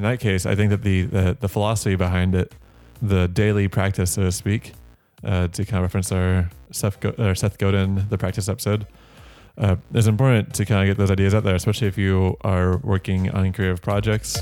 in 0.00 0.04
that 0.04 0.18
case, 0.18 0.46
I 0.46 0.54
think 0.54 0.70
that 0.70 0.82
the, 0.82 1.02
the, 1.02 1.36
the 1.38 1.48
philosophy 1.48 1.94
behind 1.94 2.34
it, 2.34 2.54
the 3.02 3.28
daily 3.28 3.68
practice, 3.68 4.12
so 4.12 4.22
to 4.22 4.32
speak, 4.32 4.72
uh, 5.22 5.48
to 5.48 5.64
kind 5.66 5.76
of 5.76 5.82
reference 5.82 6.10
our 6.10 6.48
Seth, 6.70 7.00
Go- 7.00 7.14
or 7.18 7.34
Seth 7.34 7.58
Godin, 7.58 8.06
the 8.08 8.16
practice 8.16 8.48
episode, 8.48 8.86
uh, 9.58 9.76
it's 9.92 10.06
important 10.06 10.54
to 10.54 10.64
kind 10.64 10.80
of 10.80 10.86
get 10.86 10.98
those 10.98 11.10
ideas 11.10 11.34
out 11.34 11.44
there, 11.44 11.54
especially 11.54 11.86
if 11.86 11.98
you 11.98 12.34
are 12.40 12.78
working 12.78 13.30
on 13.30 13.52
creative 13.52 13.82
projects. 13.82 14.40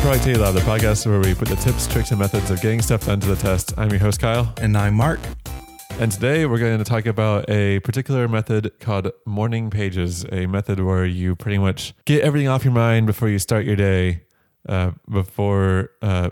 Productivity 0.00 0.40
Lab, 0.40 0.54
the 0.54 0.60
podcast 0.60 1.06
where 1.06 1.20
we 1.20 1.34
put 1.34 1.46
the 1.48 1.56
tips, 1.56 1.86
tricks, 1.86 2.10
and 2.10 2.18
methods 2.18 2.50
of 2.50 2.60
getting 2.62 2.80
stuff 2.80 3.04
done 3.04 3.20
to 3.20 3.26
the 3.28 3.36
test. 3.36 3.74
I'm 3.76 3.90
your 3.90 4.00
host, 4.00 4.18
Kyle. 4.18 4.52
And 4.60 4.76
I'm 4.76 4.94
Mark. 4.94 5.20
And 6.00 6.10
today 6.10 6.46
we're 6.46 6.58
going 6.58 6.78
to 6.78 6.84
talk 6.84 7.04
about 7.04 7.50
a 7.50 7.78
particular 7.80 8.26
method 8.26 8.72
called 8.80 9.12
morning 9.26 9.68
pages, 9.68 10.24
a 10.32 10.46
method 10.46 10.80
where 10.80 11.04
you 11.04 11.36
pretty 11.36 11.58
much 11.58 11.92
get 12.06 12.22
everything 12.22 12.48
off 12.48 12.64
your 12.64 12.72
mind 12.72 13.06
before 13.06 13.28
you 13.28 13.38
start 13.38 13.66
your 13.66 13.76
day, 13.76 14.22
uh, 14.66 14.92
before 15.10 15.90
uh, 16.00 16.30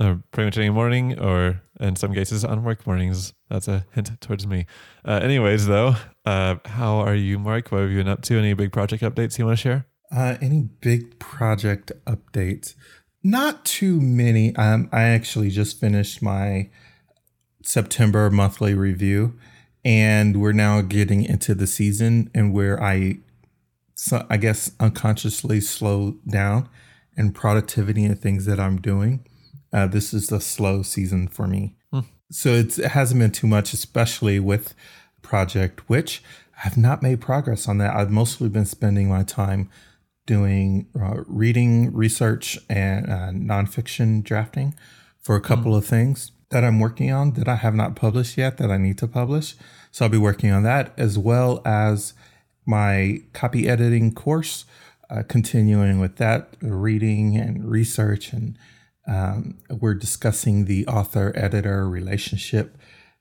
uh, 0.00 0.14
pretty 0.30 0.46
much 0.46 0.56
any 0.56 0.70
morning, 0.70 1.18
or 1.18 1.60
in 1.80 1.96
some 1.96 2.14
cases 2.14 2.46
on 2.46 2.64
work 2.64 2.86
mornings. 2.86 3.34
That's 3.50 3.68
a 3.68 3.84
hint 3.92 4.18
towards 4.22 4.46
me. 4.46 4.64
Uh, 5.04 5.20
anyways, 5.22 5.66
though, 5.66 5.96
uh, 6.24 6.54
how 6.64 7.00
are 7.00 7.14
you, 7.14 7.38
Mark? 7.38 7.70
What 7.70 7.82
have 7.82 7.90
you 7.90 7.98
been 7.98 8.08
up 8.08 8.22
to? 8.22 8.38
Any 8.38 8.54
big 8.54 8.72
project 8.72 9.02
updates 9.02 9.38
you 9.38 9.44
want 9.44 9.58
to 9.58 9.62
share? 9.62 9.86
Uh, 10.10 10.38
any 10.40 10.62
big 10.80 11.18
project 11.18 11.92
updates? 12.06 12.74
Not 13.22 13.66
too 13.66 14.00
many. 14.00 14.56
Um, 14.56 14.88
I 14.92 15.02
actually 15.02 15.50
just 15.50 15.78
finished 15.78 16.22
my 16.22 16.70
September 17.70 18.30
monthly 18.30 18.74
review, 18.74 19.38
and 19.84 20.40
we're 20.40 20.52
now 20.52 20.80
getting 20.80 21.24
into 21.24 21.54
the 21.54 21.68
season 21.68 22.28
and 22.34 22.52
where 22.52 22.82
I, 22.82 23.18
so 23.94 24.26
I 24.28 24.36
guess, 24.38 24.72
unconsciously 24.80 25.60
slow 25.60 26.16
down 26.28 26.68
and 27.16 27.34
productivity 27.34 28.04
and 28.04 28.18
things 28.18 28.44
that 28.46 28.58
I'm 28.58 28.80
doing. 28.80 29.24
Uh, 29.72 29.86
this 29.86 30.12
is 30.12 30.26
the 30.26 30.40
slow 30.40 30.82
season 30.82 31.28
for 31.28 31.46
me. 31.46 31.76
So 32.32 32.50
it's, 32.50 32.78
it 32.78 32.90
hasn't 32.90 33.20
been 33.20 33.30
too 33.30 33.46
much, 33.46 33.72
especially 33.72 34.40
with 34.40 34.74
project, 35.22 35.88
which 35.88 36.24
I've 36.64 36.76
not 36.76 37.02
made 37.02 37.20
progress 37.20 37.68
on 37.68 37.78
that. 37.78 37.94
I've 37.94 38.10
mostly 38.10 38.48
been 38.48 38.66
spending 38.66 39.08
my 39.08 39.22
time 39.22 39.70
doing 40.26 40.88
uh, 41.00 41.22
reading, 41.26 41.92
research, 41.92 42.58
and 42.68 43.06
uh, 43.06 43.30
nonfiction 43.30 44.24
drafting 44.24 44.74
for 45.20 45.36
a 45.36 45.40
couple 45.40 45.76
of 45.76 45.86
things 45.86 46.32
that 46.50 46.64
I'm 46.64 46.80
working 46.80 47.12
on 47.12 47.32
that 47.34 47.48
I 47.48 47.56
have 47.56 47.74
not 47.74 47.96
published 47.96 48.36
yet 48.36 48.58
that 48.58 48.70
I 48.70 48.76
need 48.76 48.98
to 48.98 49.06
publish. 49.06 49.54
So 49.90 50.04
I'll 50.04 50.10
be 50.10 50.18
working 50.18 50.50
on 50.50 50.62
that 50.64 50.92
as 50.96 51.18
well 51.18 51.62
as 51.64 52.14
my 52.66 53.22
copy 53.32 53.68
editing 53.68 54.14
course, 54.14 54.64
uh, 55.08 55.22
continuing 55.26 55.98
with 55.98 56.16
that 56.16 56.56
reading 56.60 57.36
and 57.36 57.68
research. 57.68 58.32
And 58.32 58.58
um, 59.06 59.58
we're 59.70 59.94
discussing 59.94 60.64
the 60.66 60.86
author 60.86 61.32
editor 61.34 61.88
relationship, 61.88 62.76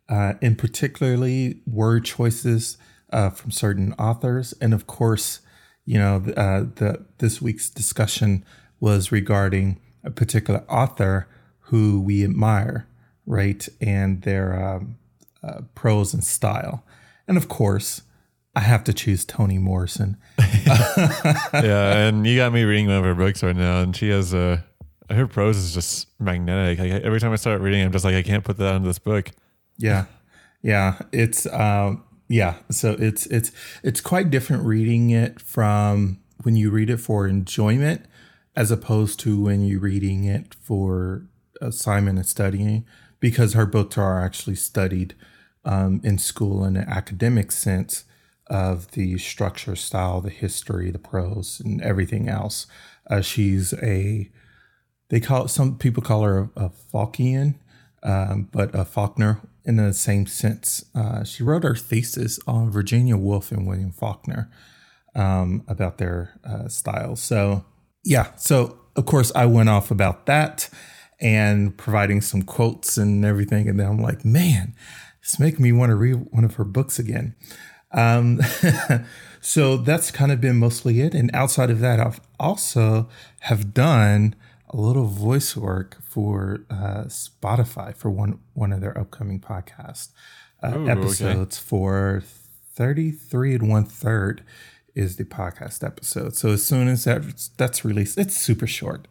uh, 0.08 0.34
in 0.42 0.56
particularly 0.56 1.62
word 1.66 2.06
choices 2.06 2.78
uh, 3.12 3.30
from 3.30 3.52
certain 3.52 3.94
authors. 3.94 4.54
And 4.62 4.74
of 4.74 4.88
course, 4.88 5.42
you 5.86 5.98
know, 5.98 6.18
uh, 6.38 6.66
the 6.76 7.06
this 7.18 7.42
week's 7.42 7.70
discussion 7.70 8.46
was 8.80 9.12
regarding 9.12 9.80
a 10.04 10.12
particular 10.12 10.64
author 10.70 11.28
who 11.62 12.00
we 12.00 12.24
admire, 12.24 12.88
right, 13.30 13.66
and 13.80 14.24
their 14.24 14.62
um, 14.62 14.98
uh, 15.42 15.62
prose 15.76 16.14
and 16.14 16.24
style. 16.24 16.84
And 17.28 17.38
of 17.38 17.48
course, 17.48 18.02
I 18.56 18.62
have 18.62 18.84
to 18.86 18.94
choose 18.94 19.24
Toni 19.24 19.60
Morrison. 19.60 20.18
yeah, 20.68 22.08
and 22.08 22.28
you 22.28 22.36
got 22.36 22.52
me 22.52 22.64
reading 22.64 22.88
one 22.88 22.98
of 22.98 23.04
her 23.06 23.16
books 23.16 23.42
right 23.42 23.56
now, 23.56 23.82
and 23.82 23.96
she 23.96 24.10
has 24.10 24.34
a. 24.34 24.66
Her 25.10 25.28
prose 25.28 25.58
is 25.58 25.74
just 25.74 26.08
magnetic. 26.20 26.78
Like 26.80 26.92
every 27.04 27.20
time 27.20 27.32
I 27.32 27.36
start 27.36 27.62
reading, 27.62 27.84
I'm 27.84 27.92
just 27.92 28.06
like, 28.06 28.16
I 28.16 28.22
can't 28.22 28.44
put 28.44 28.58
that 28.58 28.76
into 28.76 28.88
this 28.88 29.00
book. 29.00 29.32
Yeah, 29.78 30.06
yeah, 30.62 31.00
it's 31.12 31.46
um, 31.48 32.04
yeah. 32.28 32.56
So 32.70 32.96
it's 33.00 33.26
it's 33.28 33.52
it's 33.84 34.02
quite 34.02 34.30
different 34.30 34.66
reading 34.66 35.12
it 35.12 35.40
from 35.40 36.20
when 36.44 36.56
you 36.56 36.70
read 36.70 36.90
it 36.90 36.98
for 36.98 37.28
enjoyment, 37.28 38.06
as 38.56 38.72
opposed 38.72 39.20
to 39.22 39.42
when 39.42 39.66
you're 39.66 39.80
reading 39.80 40.26
it 40.26 40.56
for 40.62 41.24
assignment 41.62 42.18
and 42.18 42.28
studying, 42.28 42.86
because 43.20 43.54
her 43.54 43.66
books 43.66 43.98
are 43.98 44.24
actually 44.24 44.56
studied 44.56 45.16
um, 45.66 46.02
in 46.04 46.18
school 46.18 46.64
in 46.64 46.78
an 46.78 46.88
academic 46.88 47.52
sense 47.52 48.06
of 48.48 48.92
the 48.92 49.18
structure, 49.18 49.76
style, 49.76 50.22
the 50.22 50.30
history, 50.30 50.90
the 50.90 51.00
prose, 51.00 51.62
and 51.64 51.82
everything 51.82 52.28
else. 52.28 52.66
Uh, 53.10 53.22
she's 53.22 53.74
a 53.82 54.30
they 55.10 55.20
call 55.20 55.48
some 55.48 55.78
people 55.78 56.04
call 56.04 56.24
her 56.24 56.50
a, 56.56 56.66
a 56.66 56.70
Faukian, 56.70 57.56
um, 58.04 58.48
but 58.52 58.74
a 58.74 58.86
Faulkner 58.86 59.42
in 59.66 59.76
the 59.76 59.94
same 59.94 60.26
sense. 60.26 60.86
Uh, 60.96 61.24
she 61.24 61.44
wrote 61.44 61.64
her 61.64 61.76
thesis 61.76 62.40
on 62.48 62.72
Virginia 62.72 63.18
Woolf 63.18 63.52
and 63.52 63.68
William 63.68 63.92
Faulkner 63.92 64.50
um, 65.16 65.64
about 65.68 65.98
their 65.98 66.40
uh, 66.44 66.68
styles. 66.68 67.22
So 67.22 67.66
yeah, 68.04 68.36
so 68.36 68.80
of 68.96 69.06
course 69.06 69.32
I 69.36 69.46
went 69.46 69.70
off 69.70 69.92
about 69.92 70.26
that 70.28 70.70
and 71.20 71.78
providing 71.78 72.22
some 72.22 72.42
quotes 72.42 72.98
and 72.98 73.26
everything, 73.26 73.68
and 73.68 73.80
then 73.80 73.88
I'm 73.88 74.02
like, 74.02 74.24
man, 74.24 74.74
it's 75.22 75.40
making 75.40 75.64
me 75.64 75.72
want 75.72 75.90
to 75.90 75.96
read 75.96 76.14
one 76.32 76.44
of 76.44 76.56
her 76.56 76.64
books 76.64 76.98
again. 77.00 77.36
Um, 77.92 78.40
so 79.42 79.78
that's 79.78 80.12
kind 80.12 80.32
of 80.32 80.40
been 80.40 80.58
mostly 80.58 81.02
it. 81.02 81.14
And 81.14 81.30
outside 81.34 81.70
of 81.70 81.80
that, 81.80 82.00
I've 82.00 82.22
also 82.40 83.10
have 83.42 83.74
done 83.74 84.36
a 84.70 84.78
little 84.78 85.06
voice 85.06 85.56
work 85.56 85.98
for 86.04 86.66
uh, 86.70 87.06
Spotify 87.06 87.96
for 87.96 88.10
one 88.10 88.40
one 88.54 88.72
of 88.72 88.82
their 88.82 88.98
upcoming 88.98 89.40
podcast 89.40 90.10
uh, 90.64 90.78
Ooh, 90.78 90.90
episodes 90.90 91.58
for 91.58 92.22
thirty 92.76 93.12
three 93.12 93.56
and 93.56 93.68
one 93.70 93.86
third 93.86 94.44
is 94.96 95.16
the 95.16 95.24
podcast 95.24 95.84
episode. 95.84 96.36
So 96.36 96.50
as 96.50 96.64
soon 96.64 96.88
as 96.88 97.06
that 97.06 97.24
that's 97.58 97.84
released, 97.84 98.18
it's 98.18 98.38
super 98.38 98.68
short. 98.68 99.08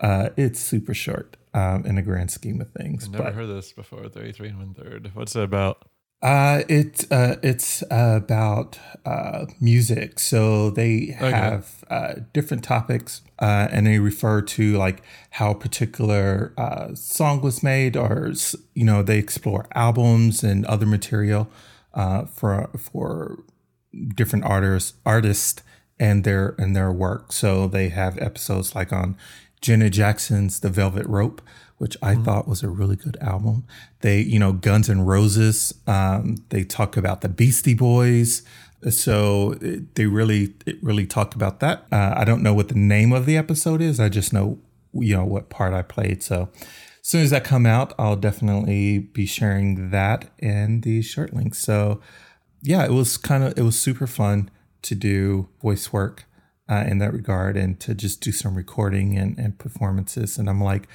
Uh, 0.00 0.30
it's 0.36 0.60
super 0.60 0.92
short 0.92 1.36
um, 1.56 1.84
in 1.86 1.94
the 1.96 2.02
grand 2.02 2.30
scheme 2.30 2.60
of 2.60 2.70
things. 2.72 3.04
I've 3.06 3.12
never 3.12 3.24
but- 3.24 3.34
heard 3.34 3.48
this 3.48 3.72
before. 3.72 4.08
Thirty-three 4.08 4.48
and 4.48 4.58
one 4.58 4.74
third. 4.74 5.10
What's 5.14 5.34
it 5.36 5.42
about? 5.42 5.76
Uh, 6.22 6.62
it 6.68 7.04
uh, 7.10 7.36
it's 7.42 7.82
about 7.90 8.78
uh, 9.04 9.44
music. 9.60 10.18
So 10.18 10.70
they 10.70 11.14
Okay. 11.20 11.30
have 11.30 11.84
uh, 11.90 12.14
different 12.32 12.64
topics, 12.64 13.20
uh, 13.38 13.68
and 13.70 13.86
they 13.86 13.98
refer 13.98 14.40
to 14.56 14.76
like 14.78 15.02
how 15.38 15.50
a 15.50 15.54
particular 15.54 16.52
uh, 16.56 16.94
song 16.94 17.42
was 17.42 17.62
made, 17.62 17.96
or 17.96 18.32
you 18.74 18.84
know 18.84 19.02
they 19.02 19.18
explore 19.18 19.66
albums 19.74 20.42
and 20.42 20.64
other 20.66 20.86
material 20.86 21.48
uh, 21.94 22.24
for 22.24 22.70
for 22.78 23.38
different 24.14 24.44
artists 24.44 24.94
artists 25.04 25.62
and 26.00 26.24
their 26.24 26.54
and 26.58 26.74
their 26.74 26.90
work. 26.90 27.32
So 27.32 27.68
they 27.68 27.90
have 27.90 28.18
episodes 28.18 28.74
like 28.74 28.90
on 28.92 29.16
Janet 29.60 29.92
Jackson's 29.92 30.60
The 30.60 30.68
Velvet 30.68 31.06
Rope, 31.06 31.40
which 31.78 31.96
I 32.02 32.14
thought 32.14 32.48
was 32.48 32.62
a 32.62 32.68
really 32.68 32.96
good 32.96 33.16
album. 33.20 33.64
They, 34.00 34.20
you 34.20 34.38
know, 34.38 34.52
Guns 34.52 34.88
N' 34.88 35.02
Roses. 35.02 35.74
Um, 35.86 36.36
they 36.50 36.64
talk 36.64 36.96
about 36.96 37.20
the 37.20 37.28
Beastie 37.28 37.74
Boys. 37.74 38.42
So 38.90 39.52
it- 39.60 39.94
they 39.94 40.06
really, 40.06 40.54
it 40.66 40.82
really 40.82 41.06
talk 41.06 41.34
about 41.34 41.60
that. 41.60 41.86
Uh, 41.90 42.14
I 42.16 42.24
don't 42.24 42.42
know 42.42 42.54
what 42.54 42.68
the 42.68 42.74
name 42.78 43.12
of 43.12 43.26
the 43.26 43.36
episode 43.36 43.80
is. 43.82 43.98
I 43.98 44.08
just 44.08 44.32
know, 44.32 44.58
you 44.92 45.14
know, 45.14 45.24
what 45.24 45.48
part 45.50 45.74
I 45.74 45.82
played. 45.82 46.22
So 46.22 46.48
as 46.60 47.08
soon 47.08 47.22
as 47.22 47.30
that 47.30 47.44
come 47.44 47.66
out, 47.66 47.92
I'll 47.98 48.16
definitely 48.16 48.98
be 48.98 49.26
sharing 49.26 49.90
that 49.90 50.30
in 50.38 50.82
the 50.82 51.02
short 51.02 51.34
link. 51.34 51.54
So 51.54 52.00
yeah, 52.62 52.84
it 52.84 52.92
was 52.92 53.16
kind 53.16 53.44
of 53.44 53.58
it 53.58 53.62
was 53.62 53.78
super 53.78 54.06
fun 54.06 54.50
to 54.82 54.94
do 54.94 55.48
voice 55.62 55.92
work 55.92 56.24
uh, 56.68 56.84
in 56.86 56.98
that 56.98 57.12
regard 57.12 57.56
and 57.56 57.78
to 57.80 57.94
just 57.94 58.20
do 58.20 58.32
some 58.32 58.54
recording 58.54 59.16
and, 59.16 59.38
and 59.38 59.58
performances. 59.58 60.38
And 60.38 60.48
I'm 60.48 60.60
like, 60.60 60.88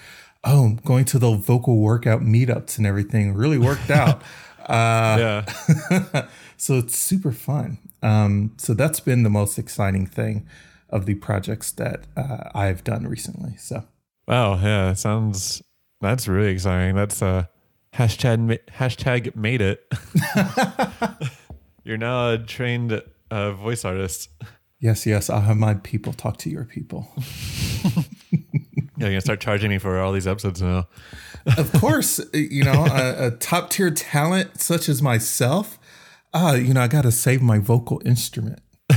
oh, 0.43 0.77
going 0.85 1.05
to 1.05 1.19
the 1.19 1.31
vocal 1.35 1.77
workout 1.79 2.21
meetups 2.21 2.77
and 2.77 2.85
everything 2.87 3.33
really 3.33 3.57
worked 3.57 3.89
out. 3.89 4.21
uh, 4.67 5.45
yeah. 5.49 6.25
so 6.57 6.77
it's 6.77 6.97
super 6.97 7.31
fun. 7.31 7.77
Um, 8.03 8.53
so 8.57 8.73
that's 8.73 8.99
been 8.99 9.23
the 9.23 9.29
most 9.29 9.57
exciting 9.57 10.05
thing 10.05 10.47
of 10.89 11.05
the 11.05 11.15
projects 11.15 11.71
that 11.73 12.05
uh, 12.17 12.49
I've 12.53 12.83
done 12.83 13.07
recently. 13.07 13.55
So 13.57 13.85
Wow. 14.27 14.55
Yeah. 14.55 14.93
Sounds. 14.93 15.61
That's 15.99 16.27
really 16.27 16.51
exciting. 16.51 16.95
That's 16.95 17.21
uh 17.21 17.45
hashtag 17.93 18.59
hashtag 18.77 19.35
made 19.35 19.61
it. 19.61 19.85
You're 21.83 21.97
now 21.97 22.31
a 22.31 22.37
trained 22.37 23.01
uh, 23.29 23.51
voice 23.51 23.83
artist. 23.83 24.29
Yes, 24.81 25.05
yes, 25.05 25.29
I'll 25.29 25.41
have 25.41 25.57
my 25.57 25.75
people 25.75 26.11
talk 26.11 26.35
to 26.37 26.49
your 26.49 26.65
people. 26.65 27.07
Yeah, 29.01 29.07
you're 29.07 29.13
gonna 29.13 29.21
start 29.21 29.39
charging 29.39 29.71
me 29.71 29.79
for 29.79 29.99
all 29.99 30.11
these 30.11 30.27
episodes 30.27 30.61
now. 30.61 30.87
of 31.57 31.73
course, 31.79 32.21
you 32.33 32.63
know, 32.63 32.85
a, 32.85 33.27
a 33.27 33.31
top 33.31 33.71
tier 33.71 33.89
talent 33.89 34.61
such 34.61 34.87
as 34.87 35.01
myself, 35.01 35.79
uh, 36.35 36.55
you 36.61 36.75
know, 36.75 36.81
I 36.81 36.87
got 36.87 37.01
to 37.01 37.11
save 37.11 37.41
my 37.41 37.57
vocal 37.57 37.99
instrument. 38.05 38.59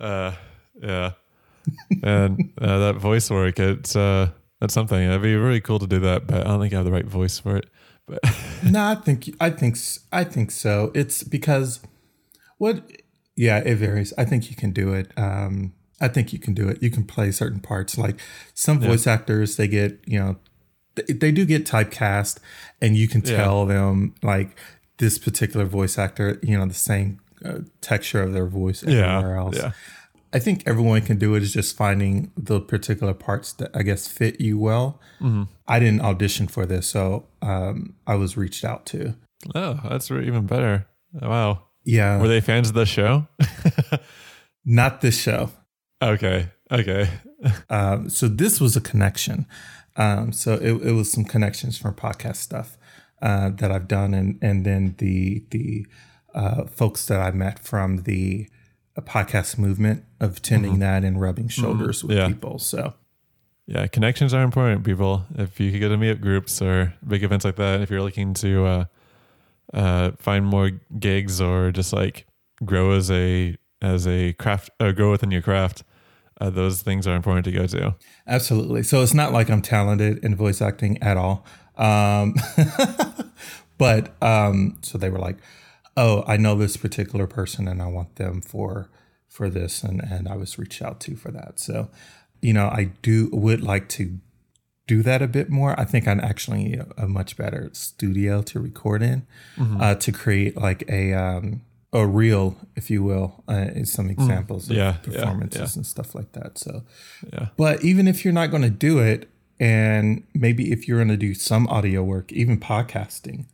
uh, 0.00 0.32
yeah. 0.80 1.10
and 2.02 2.50
uh, 2.58 2.78
that 2.78 2.96
voice 2.96 3.30
work, 3.30 3.58
it's 3.58 3.94
uh, 3.94 4.30
that's 4.58 4.72
something. 4.72 5.02
It'd 5.02 5.20
be 5.20 5.36
really 5.36 5.60
cool 5.60 5.78
to 5.78 5.86
do 5.86 6.00
that, 6.00 6.26
but 6.26 6.40
I 6.40 6.44
don't 6.44 6.60
think 6.60 6.72
I 6.72 6.76
have 6.76 6.86
the 6.86 6.92
right 6.92 7.04
voice 7.04 7.38
for 7.38 7.58
it. 7.58 7.68
But 8.06 8.20
no, 8.64 8.82
I 8.82 8.94
think 8.94 9.36
I 9.38 9.50
think 9.50 9.76
I 10.10 10.24
think 10.24 10.50
so. 10.50 10.92
It's 10.94 11.22
because 11.22 11.80
what? 12.56 12.90
Yeah, 13.36 13.58
it 13.58 13.76
varies. 13.76 14.12
I 14.18 14.24
think 14.24 14.50
you 14.50 14.56
can 14.56 14.72
do 14.72 14.92
it. 14.92 15.10
Um, 15.16 15.72
I 16.00 16.08
think 16.08 16.32
you 16.32 16.38
can 16.38 16.52
do 16.52 16.68
it. 16.68 16.82
You 16.82 16.90
can 16.90 17.04
play 17.04 17.30
certain 17.30 17.60
parts. 17.60 17.96
Like 17.96 18.20
some 18.54 18.80
voice 18.80 19.06
yeah. 19.06 19.14
actors, 19.14 19.56
they 19.56 19.68
get 19.68 20.00
you 20.06 20.18
know, 20.18 20.36
they, 20.96 21.12
they, 21.14 21.32
do 21.32 21.46
get 21.46 21.64
typecast, 21.64 22.38
and 22.80 22.96
you 22.96 23.08
can 23.08 23.22
tell 23.22 23.66
yeah. 23.66 23.74
them 23.74 24.14
like 24.22 24.58
this 24.98 25.18
particular 25.18 25.64
voice 25.64 25.96
actor, 25.96 26.38
you 26.42 26.58
know, 26.58 26.66
the 26.66 26.74
same 26.74 27.20
uh, 27.44 27.60
texture 27.80 28.22
of 28.22 28.32
their 28.32 28.46
voice 28.46 28.82
everywhere 28.82 29.34
yeah. 29.34 29.38
else. 29.38 29.56
Yeah. 29.56 29.72
I 30.34 30.38
think 30.38 30.62
everyone 30.66 31.02
can 31.02 31.18
do 31.18 31.34
it. 31.34 31.42
Is 31.42 31.52
just 31.52 31.76
finding 31.76 32.32
the 32.36 32.60
particular 32.60 33.14
parts 33.14 33.52
that 33.54 33.70
I 33.74 33.82
guess 33.82 34.08
fit 34.08 34.40
you 34.40 34.58
well. 34.58 35.00
Mm-hmm. 35.20 35.44
I 35.68 35.78
didn't 35.78 36.00
audition 36.00 36.48
for 36.48 36.66
this, 36.66 36.88
so 36.88 37.26
um, 37.42 37.94
I 38.06 38.16
was 38.16 38.36
reached 38.36 38.64
out 38.64 38.86
to. 38.86 39.14
Oh, 39.54 39.80
that's 39.88 40.10
even 40.10 40.46
better. 40.46 40.86
Wow. 41.12 41.62
Yeah. 41.84 42.20
Were 42.20 42.28
they 42.28 42.40
fans 42.40 42.68
of 42.68 42.74
the 42.74 42.86
show? 42.86 43.26
Not 44.64 45.00
this 45.00 45.20
show. 45.20 45.50
Okay. 46.00 46.50
Okay. 46.70 47.08
um, 47.70 48.08
so 48.10 48.28
this 48.28 48.60
was 48.60 48.76
a 48.76 48.80
connection. 48.80 49.46
Um, 49.96 50.32
so 50.32 50.54
it, 50.54 50.72
it 50.82 50.92
was 50.92 51.10
some 51.10 51.24
connections 51.24 51.76
from 51.78 51.94
podcast 51.94 52.36
stuff 52.36 52.78
uh, 53.20 53.50
that 53.50 53.70
I've 53.70 53.88
done, 53.88 54.14
and 54.14 54.38
and 54.40 54.64
then 54.64 54.94
the 54.98 55.44
the 55.50 55.86
uh, 56.34 56.64
folks 56.64 57.06
that 57.06 57.20
I 57.20 57.30
met 57.30 57.58
from 57.58 58.04
the 58.04 58.48
podcast 59.00 59.58
movement 59.58 60.04
of 60.20 60.42
tending 60.42 60.72
mm-hmm. 60.72 60.80
that 60.80 61.04
and 61.04 61.20
rubbing 61.20 61.48
mm-hmm. 61.48 61.62
shoulders 61.62 61.98
mm-hmm. 61.98 62.08
with 62.08 62.16
yeah. 62.16 62.28
people. 62.28 62.58
So 62.58 62.94
yeah, 63.66 63.86
connections 63.86 64.34
are 64.34 64.42
important, 64.42 64.84
people. 64.84 65.24
If 65.36 65.60
you 65.60 65.70
could 65.70 65.80
go 65.80 65.88
to 65.88 65.96
meetup 65.96 66.20
groups 66.20 66.60
or 66.60 66.94
big 67.06 67.22
events 67.22 67.44
like 67.44 67.56
that, 67.56 67.80
if 67.80 67.90
you're 67.90 68.02
looking 68.02 68.34
to 68.34 68.64
uh, 68.64 68.84
uh, 69.72 70.12
find 70.18 70.44
more 70.44 70.70
gigs 70.98 71.40
or 71.40 71.72
just 71.72 71.92
like 71.92 72.26
grow 72.64 72.92
as 72.92 73.10
a 73.10 73.56
as 73.80 74.06
a 74.06 74.32
craft, 74.34 74.70
uh, 74.78 74.92
grow 74.92 75.10
within 75.10 75.30
your 75.30 75.42
craft, 75.42 75.82
uh, 76.40 76.50
those 76.50 76.82
things 76.82 77.06
are 77.06 77.16
important 77.16 77.44
to 77.44 77.52
go 77.52 77.66
to. 77.66 77.94
Absolutely. 78.26 78.82
So 78.82 79.02
it's 79.02 79.14
not 79.14 79.32
like 79.32 79.50
I'm 79.50 79.62
talented 79.62 80.24
in 80.24 80.34
voice 80.36 80.62
acting 80.62 81.02
at 81.02 81.16
all. 81.16 81.44
Um, 81.76 82.34
but 83.78 84.14
um, 84.22 84.78
so 84.82 84.98
they 84.98 85.10
were 85.10 85.18
like, 85.18 85.38
"Oh, 85.96 86.24
I 86.26 86.36
know 86.36 86.54
this 86.54 86.76
particular 86.76 87.26
person, 87.26 87.66
and 87.66 87.82
I 87.82 87.86
want 87.86 88.16
them 88.16 88.40
for 88.40 88.90
for 89.28 89.48
this," 89.48 89.82
and 89.82 90.00
and 90.02 90.28
I 90.28 90.36
was 90.36 90.58
reached 90.58 90.82
out 90.82 91.00
to 91.00 91.16
for 91.16 91.30
that. 91.30 91.58
So, 91.58 91.90
you 92.40 92.52
know, 92.52 92.66
I 92.66 92.90
do 93.02 93.30
would 93.32 93.62
like 93.62 93.88
to 93.90 94.18
do 94.86 95.02
that 95.02 95.22
a 95.22 95.28
bit 95.28 95.48
more. 95.48 95.78
I 95.78 95.84
think 95.84 96.08
I'm 96.08 96.20
actually 96.20 96.74
a, 96.74 96.86
a 96.96 97.08
much 97.08 97.36
better 97.36 97.70
studio 97.72 98.42
to 98.42 98.60
record 98.60 99.02
in, 99.02 99.26
mm-hmm. 99.56 99.80
uh, 99.80 99.94
to 99.96 100.12
create 100.12 100.56
like 100.56 100.84
a 100.88 101.12
um, 101.14 101.62
a 101.92 102.06
reel, 102.06 102.56
if 102.74 102.90
you 102.90 103.02
will, 103.02 103.44
uh, 103.48 103.84
some 103.84 104.08
mm. 104.08 104.12
examples 104.12 104.68
mm, 104.68 104.76
yeah, 104.76 104.90
of 104.90 105.02
performances 105.02 105.60
yeah, 105.60 105.66
yeah. 105.66 105.76
and 105.76 105.86
stuff 105.86 106.14
like 106.14 106.32
that. 106.32 106.56
So, 106.58 106.84
yeah. 107.32 107.48
But 107.56 107.84
even 107.84 108.08
if 108.08 108.24
you're 108.24 108.32
not 108.32 108.50
going 108.50 108.62
to 108.62 108.70
do 108.70 108.98
it, 108.98 109.28
and 109.60 110.24
maybe 110.34 110.72
if 110.72 110.88
you're 110.88 110.98
going 110.98 111.08
to 111.08 111.16
do 111.16 111.34
some 111.34 111.68
audio 111.68 112.02
work, 112.02 112.32
even 112.32 112.58
podcasting, 112.58 113.46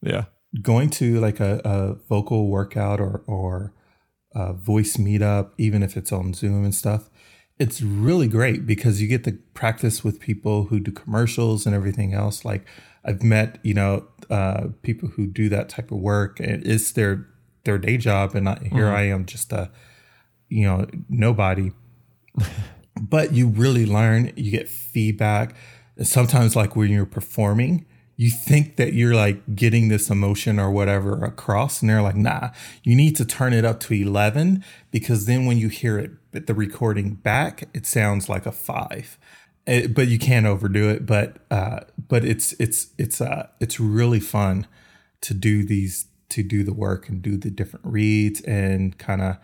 yeah, 0.00 0.26
going 0.62 0.90
to 0.90 1.20
like 1.20 1.40
a, 1.40 1.60
a 1.64 1.94
vocal 2.08 2.48
workout 2.48 3.00
or 3.00 3.22
or 3.26 3.72
a 4.34 4.52
voice 4.52 4.96
meetup, 4.96 5.50
even 5.58 5.82
if 5.82 5.96
it's 5.96 6.12
on 6.12 6.34
Zoom 6.34 6.64
and 6.64 6.74
stuff, 6.74 7.10
it's 7.58 7.80
really 7.80 8.28
great 8.28 8.66
because 8.66 9.00
you 9.00 9.08
get 9.08 9.24
to 9.24 9.32
practice 9.54 10.04
with 10.04 10.20
people 10.20 10.64
who 10.64 10.78
do 10.80 10.92
commercials 10.92 11.66
and 11.66 11.74
everything 11.74 12.12
else. 12.12 12.44
Like 12.44 12.66
I've 13.04 13.22
met, 13.22 13.58
you 13.62 13.74
know, 13.74 14.06
uh, 14.28 14.68
people 14.82 15.08
who 15.10 15.26
do 15.26 15.48
that 15.48 15.68
type 15.68 15.90
of 15.90 15.98
work, 15.98 16.40
and 16.40 16.66
it's 16.66 16.92
their 16.92 17.26
their 17.64 17.78
day 17.78 17.96
job, 17.96 18.34
and 18.34 18.48
I, 18.48 18.58
here 18.60 18.86
mm-hmm. 18.86 18.96
I 18.96 19.02
am 19.02 19.26
just 19.26 19.52
a, 19.52 19.70
you 20.48 20.64
know, 20.64 20.86
nobody. 21.08 21.72
but 23.00 23.32
you 23.32 23.48
really 23.48 23.86
learn. 23.86 24.32
You 24.36 24.50
get 24.50 24.68
feedback. 24.68 25.54
Sometimes, 26.02 26.54
like 26.56 26.76
when 26.76 26.90
you're 26.90 27.06
performing, 27.06 27.86
you 28.16 28.30
think 28.30 28.76
that 28.76 28.94
you're 28.94 29.14
like 29.14 29.54
getting 29.54 29.88
this 29.88 30.08
emotion 30.08 30.58
or 30.58 30.70
whatever 30.70 31.22
across, 31.24 31.80
and 31.80 31.90
they're 31.90 32.02
like, 32.02 32.16
"Nah, 32.16 32.50
you 32.82 32.94
need 32.94 33.14
to 33.16 33.24
turn 33.24 33.52
it 33.52 33.64
up 33.64 33.78
to 33.80 33.94
eleven 33.94 34.64
because 34.90 35.26
then 35.26 35.44
when 35.44 35.58
you 35.58 35.68
hear 35.68 35.98
it, 35.98 36.46
the 36.46 36.54
recording 36.54 37.14
back, 37.14 37.68
it 37.74 37.86
sounds 37.86 38.28
like 38.28 38.46
a 38.46 38.52
five. 38.52 39.18
It, 39.66 39.84
eh, 39.84 39.86
but 39.88 40.08
you 40.08 40.18
can't 40.18 40.46
overdo 40.46 40.88
it. 40.88 41.04
But 41.04 41.38
uh, 41.50 41.80
but 42.08 42.24
it's 42.24 42.54
it's 42.54 42.88
it's 42.98 43.20
uh 43.20 43.48
it's 43.60 43.78
really 43.78 44.20
fun 44.20 44.66
to 45.22 45.34
do 45.34 45.64
these 45.64 46.06
to 46.30 46.42
do 46.42 46.64
the 46.64 46.74
work 46.74 47.08
and 47.08 47.22
do 47.22 47.36
the 47.36 47.50
different 47.50 47.84
reads 47.86 48.40
and 48.42 48.96
kind 48.98 49.22
of 49.22 49.36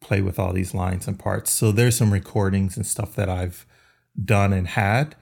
play 0.00 0.20
with 0.20 0.38
all 0.38 0.52
these 0.52 0.74
lines 0.74 1.06
and 1.06 1.18
parts. 1.18 1.50
So 1.50 1.72
there's 1.72 1.96
some 1.96 2.12
recordings 2.12 2.76
and 2.76 2.86
stuff 2.86 3.14
that 3.14 3.28
I've 3.28 3.66
done 4.22 4.52
and 4.52 4.68
had 4.68 5.14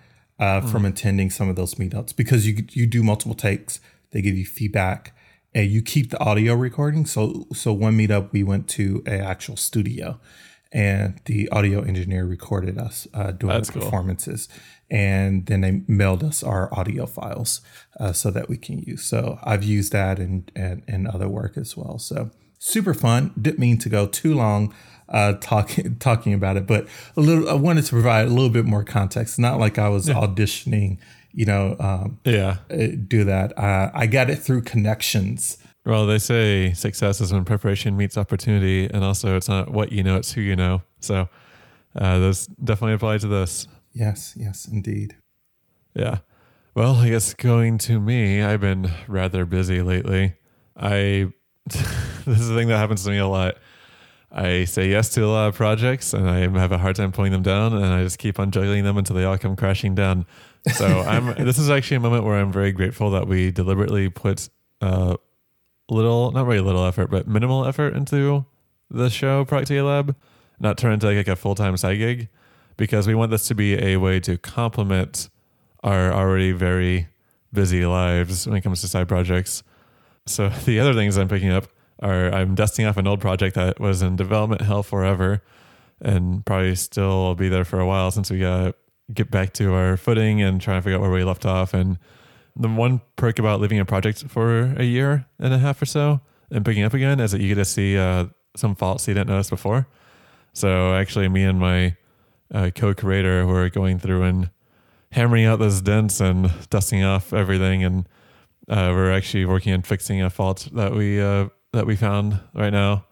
uh, 0.44 0.60
mm. 0.60 0.70
from 0.70 0.84
attending 0.84 1.30
some 1.30 1.48
of 1.48 1.56
those 1.56 1.74
meetups 1.76 2.14
because 2.14 2.46
you 2.46 2.64
you 2.70 2.86
do 2.86 3.02
multiple 3.02 3.34
takes. 3.34 3.80
They 4.10 4.20
give 4.20 4.36
you 4.36 4.44
feedback 4.44 5.16
and 5.54 5.70
you 5.70 5.82
keep 5.82 6.10
the 6.10 6.20
audio 6.20 6.54
recording. 6.54 7.06
So 7.06 7.46
so 7.52 7.72
one 7.72 7.96
meetup 7.96 8.32
we 8.32 8.42
went 8.42 8.68
to 8.70 9.02
a 9.06 9.18
actual 9.18 9.56
studio 9.56 10.20
and 10.72 11.20
the 11.24 11.48
audio 11.50 11.82
engineer 11.82 12.26
recorded 12.26 12.78
us 12.78 13.06
uh, 13.14 13.30
doing 13.32 13.54
That's 13.54 13.70
the 13.70 13.80
performances. 13.80 14.48
Cool 14.48 14.60
and 14.90 15.46
then 15.46 15.62
they 15.62 15.82
mailed 15.88 16.22
us 16.22 16.42
our 16.42 16.72
audio 16.72 17.06
files 17.06 17.62
uh, 17.98 18.12
so 18.12 18.30
that 18.30 18.48
we 18.48 18.56
can 18.56 18.80
use. 18.80 19.02
So 19.02 19.38
I've 19.42 19.64
used 19.64 19.92
that 19.92 20.18
in, 20.18 20.46
in, 20.54 20.82
in 20.86 21.06
other 21.06 21.28
work 21.28 21.56
as 21.56 21.76
well. 21.76 21.98
So 21.98 22.30
super 22.58 22.94
fun. 22.94 23.32
Didn't 23.40 23.58
mean 23.58 23.78
to 23.78 23.88
go 23.88 24.06
too 24.06 24.34
long 24.34 24.74
uh, 25.14 25.34
talking 25.34 25.96
talking 26.00 26.34
about 26.34 26.56
it, 26.56 26.66
but 26.66 26.86
a 27.16 27.20
little. 27.20 27.48
I 27.48 27.54
wanted 27.54 27.84
to 27.84 27.90
provide 27.90 28.26
a 28.26 28.30
little 28.30 28.50
bit 28.50 28.64
more 28.64 28.84
context. 28.84 29.38
Not 29.38 29.60
like 29.60 29.78
I 29.78 29.88
was 29.88 30.08
yeah. 30.08 30.16
auditioning, 30.16 30.98
you 31.32 31.46
know. 31.46 31.76
Um, 31.78 32.18
yeah, 32.24 32.56
uh, 32.70 32.88
do 33.06 33.24
that. 33.24 33.56
Uh, 33.56 33.90
I 33.94 34.06
got 34.06 34.28
it 34.28 34.36
through 34.36 34.62
connections. 34.62 35.58
Well, 35.86 36.06
they 36.06 36.18
say 36.18 36.72
success 36.72 37.20
is 37.20 37.32
when 37.32 37.44
preparation 37.44 37.96
meets 37.96 38.18
opportunity, 38.18 38.86
and 38.86 39.04
also 39.04 39.36
it's 39.36 39.48
not 39.48 39.70
what 39.70 39.92
you 39.92 40.02
know; 40.02 40.16
it's 40.16 40.32
who 40.32 40.40
you 40.40 40.56
know. 40.56 40.82
So 40.98 41.28
uh, 41.94 42.18
those 42.18 42.46
definitely 42.46 42.94
apply 42.94 43.18
to 43.18 43.28
this. 43.28 43.68
Yes, 43.92 44.34
yes, 44.36 44.66
indeed. 44.66 45.16
Yeah. 45.94 46.18
Well, 46.74 46.96
I 46.96 47.08
guess 47.08 47.34
going 47.34 47.78
to 47.78 48.00
me, 48.00 48.42
I've 48.42 48.60
been 48.60 48.90
rather 49.06 49.44
busy 49.44 49.80
lately. 49.80 50.34
I 50.76 51.32
this 51.66 52.40
is 52.40 52.50
a 52.50 52.54
thing 52.56 52.66
that 52.66 52.78
happens 52.78 53.04
to 53.04 53.10
me 53.10 53.18
a 53.18 53.28
lot. 53.28 53.54
I 54.36 54.64
say 54.64 54.88
yes 54.88 55.10
to 55.10 55.24
a 55.24 55.28
lot 55.28 55.46
of 55.46 55.54
projects 55.54 56.12
and 56.12 56.28
I 56.28 56.40
have 56.40 56.72
a 56.72 56.78
hard 56.78 56.96
time 56.96 57.12
pulling 57.12 57.30
them 57.30 57.42
down 57.42 57.72
and 57.72 57.84
I 57.86 58.02
just 58.02 58.18
keep 58.18 58.40
on 58.40 58.50
juggling 58.50 58.82
them 58.82 58.98
until 58.98 59.14
they 59.14 59.22
all 59.22 59.38
come 59.38 59.54
crashing 59.54 59.94
down. 59.94 60.26
So 60.72 60.86
I'm 61.06 61.34
this 61.44 61.56
is 61.56 61.70
actually 61.70 61.98
a 61.98 62.00
moment 62.00 62.24
where 62.24 62.36
I'm 62.36 62.50
very 62.50 62.72
grateful 62.72 63.12
that 63.12 63.28
we 63.28 63.52
deliberately 63.52 64.08
put 64.08 64.48
uh 64.80 65.16
little 65.88 66.32
not 66.32 66.44
very 66.44 66.60
little 66.60 66.84
effort, 66.84 67.10
but 67.10 67.28
minimal 67.28 67.64
effort 67.64 67.94
into 67.94 68.44
the 68.90 69.08
show 69.08 69.44
Productivity 69.44 69.82
Lab, 69.82 70.16
not 70.58 70.78
turn 70.78 70.92
into 70.92 71.06
like 71.06 71.28
a 71.28 71.36
full 71.36 71.54
time 71.54 71.76
side 71.76 71.98
gig 71.98 72.28
because 72.76 73.06
we 73.06 73.14
want 73.14 73.30
this 73.30 73.46
to 73.46 73.54
be 73.54 73.80
a 73.80 73.98
way 73.98 74.18
to 74.18 74.36
complement 74.36 75.30
our 75.84 76.12
already 76.12 76.50
very 76.50 77.06
busy 77.52 77.86
lives 77.86 78.48
when 78.48 78.56
it 78.56 78.62
comes 78.62 78.80
to 78.80 78.88
side 78.88 79.06
projects. 79.06 79.62
So 80.26 80.48
the 80.64 80.80
other 80.80 80.92
things 80.92 81.16
I'm 81.16 81.28
picking 81.28 81.50
up 81.50 81.68
are 82.04 82.32
I'm 82.32 82.54
dusting 82.54 82.86
off 82.86 82.96
an 82.96 83.06
old 83.06 83.20
project 83.20 83.56
that 83.56 83.80
was 83.80 84.02
in 84.02 84.16
development 84.16 84.60
hell 84.62 84.82
forever 84.82 85.42
and 86.00 86.44
probably 86.44 86.74
still 86.74 87.24
will 87.24 87.34
be 87.34 87.48
there 87.48 87.64
for 87.64 87.80
a 87.80 87.86
while 87.86 88.10
since 88.10 88.30
we 88.30 88.38
got 88.38 88.76
get 89.12 89.30
back 89.30 89.52
to 89.54 89.74
our 89.74 89.96
footing 89.96 90.40
and 90.42 90.60
try 90.60 90.76
to 90.76 90.82
figure 90.82 90.96
out 90.96 91.02
where 91.02 91.10
we 91.10 91.24
left 91.24 91.44
off. 91.44 91.74
And 91.74 91.98
the 92.56 92.68
one 92.68 93.00
perk 93.16 93.38
about 93.38 93.60
leaving 93.60 93.78
a 93.78 93.84
project 93.84 94.24
for 94.28 94.74
a 94.76 94.84
year 94.84 95.26
and 95.38 95.52
a 95.52 95.58
half 95.58 95.80
or 95.82 95.86
so 95.86 96.20
and 96.50 96.64
picking 96.64 96.84
up 96.84 96.94
again 96.94 97.20
is 97.20 97.32
that 97.32 97.40
you 97.40 97.48
get 97.48 97.56
to 97.56 97.64
see 97.64 97.98
uh, 97.98 98.26
some 98.56 98.74
faults 98.74 99.08
you 99.08 99.14
didn't 99.14 99.28
notice 99.28 99.50
before. 99.50 99.86
So 100.52 100.94
actually, 100.94 101.28
me 101.28 101.44
and 101.44 101.58
my 101.58 101.96
uh, 102.52 102.70
co-creator 102.74 103.42
who 103.42 103.50
are 103.50 103.68
going 103.68 103.98
through 103.98 104.22
and 104.22 104.50
hammering 105.10 105.44
out 105.44 105.58
those 105.58 105.80
dents 105.80 106.20
and 106.20 106.50
dusting 106.70 107.02
off 107.02 107.32
everything, 107.32 107.82
and 107.82 108.08
uh, 108.68 108.92
we're 108.94 109.12
actually 109.12 109.44
working 109.44 109.72
on 109.72 109.82
fixing 109.82 110.22
a 110.22 110.30
fault 110.30 110.68
that 110.72 110.92
we 110.92 111.20
uh, 111.20 111.48
that 111.74 111.86
we 111.86 111.96
found 111.96 112.40
right 112.54 112.72
now. 112.72 113.06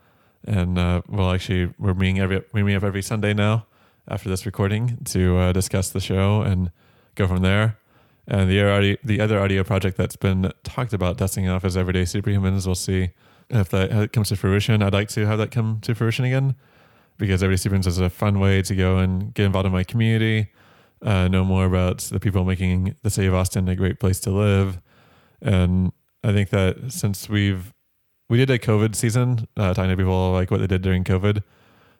And 0.44 0.78
uh, 0.78 1.02
we'll 1.08 1.30
actually 1.30 1.72
we're 1.78 1.94
meeting 1.94 2.18
every 2.18 2.42
we 2.52 2.62
meet 2.62 2.76
up 2.76 2.82
every 2.82 3.02
Sunday 3.02 3.34
now 3.34 3.66
after 4.08 4.28
this 4.28 4.44
recording 4.44 4.98
to 5.04 5.36
uh, 5.36 5.52
discuss 5.52 5.90
the 5.90 6.00
show 6.00 6.42
and 6.42 6.70
go 7.14 7.26
from 7.26 7.42
there. 7.42 7.78
And 8.26 8.48
the 8.50 8.68
audio, 8.68 8.96
the 9.04 9.20
other 9.20 9.40
audio 9.40 9.64
project 9.64 9.96
that's 9.96 10.16
been 10.16 10.52
talked 10.62 10.92
about 10.92 11.16
dusting 11.16 11.48
off 11.48 11.64
is 11.64 11.76
Everyday 11.76 12.02
Superhumans. 12.02 12.66
We'll 12.66 12.74
see 12.74 13.10
if 13.50 13.68
that 13.70 14.12
comes 14.12 14.28
to 14.28 14.36
fruition. 14.36 14.82
I'd 14.82 14.92
like 14.92 15.08
to 15.10 15.26
have 15.26 15.38
that 15.38 15.50
come 15.50 15.80
to 15.82 15.94
fruition 15.94 16.24
again 16.24 16.54
because 17.18 17.42
Everyday 17.42 17.68
Superhumans 17.68 17.86
is 17.86 17.98
a 17.98 18.10
fun 18.10 18.40
way 18.40 18.62
to 18.62 18.74
go 18.74 18.98
and 18.98 19.34
get 19.34 19.46
involved 19.46 19.66
in 19.66 19.72
my 19.72 19.84
community, 19.84 20.50
uh, 21.02 21.28
know 21.28 21.44
more 21.44 21.66
about 21.66 21.98
the 21.98 22.20
people 22.20 22.44
making 22.44 22.96
the 23.02 23.10
city 23.10 23.26
of 23.26 23.34
Austin 23.34 23.68
a 23.68 23.76
great 23.76 24.00
place 24.00 24.18
to 24.20 24.30
live. 24.30 24.80
And 25.40 25.92
I 26.24 26.32
think 26.32 26.50
that 26.50 26.92
since 26.92 27.28
we've 27.28 27.72
we 28.32 28.38
did 28.38 28.48
a 28.48 28.58
COVID 28.58 28.94
season, 28.94 29.46
uh, 29.58 29.74
talking 29.74 29.90
to 29.90 29.96
people 29.96 30.32
like 30.32 30.50
what 30.50 30.58
they 30.58 30.66
did 30.66 30.80
during 30.80 31.04
COVID, 31.04 31.42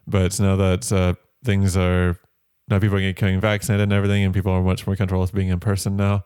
but 0.07 0.41
now 0.41 0.57
that 0.57 0.91
uh, 0.91 1.13
things 1.45 1.77
are 1.77 2.19
now 2.69 2.79
people 2.79 2.97
are 2.97 3.13
getting 3.13 3.39
vaccinated 3.39 3.83
and 3.83 3.93
everything, 3.93 4.25
and 4.25 4.33
people 4.33 4.51
are 4.51 4.63
much 4.63 4.87
more 4.87 4.97
comfortable 4.97 5.21
with 5.21 5.35
being 5.35 5.49
in 5.49 5.61
person 5.61 5.95
now. 5.95 6.25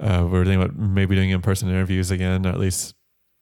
Uh, 0.00 0.26
we're 0.28 0.44
thinking 0.44 0.60
about 0.60 0.76
maybe 0.76 1.14
doing 1.14 1.30
in 1.30 1.42
person 1.42 1.68
interviews 1.68 2.10
again, 2.10 2.44
or 2.44 2.48
at 2.48 2.58
least 2.58 2.96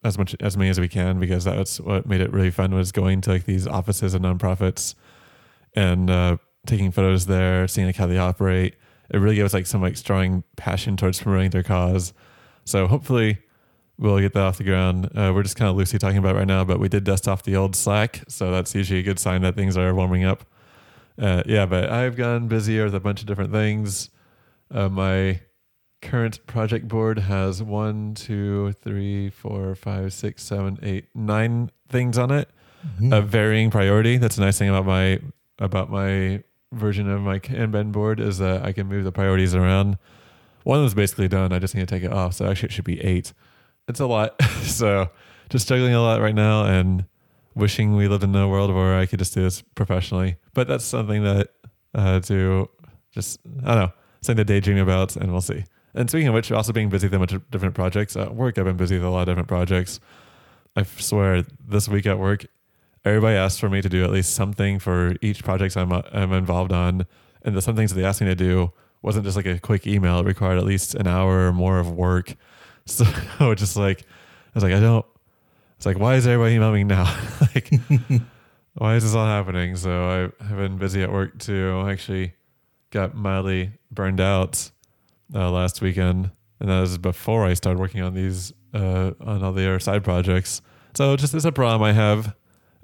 as 0.04 0.18
much 0.18 0.36
as 0.40 0.58
many 0.58 0.68
as 0.68 0.78
we 0.78 0.88
can, 0.88 1.18
because 1.18 1.44
that's 1.44 1.80
what 1.80 2.04
made 2.04 2.20
it 2.20 2.30
really 2.34 2.50
fun 2.50 2.74
was 2.74 2.92
going 2.92 3.22
to 3.22 3.30
like 3.30 3.44
these 3.44 3.66
offices 3.66 4.12
of 4.12 4.20
nonprofits 4.20 4.94
and 5.74 6.10
uh, 6.10 6.36
taking 6.66 6.92
photos 6.92 7.24
there, 7.24 7.66
seeing 7.66 7.86
like 7.86 7.96
how 7.96 8.06
they 8.06 8.18
operate. 8.18 8.74
It 9.08 9.16
really 9.16 9.36
gives 9.36 9.54
like 9.54 9.64
some 9.64 9.80
like 9.80 9.96
strong 9.96 10.44
passion 10.58 10.98
towards 10.98 11.22
promoting 11.22 11.48
their 11.48 11.62
cause. 11.62 12.12
So 12.66 12.86
hopefully 12.86 13.38
we'll 13.98 14.18
get 14.20 14.32
that 14.34 14.42
off 14.42 14.58
the 14.58 14.64
ground. 14.64 15.06
Uh, 15.16 15.32
we're 15.34 15.42
just 15.42 15.56
kind 15.56 15.70
of 15.70 15.76
loosely 15.76 15.98
talking 15.98 16.18
about 16.18 16.34
right 16.36 16.46
now, 16.46 16.64
but 16.64 16.78
we 16.80 16.88
did 16.88 17.04
dust 17.04 17.28
off 17.28 17.42
the 17.42 17.56
old 17.56 17.76
Slack, 17.76 18.22
so 18.28 18.50
that's 18.50 18.74
usually 18.74 19.00
a 19.00 19.02
good 19.02 19.18
sign 19.18 19.42
that 19.42 19.54
things 19.54 19.76
are 19.76 19.94
warming 19.94 20.24
up. 20.24 20.44
Uh, 21.20 21.42
yeah, 21.46 21.64
but 21.66 21.90
I've 21.90 22.16
gone 22.16 22.48
busier 22.48 22.84
with 22.84 22.94
a 22.94 23.00
bunch 23.00 23.20
of 23.20 23.26
different 23.26 23.52
things. 23.52 24.10
Uh, 24.72 24.88
my 24.88 25.40
current 26.02 26.44
project 26.46 26.88
board 26.88 27.18
has 27.20 27.62
one, 27.62 28.14
two, 28.14 28.72
three, 28.82 29.30
four, 29.30 29.74
five, 29.74 30.12
six, 30.12 30.42
seven, 30.42 30.78
eight, 30.82 31.06
nine 31.14 31.70
things 31.88 32.18
on 32.18 32.30
it 32.30 32.48
Mm-hmm. 32.84 33.14
of 33.14 33.28
varying 33.28 33.70
priority. 33.70 34.18
That's 34.18 34.36
a 34.36 34.42
nice 34.42 34.58
thing 34.58 34.68
about 34.68 34.84
my 34.84 35.18
about 35.58 35.88
my 35.90 36.42
version 36.70 37.08
of 37.08 37.22
my 37.22 37.38
Kanban 37.38 37.92
board 37.92 38.20
is 38.20 38.36
that 38.36 38.62
I 38.62 38.72
can 38.72 38.88
move 38.88 39.04
the 39.04 39.10
priorities 39.12 39.54
around. 39.54 39.96
One 40.64 40.76
of 40.80 40.82
them's 40.82 40.92
basically 40.92 41.26
done. 41.28 41.50
I 41.54 41.58
just 41.60 41.74
need 41.74 41.80
to 41.80 41.86
take 41.86 42.02
it 42.02 42.12
off. 42.12 42.34
So 42.34 42.44
actually, 42.46 42.66
it 42.66 42.72
should 42.72 42.84
be 42.84 43.00
eight. 43.00 43.32
It's 43.88 44.00
a 44.00 44.06
lot. 44.06 44.40
so 44.62 45.10
just 45.50 45.68
juggling 45.68 45.94
a 45.94 46.00
lot 46.00 46.20
right 46.20 46.34
now 46.34 46.64
and 46.64 47.04
wishing 47.54 47.96
we 47.96 48.08
lived 48.08 48.24
in 48.24 48.34
a 48.34 48.48
world 48.48 48.74
where 48.74 48.98
I 48.98 49.06
could 49.06 49.18
just 49.18 49.34
do 49.34 49.42
this 49.42 49.62
professionally. 49.62 50.36
But 50.54 50.68
that's 50.68 50.84
something 50.84 51.22
that 51.24 51.50
uh, 51.94 52.20
to 52.20 52.68
just 53.12 53.40
I 53.64 53.74
don't 53.74 53.84
know 53.84 53.92
something 54.20 54.44
to 54.44 54.44
daydream 54.44 54.78
about, 54.78 55.16
and 55.16 55.30
we'll 55.30 55.40
see. 55.40 55.64
And 55.94 56.10
speaking 56.10 56.28
of 56.28 56.34
which, 56.34 56.50
also 56.50 56.72
being 56.72 56.88
busy 56.88 57.06
with 57.06 57.14
a 57.14 57.18
bunch 57.18 57.32
of 57.32 57.48
different 57.50 57.74
projects 57.74 58.16
at 58.16 58.34
work. 58.34 58.58
I've 58.58 58.64
been 58.64 58.76
busy 58.76 58.96
with 58.96 59.04
a 59.04 59.10
lot 59.10 59.22
of 59.22 59.26
different 59.26 59.48
projects. 59.48 60.00
I 60.74 60.82
swear, 60.82 61.44
this 61.64 61.88
week 61.88 62.06
at 62.06 62.18
work, 62.18 62.46
everybody 63.04 63.36
asked 63.36 63.60
for 63.60 63.68
me 63.68 63.80
to 63.80 63.88
do 63.88 64.02
at 64.02 64.10
least 64.10 64.34
something 64.34 64.80
for 64.80 65.14
each 65.22 65.44
project 65.44 65.76
I'm 65.76 65.92
I'm 65.92 66.32
involved 66.32 66.72
on, 66.72 67.06
and 67.42 67.56
the 67.56 67.62
some 67.62 67.76
things 67.76 67.92
that 67.92 68.00
they 68.00 68.06
asked 68.06 68.20
me 68.20 68.26
to 68.26 68.34
do 68.34 68.72
wasn't 69.02 69.24
just 69.24 69.36
like 69.36 69.46
a 69.46 69.60
quick 69.60 69.86
email. 69.86 70.18
It 70.18 70.26
required 70.26 70.58
at 70.58 70.64
least 70.64 70.94
an 70.94 71.06
hour 71.06 71.48
or 71.48 71.52
more 71.52 71.78
of 71.78 71.92
work. 71.92 72.34
So 72.86 73.04
I 73.40 73.46
was 73.48 73.58
just 73.58 73.76
like, 73.76 74.02
I 74.02 74.50
was 74.54 74.64
like, 74.64 74.72
I 74.72 74.80
don't. 74.80 75.04
It's 75.76 75.86
like, 75.86 75.98
why 75.98 76.14
is 76.14 76.26
everybody 76.26 76.54
emailing 76.54 76.86
now? 76.86 77.04
like, 77.40 77.70
why 78.74 78.96
is 78.96 79.02
this 79.02 79.14
all 79.14 79.26
happening? 79.26 79.76
So 79.76 80.30
I 80.40 80.44
have 80.44 80.56
been 80.56 80.78
busy 80.78 81.02
at 81.02 81.12
work 81.12 81.38
too. 81.38 81.82
I 81.84 81.92
actually 81.92 82.34
got 82.90 83.14
mildly 83.14 83.72
burned 83.90 84.20
out 84.20 84.70
uh, 85.34 85.50
last 85.50 85.80
weekend, 85.80 86.30
and 86.60 86.68
that 86.68 86.80
was 86.80 86.98
before 86.98 87.44
I 87.44 87.54
started 87.54 87.80
working 87.80 88.02
on 88.02 88.14
these 88.14 88.52
uh, 88.72 89.12
on 89.20 89.42
all 89.42 89.52
the 89.52 89.66
other 89.66 89.80
side 89.80 90.04
projects. 90.04 90.62
So 90.94 91.16
just 91.16 91.34
it's 91.34 91.44
a 91.44 91.52
problem 91.52 91.82
I 91.82 91.92
have. 91.92 92.34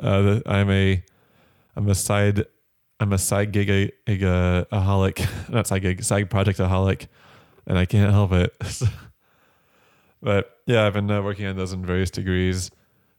Uh, 0.03 0.41
I'm 0.47 0.71
a 0.71 1.03
I'm 1.77 1.89
a 1.89 1.95
side 1.95 2.47
I'm 2.99 3.13
a 3.13 3.19
side 3.19 3.53
gig 3.53 3.71
a, 3.71 3.91
a, 4.07 4.13
a 4.13 4.67
aholic, 4.73 5.27
not 5.49 5.67
side 5.67 5.83
gig, 5.83 6.03
side 6.03 6.29
project 6.29 6.59
aholic, 6.59 7.07
and 7.67 7.79
I 7.79 7.87
can't 7.87 8.13
help 8.13 8.33
it. 8.33 8.55
But 10.23 10.59
yeah, 10.67 10.87
I've 10.87 10.95
been 10.95 11.11
uh, 11.11 11.23
working 11.23 11.47
on 11.47 11.57
those 11.57 11.73
in 11.73 11.85
various 11.85 12.11
degrees. 12.11 12.71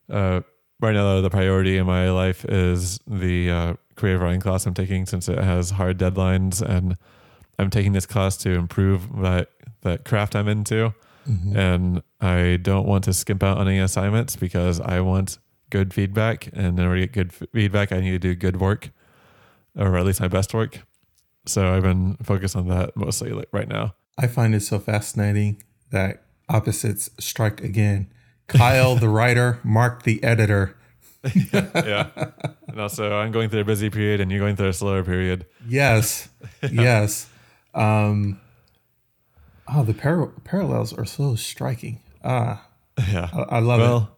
Uh, 0.09 0.41
right 0.79 0.93
now, 0.93 1.03
though, 1.03 1.21
the 1.21 1.29
priority 1.29 1.77
in 1.77 1.85
my 1.85 2.09
life 2.11 2.45
is 2.45 2.99
the 3.07 3.49
uh, 3.49 3.73
creative 3.95 4.21
writing 4.21 4.41
class 4.41 4.65
I'm 4.65 4.73
taking 4.73 5.05
since 5.05 5.27
it 5.29 5.37
has 5.37 5.71
hard 5.71 5.97
deadlines, 5.97 6.61
and 6.61 6.97
I'm 7.57 7.69
taking 7.69 7.93
this 7.93 8.05
class 8.05 8.37
to 8.37 8.51
improve 8.51 9.21
that 9.21 9.49
that 9.81 10.05
craft 10.05 10.35
I'm 10.35 10.47
into. 10.47 10.93
Mm-hmm. 11.27 11.55
And 11.55 12.03
I 12.19 12.57
don't 12.61 12.87
want 12.87 13.03
to 13.05 13.13
skimp 13.13 13.43
out 13.43 13.57
on 13.57 13.67
any 13.67 13.79
assignments 13.79 14.35
because 14.35 14.79
I 14.79 15.01
want 15.01 15.37
good 15.69 15.93
feedback. 15.93 16.47
And 16.53 16.79
in 16.79 16.85
order 16.85 17.01
to 17.01 17.07
get 17.07 17.13
good 17.13 17.27
f- 17.29 17.47
feedback, 17.53 17.91
I 17.91 17.99
need 17.99 18.11
to 18.11 18.19
do 18.19 18.35
good 18.35 18.59
work, 18.59 18.89
or 19.75 19.97
at 19.97 20.05
least 20.05 20.19
my 20.19 20.27
best 20.27 20.53
work. 20.53 20.79
So 21.45 21.73
I've 21.73 21.83
been 21.83 22.17
focused 22.23 22.55
on 22.55 22.67
that 22.69 22.95
mostly 22.95 23.31
like 23.31 23.49
right 23.51 23.67
now. 23.67 23.95
I 24.17 24.27
find 24.27 24.53
it 24.53 24.61
so 24.61 24.79
fascinating 24.79 25.63
that 25.91 26.23
opposites 26.51 27.09
strike 27.19 27.61
again. 27.61 28.11
Kyle, 28.47 28.95
the 28.95 29.09
writer, 29.09 29.59
Mark, 29.63 30.03
the 30.03 30.21
editor. 30.23 30.75
yeah. 31.53 32.09
And 32.67 32.79
also, 32.79 33.13
I'm 33.13 33.31
going 33.31 33.49
through 33.49 33.61
a 33.61 33.65
busy 33.65 33.89
period, 33.89 34.19
and 34.19 34.31
you're 34.31 34.39
going 34.39 34.55
through 34.55 34.69
a 34.69 34.73
slower 34.73 35.03
period. 35.03 35.45
Yes, 35.67 36.29
yes. 36.71 37.29
Um, 37.73 38.39
oh, 39.73 39.83
the 39.83 39.93
par- 39.93 40.31
parallels 40.43 40.93
are 40.93 41.05
so 41.05 41.35
striking. 41.35 41.99
Ah, 42.23 42.67
Yeah. 43.09 43.29
I, 43.33 43.57
I 43.57 43.59
love 43.59 43.79
it. 43.79 43.83
Well, 43.83 44.17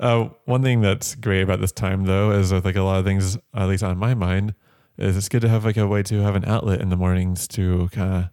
uh, 0.00 0.28
one 0.44 0.62
thing 0.62 0.80
that's 0.80 1.14
great 1.14 1.42
about 1.42 1.60
this 1.60 1.72
time, 1.72 2.04
though, 2.04 2.30
is 2.30 2.52
with 2.52 2.64
like 2.64 2.76
a 2.76 2.82
lot 2.82 2.98
of 2.98 3.04
things, 3.04 3.36
at 3.54 3.68
least 3.68 3.82
on 3.82 3.98
my 3.98 4.14
mind, 4.14 4.54
is 4.98 5.16
it's 5.16 5.28
good 5.28 5.42
to 5.42 5.48
have 5.48 5.64
like 5.64 5.76
a 5.76 5.86
way 5.86 6.02
to 6.04 6.20
have 6.22 6.36
an 6.36 6.44
outlet 6.44 6.80
in 6.80 6.88
the 6.90 6.96
mornings 6.96 7.48
to 7.48 7.88
kind 7.92 8.14
of 8.14 8.30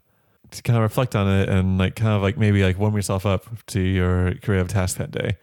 to 0.51 0.61
kind 0.63 0.77
of 0.77 0.83
reflect 0.83 1.15
on 1.15 1.27
it 1.27 1.49
and 1.49 1.77
like 1.77 1.95
kind 1.95 2.13
of 2.13 2.21
like 2.21 2.37
maybe 2.37 2.63
like 2.63 2.77
warm 2.77 2.95
yourself 2.95 3.25
up 3.25 3.45
to 3.67 3.79
your 3.79 4.35
creative 4.35 4.67
task 4.67 4.97
that 4.97 5.11
day. 5.11 5.37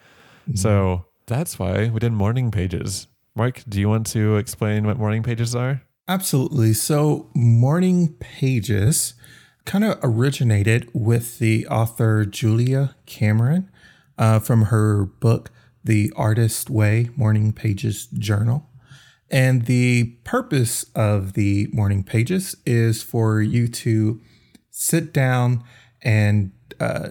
So 0.55 1.07
that's 1.27 1.59
why 1.59 1.89
we 1.89 1.99
did 1.99 2.13
morning 2.13 2.51
pages. 2.51 3.09
Mark, 3.35 3.63
do 3.69 3.81
you 3.81 3.89
want 3.89 4.07
to 4.09 4.37
explain 4.37 4.87
what 4.87 4.97
morning 4.97 5.23
pages 5.23 5.55
are? 5.55 5.83
Absolutely. 6.09 6.73
So, 6.73 7.29
Morning 7.35 8.15
Pages 8.21 9.15
kind 9.65 9.85
of 9.85 9.99
originated 10.05 10.89
with 10.95 11.41
the 11.41 11.67
author 11.67 12.25
Julia 12.25 12.95
Cameron 13.07 13.69
uh, 14.17 14.39
from 14.39 14.67
her 14.67 15.05
book, 15.05 15.51
The 15.83 16.13
Artist 16.15 16.71
Way 16.71 17.11
Morning 17.17 17.53
Pages 17.53 18.07
Journal. 18.07 18.71
And 19.29 19.67
the 19.67 20.17
purpose 20.23 20.85
of 20.95 21.33
the 21.33 21.69
Morning 21.73 22.05
Pages 22.05 22.55
is 22.65 23.03
for 23.03 23.43
you 23.43 23.67
to 23.67 24.21
sit 24.79 25.11
down 25.11 25.65
and 26.03 26.53
uh, 26.81 27.09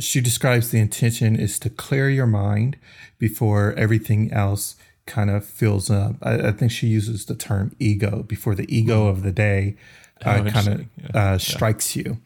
she 0.00 0.22
describes 0.22 0.70
the 0.70 0.78
intention 0.80 1.36
is 1.36 1.58
to 1.58 1.68
clear 1.68 2.08
your 2.08 2.26
mind 2.26 2.78
before 3.18 3.74
everything 3.76 4.32
else 4.32 4.76
kind 5.04 5.28
of 5.28 5.44
fills 5.44 5.90
up. 5.90 6.16
I, 6.22 6.48
I 6.48 6.52
think 6.52 6.72
she 6.72 6.86
uses 6.86 7.26
the 7.26 7.34
term 7.34 7.76
ego 7.78 8.22
before 8.22 8.54
the 8.54 8.66
ego 8.74 9.06
of 9.06 9.22
the 9.22 9.32
day 9.32 9.76
uh, 10.24 10.30
Oh, 10.46 10.50
kind 10.50 10.66
of 10.68 10.80
interesting. 10.80 10.88
uh, 11.14 11.36
strikes 11.38 11.94
you. 11.94 12.16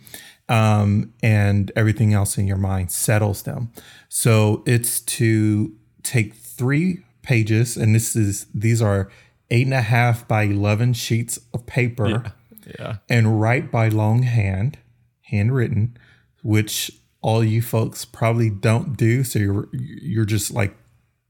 Um, 0.48 1.12
and 1.22 1.72
everything 1.74 2.14
else 2.14 2.38
in 2.38 2.46
your 2.46 2.56
mind 2.56 2.92
settles 2.92 3.42
them. 3.42 3.72
So 4.08 4.62
it's 4.64 5.00
to 5.18 5.74
take 6.04 6.34
three 6.34 7.02
pages, 7.22 7.76
and 7.76 7.94
this 7.94 8.14
is 8.14 8.46
these 8.54 8.80
are 8.80 9.10
eight 9.50 9.66
and 9.66 9.74
a 9.74 9.82
half 9.82 10.26
by 10.28 10.44
eleven 10.44 10.92
sheets 10.94 11.38
of 11.52 11.66
paper 11.66 12.32
Yeah. 12.78 12.96
and 13.08 13.40
write 13.40 13.70
by 13.70 13.88
longhand, 13.88 14.78
handwritten, 15.22 15.96
which 16.42 16.90
all 17.20 17.42
you 17.42 17.62
folks 17.62 18.04
probably 18.04 18.50
don't 18.50 18.96
do. 18.96 19.24
So 19.24 19.38
you're 19.38 19.68
you're 19.72 20.24
just 20.24 20.52
like 20.52 20.76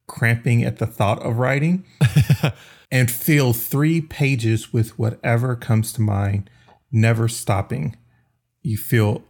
cramping 0.07 0.65
at 0.65 0.79
the 0.79 0.87
thought 0.87 1.23
of 1.23 1.39
writing, 1.39 1.85
and 2.91 3.11
fill 3.11 3.53
three 3.53 4.01
pages 4.01 4.73
with 4.73 4.99
whatever 4.99 5.55
comes 5.55 5.93
to 5.95 6.01
mind, 6.01 6.51
never 6.91 7.29
stopping. 7.29 7.97
You 8.63 8.77
fill 8.77 9.23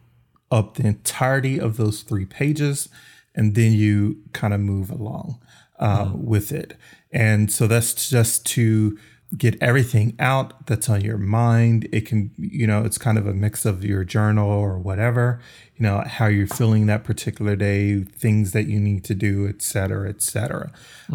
up 0.51 0.75
the 0.75 0.87
entirety 0.87 1.61
of 1.61 1.77
those 1.77 2.03
three 2.03 2.25
pages, 2.25 2.89
and 3.35 3.55
then 3.55 3.73
you 3.73 4.23
kind 4.33 4.55
of 4.55 4.61
move 4.61 4.91
along 4.91 5.41
uh, 5.79 6.11
with 6.15 6.53
it. 6.53 6.75
And 7.13 7.51
so 7.51 7.67
that's 7.67 8.09
just 8.09 8.45
to 8.47 8.99
get 9.37 9.61
everything 9.63 10.17
out 10.19 10.67
that's 10.67 10.89
on 10.89 11.03
your 11.03 11.19
mind. 11.19 11.87
It 11.93 12.07
can, 12.07 12.31
you 12.39 12.67
know, 12.67 12.83
it's 12.85 12.97
kind 12.97 13.19
of 13.19 13.27
a 13.27 13.35
mix 13.35 13.67
of 13.67 13.85
your 13.85 14.03
journal 14.03 14.51
or 14.51 14.79
whatever, 14.79 15.39
you 15.77 15.83
know, 15.83 16.03
how 16.07 16.27
you're 16.27 16.47
feeling 16.47 16.87
that 16.87 17.05
particular 17.05 17.55
day, 17.55 18.05
things 18.05 18.53
that 18.53 18.67
you 18.69 18.81
need 18.81 19.05
to 19.05 19.15
do, 19.15 19.47
et 19.47 19.61
cetera, 19.61 20.09
et 20.09 20.23
cetera. 20.23 20.73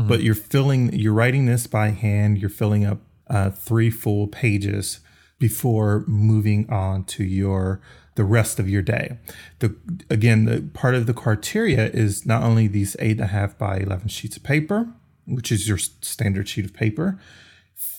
But 0.07 0.21
you're 0.21 0.35
filling, 0.35 0.93
you're 0.93 1.13
writing 1.13 1.47
this 1.47 1.65
by 1.65 1.89
hand, 1.89 2.37
you're 2.37 2.51
filling 2.51 2.85
up 2.85 2.99
uh, 3.29 3.49
three 3.49 3.89
full 3.89 4.27
pages 4.27 4.99
before 5.39 6.03
moving 6.07 6.69
on 6.69 7.05
to 7.05 7.23
your 7.23 7.81
the 8.15 8.23
rest 8.23 8.59
of 8.59 8.69
your 8.69 8.83
day. 8.83 9.17
The 9.57 9.75
again, 10.09 10.45
the 10.45 10.61
part 10.73 10.93
of 10.93 11.07
the 11.07 11.15
criteria 11.15 11.87
is 11.87 12.27
not 12.27 12.43
only 12.43 12.67
these 12.67 12.95
eight 12.99 13.13
and 13.13 13.21
a 13.21 13.27
half 13.27 13.57
by 13.57 13.77
eleven 13.77 14.07
sheets 14.07 14.37
of 14.37 14.43
paper, 14.43 14.87
which 15.25 15.51
is 15.51 15.67
your 15.67 15.79
standard 15.79 16.47
sheet 16.47 16.65
of 16.65 16.73
paper, 16.73 17.19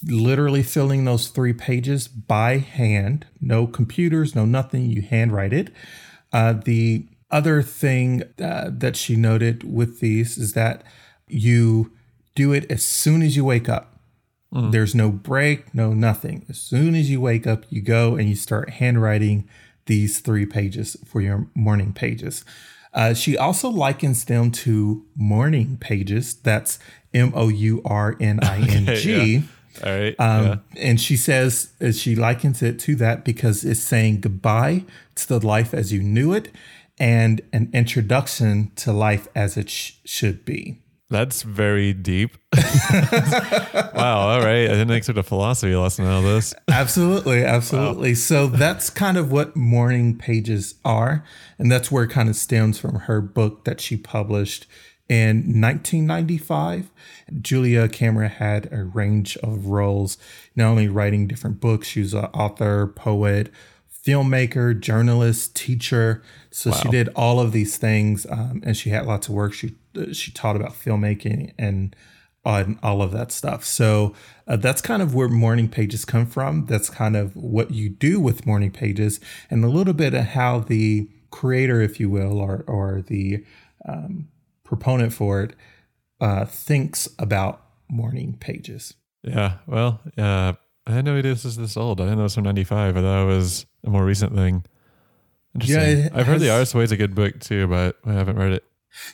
literally 0.07 0.63
filling 0.63 1.05
those 1.05 1.29
three 1.29 1.53
pages 1.53 2.09
by 2.09 2.59
hand, 2.59 3.27
no 3.41 3.67
computers, 3.67 4.35
no 4.35 4.45
nothing. 4.45 4.91
You 4.91 5.03
handwrite 5.03 5.53
it. 5.53 5.73
Uh, 6.33 6.53
the 6.53 7.07
other 7.31 7.63
thing 7.63 8.23
uh, 8.41 8.71
that 8.71 8.97
she 8.97 9.17
noted 9.17 9.65
with 9.65 10.01
these 10.01 10.39
is 10.39 10.53
that 10.53 10.83
you 11.29 11.93
do 12.35 12.53
it 12.53 12.71
as 12.71 12.85
soon 12.85 13.23
as 13.23 13.37
you 13.37 13.45
wake 13.45 13.69
up. 13.69 14.01
Mm. 14.53 14.73
There's 14.73 14.95
no 14.95 15.11
break, 15.11 15.75
no 15.75 15.93
nothing. 15.93 16.45
As 16.49 16.59
soon 16.59 16.95
as 16.95 17.11
you 17.11 17.21
wake 17.21 17.47
up, 17.47 17.65
you 17.71 17.81
go 17.81 18.17
and 18.17 18.29
you 18.29 18.37
start 18.37 18.71
handwriting 18.71 19.49
these 19.87 20.21
three 20.21 20.47
pages 20.47 20.97
for 21.05 21.21
your 21.21 21.49
morning 21.55 21.93
pages. 21.93 22.45
Uh, 22.93 23.13
she 23.13 23.37
also 23.37 23.69
likens 23.69 24.25
them 24.25 24.53
to 24.53 25.05
morning 25.17 25.77
pages. 25.79 26.35
That's 26.35 26.79
M 27.13 27.33
O 27.35 27.49
U 27.49 27.83
R 27.85 28.17
N 28.21 28.39
I 28.43 28.59
N 28.61 28.87
G. 28.97 29.43
All 29.83 29.91
right. 29.91 30.15
Um, 30.19 30.47
yeah. 30.47 30.57
And 30.77 31.01
she 31.01 31.17
says 31.17 31.73
uh, 31.81 31.93
she 31.93 32.15
likens 32.15 32.63
it 32.63 32.79
to 32.81 32.95
that 32.97 33.25
because 33.25 33.65
it's 33.65 33.81
saying 33.81 34.21
goodbye 34.21 34.85
to 35.17 35.29
the 35.29 35.45
life 35.45 35.75
as 35.75 35.93
you 35.93 36.03
knew 36.03 36.33
it 36.33 36.51
and 36.99 37.41
an 37.53 37.71
introduction 37.73 38.71
to 38.77 38.93
life 38.93 39.27
as 39.35 39.57
it 39.57 39.71
sh- 39.71 39.95
should 40.05 40.45
be. 40.45 40.81
That's 41.11 41.43
very 41.43 41.93
deep. 41.93 42.37
wow. 42.57 44.29
All 44.29 44.41
right. 44.41 44.65
I 44.65 44.73
didn't 44.73 44.91
expect 44.93 45.19
a 45.19 45.23
philosophy 45.23 45.75
lesson 45.77 46.07
out 46.07 46.19
of 46.19 46.25
this. 46.25 46.55
absolutely. 46.69 47.45
Absolutely. 47.45 48.11
Wow. 48.11 48.15
So 48.15 48.47
that's 48.47 48.91
kind 48.91 49.17
of 49.17 49.31
what 49.31 49.55
morning 49.55 50.17
pages 50.17 50.77
are. 50.85 51.25
And 51.59 51.71
that's 51.71 51.91
where 51.91 52.05
it 52.05 52.11
kind 52.11 52.29
of 52.29 52.37
stems 52.37 52.79
from 52.79 53.01
her 53.01 53.21
book 53.21 53.65
that 53.65 53.81
she 53.81 53.97
published 53.97 54.67
in 55.09 55.61
1995. 55.61 56.91
Julia 57.41 57.89
Cameron 57.89 58.31
had 58.31 58.73
a 58.73 58.85
range 58.85 59.37
of 59.39 59.67
roles, 59.67 60.17
not 60.57 60.69
only 60.69 60.89
writing 60.89 61.27
different 61.27 61.61
books, 61.61 61.89
she 61.89 62.01
was 62.01 62.15
an 62.15 62.27
author, 62.27 62.87
poet, 62.87 63.51
filmmaker, 64.05 64.79
journalist, 64.79 65.57
teacher. 65.57 66.23
So 66.51 66.71
wow. 66.71 66.77
she 66.77 66.89
did 66.89 67.09
all 67.17 67.41
of 67.41 67.53
these 67.53 67.77
things, 67.77 68.27
um, 68.31 68.63
and 68.65 68.77
she 68.77 68.91
had 68.91 69.07
lots 69.07 69.29
of 69.29 69.35
work. 69.35 69.53
She 69.53 69.75
she 70.13 70.33
taught 70.33 70.57
about 70.57 70.73
filmmaking 70.73 71.53
and 71.59 71.95
on 72.45 72.79
all 72.83 73.01
of 73.01 73.13
that 73.13 73.33
stuff. 73.33 73.65
So 73.65 74.15
uh, 74.47 74.57
that's 74.57 74.83
kind 74.83 75.01
of 75.01 75.15
where 75.15 75.29
morning 75.29 75.69
pages 75.69 76.05
come 76.05 76.27
from. 76.27 76.67
That's 76.67 76.91
kind 76.91 77.17
of 77.17 77.35
what 77.35 77.71
you 77.71 77.89
do 77.89 78.21
with 78.21 78.47
morning 78.47 78.71
pages, 78.71 79.21
and 79.51 79.65
a 79.65 79.69
little 79.69 79.95
bit 79.95 80.15
of 80.15 80.25
how 80.27 80.61
the 80.61 81.09
creator, 81.31 81.81
if 81.81 81.99
you 81.99 82.11
will, 82.11 82.39
or 82.39 82.65
or 82.67 83.03
the 83.03 83.45
um, 83.87 84.29
proponent 84.77 85.13
for 85.13 85.43
it, 85.43 85.55
uh, 86.21 86.45
thinks 86.45 87.09
about 87.19 87.63
morning 87.89 88.37
pages. 88.39 88.95
Yeah. 89.23 89.59
Well, 89.67 90.01
uh, 90.19 90.55
I 90.87 90.93
had 90.93 91.05
no 91.05 91.17
idea 91.17 91.33
this 91.33 91.45
is 91.45 91.57
this 91.57 91.77
old. 91.77 92.01
I 92.01 92.05
didn't 92.05 92.19
know 92.19 92.23
it 92.23 92.25
was 92.25 92.35
from 92.35 92.45
'95. 92.45 92.97
I 92.97 93.01
thought 93.01 93.23
it 93.23 93.27
was 93.27 93.67
a 93.85 93.91
more 93.91 94.05
recent 94.05 94.35
thing. 94.35 94.65
Interesting. 95.55 95.99
Yeah, 95.99 96.09
I've 96.13 96.27
heard 96.27 96.41
The 96.41 96.51
Artist's 96.51 96.75
Way 96.75 96.85
is 96.85 96.93
a 96.93 96.97
good 96.97 97.15
book 97.15 97.39
too, 97.41 97.67
but 97.69 97.97
I 98.05 98.13
haven't 98.13 98.37
read 98.37 98.53
it. 98.53 98.65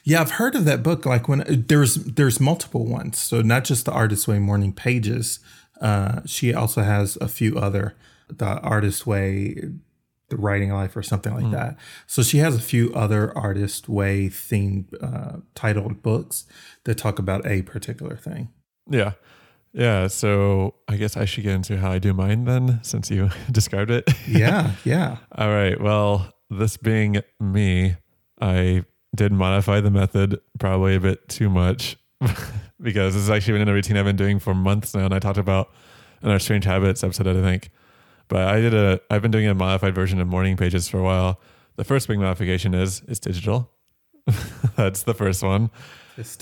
Yeah, 0.04 0.20
I've 0.20 0.32
heard 0.32 0.54
of 0.54 0.64
that 0.64 0.82
book. 0.82 1.06
Like 1.06 1.28
when 1.28 1.44
there's 1.68 1.96
there's 1.96 2.40
multiple 2.40 2.86
ones, 2.86 3.18
so 3.18 3.42
not 3.42 3.64
just 3.64 3.84
the 3.84 3.92
Artist's 3.92 4.26
Way 4.26 4.38
Morning 4.38 4.72
Pages. 4.72 5.38
Uh, 5.80 6.20
she 6.26 6.52
also 6.52 6.82
has 6.82 7.16
a 7.20 7.28
few 7.28 7.56
other 7.56 7.94
the 8.28 8.60
Artist 8.60 9.06
Way, 9.06 9.70
the 10.30 10.36
Writing 10.36 10.72
Life, 10.72 10.96
or 10.96 11.02
something 11.02 11.34
like 11.34 11.44
mm. 11.44 11.52
that. 11.52 11.76
So 12.06 12.22
she 12.22 12.38
has 12.38 12.56
a 12.56 12.60
few 12.60 12.92
other 12.94 13.36
Artist 13.36 13.88
Way 13.88 14.28
themed 14.28 14.86
uh, 15.02 15.40
titled 15.54 16.02
books 16.02 16.46
that 16.84 16.96
talk 16.96 17.18
about 17.18 17.46
a 17.46 17.62
particular 17.62 18.16
thing. 18.16 18.48
Yeah. 18.88 19.12
Yeah, 19.72 20.08
so 20.08 20.74
I 20.88 20.96
guess 20.96 21.16
I 21.16 21.24
should 21.24 21.44
get 21.44 21.54
into 21.54 21.78
how 21.78 21.92
I 21.92 21.98
do 22.00 22.12
mine 22.12 22.44
then, 22.44 22.80
since 22.82 23.10
you 23.10 23.30
described 23.52 23.90
it. 23.90 24.10
yeah, 24.26 24.72
yeah. 24.84 25.18
All 25.36 25.50
right. 25.50 25.80
Well, 25.80 26.32
this 26.50 26.76
being 26.76 27.22
me, 27.38 27.96
I 28.40 28.84
did 29.14 29.32
modify 29.32 29.80
the 29.80 29.90
method 29.90 30.40
probably 30.58 30.96
a 30.96 31.00
bit 31.00 31.28
too 31.28 31.48
much 31.48 31.96
because 32.80 33.14
this 33.14 33.22
has 33.22 33.30
actually 33.30 33.54
been 33.54 33.62
in 33.62 33.68
a 33.68 33.72
routine 33.72 33.96
I've 33.96 34.04
been 34.04 34.16
doing 34.16 34.38
for 34.38 34.54
months 34.54 34.94
now, 34.94 35.04
and 35.04 35.14
I 35.14 35.20
talked 35.20 35.38
about 35.38 35.70
in 36.22 36.30
our 36.30 36.38
Strange 36.38 36.64
Habits 36.64 37.04
episode, 37.04 37.28
I 37.28 37.34
think. 37.34 37.70
But 38.30 38.48
I 38.48 38.60
did 38.60 38.72
a, 38.72 39.00
I've 39.10 39.20
been 39.20 39.32
doing 39.32 39.48
a 39.48 39.54
modified 39.54 39.94
version 39.94 40.20
of 40.20 40.28
morning 40.28 40.56
pages 40.56 40.88
for 40.88 40.98
a 40.98 41.02
while. 41.02 41.40
The 41.76 41.84
first 41.84 42.08
big 42.08 42.18
modification 42.18 42.72
is 42.72 43.02
it's 43.08 43.18
digital. 43.18 43.70
That's 44.76 45.02
the 45.02 45.14
first 45.14 45.42
one. 45.42 45.70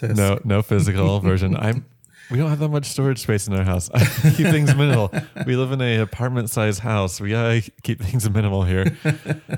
No, 0.03 0.39
no 0.45 0.63
physical 0.63 1.19
version. 1.31 1.57
I'm. 1.57 1.87
We 2.31 2.37
don't 2.37 2.51
have 2.51 2.59
that 2.59 2.69
much 2.69 2.85
storage 2.85 3.21
space 3.21 3.49
in 3.49 3.55
our 3.55 3.65
house. 3.65 3.89
I 3.95 4.05
keep 4.37 4.49
things 4.49 4.75
minimal. 4.75 5.11
We 5.47 5.57
live 5.57 5.73
in 5.73 5.81
a 5.81 6.01
apartment 6.01 6.51
size 6.51 6.79
house. 6.79 7.23
We 7.23 7.31
gotta 7.31 7.63
keep 7.83 8.03
things 8.03 8.29
minimal 8.29 8.65
here. 8.65 8.85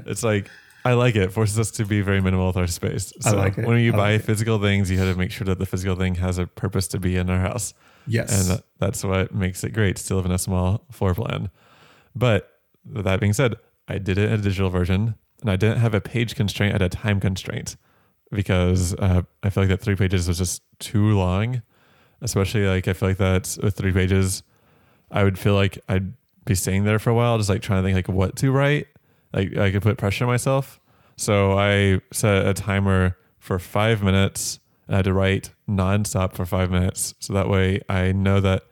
It's 0.07 0.23
like 0.23 0.49
I 0.85 0.93
like 0.93 1.17
it. 1.17 1.33
Forces 1.33 1.59
us 1.59 1.73
to 1.73 1.85
be 1.85 2.01
very 2.01 2.21
minimal 2.21 2.47
with 2.47 2.57
our 2.57 2.69
space. 2.69 3.13
So 3.21 3.31
I 3.31 3.33
like 3.33 3.59
it. 3.59 3.67
When 3.67 3.81
you 3.81 3.93
I 3.95 3.97
buy 3.97 4.13
like 4.13 4.23
physical 4.23 4.57
it. 4.57 4.69
things, 4.69 4.89
you 4.89 4.99
have 4.99 5.13
to 5.13 5.19
make 5.19 5.33
sure 5.33 5.47
that 5.47 5.59
the 5.59 5.67
physical 5.67 5.97
thing 5.97 6.15
has 6.17 6.39
a 6.39 6.47
purpose 6.47 6.87
to 6.89 7.01
be 7.01 7.17
in 7.17 7.29
our 7.29 7.41
house. 7.41 7.75
Yes. 8.07 8.51
And 8.51 8.63
that's 8.79 9.03
what 9.03 9.35
makes 9.35 9.65
it 9.65 9.71
great 9.71 9.97
to 9.97 10.15
live 10.15 10.27
in 10.27 10.33
a 10.33 10.39
small 10.39 10.85
floor 10.93 11.15
plan. 11.15 11.51
But 12.15 12.51
that 12.85 13.21
being 13.21 13.33
said, 13.33 13.57
I 13.89 13.99
did 13.99 14.19
it 14.19 14.31
in 14.31 14.41
a 14.41 14.43
digital 14.43 14.71
version 14.71 15.15
and 15.41 15.51
I 15.51 15.57
didn't 15.57 15.79
have 15.79 15.95
a 15.95 16.01
page 16.01 16.35
constraint, 16.35 16.75
at 16.75 16.83
a 16.83 16.89
time 16.89 17.21
constraint 17.21 17.77
because 18.31 18.95
uh, 18.95 19.23
I 19.43 19.51
feel 19.51 19.65
like 19.65 19.71
that 19.71 19.81
three 19.81 19.97
pages 19.97 20.29
was 20.29 20.39
just 20.39 20.63
too 20.79 21.17
long. 21.17 21.63
Especially 22.23 22.67
like 22.67 22.87
I 22.87 22.93
feel 22.93 23.09
like 23.09 23.19
that 23.19 23.57
with 23.63 23.77
three 23.77 23.93
pages, 23.93 24.43
I 25.11 25.25
would 25.25 25.39
feel 25.39 25.55
like 25.55 25.79
I'd 25.89 26.13
be 26.45 26.55
staying 26.55 26.85
there 26.85 26.99
for 26.99 27.11
a 27.11 27.15
while, 27.15 27.39
just 27.39 27.49
like 27.49 27.63
trying 27.63 27.83
to 27.83 27.87
think 27.87 27.97
like 27.97 28.15
what 28.15 28.37
to 28.37 28.53
write 28.53 28.89
like 29.33 29.57
I 29.57 29.71
could 29.71 29.83
put 29.83 29.99
pressure 29.99 30.25
on 30.25 30.31
myself. 30.31 30.81
So 31.17 31.59
I 31.59 32.01
set 32.13 32.47
a 32.47 32.55
timer 32.55 33.17
for 33.39 33.59
five 33.59 34.03
minutes 34.03 34.59
and 34.87 34.97
I 34.97 34.99
had 34.99 35.05
to 35.07 35.13
write 35.13 35.53
nonstop 35.69 36.33
for 36.35 36.47
five 36.47 36.71
minutes. 36.71 37.15
So 37.21 37.33
that 37.35 37.49
way 37.49 37.81
I 37.89 38.13
know 38.13 38.41
that, 38.41 38.65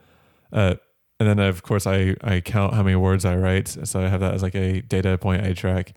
uh, 0.52 0.74
and 1.20 1.28
then 1.28 1.38
of 1.38 1.62
course 1.62 1.86
I, 1.86 2.14
I 2.22 2.40
count 2.40 2.74
how 2.74 2.82
many 2.82 2.96
words 2.96 3.24
I 3.24 3.36
write. 3.36 3.68
So 3.68 4.00
I 4.00 4.08
have 4.08 4.20
that 4.20 4.34
as 4.34 4.42
like 4.42 4.54
a 4.54 4.82
data 4.82 5.18
point 5.18 5.44
I 5.44 5.52
track. 5.52 5.94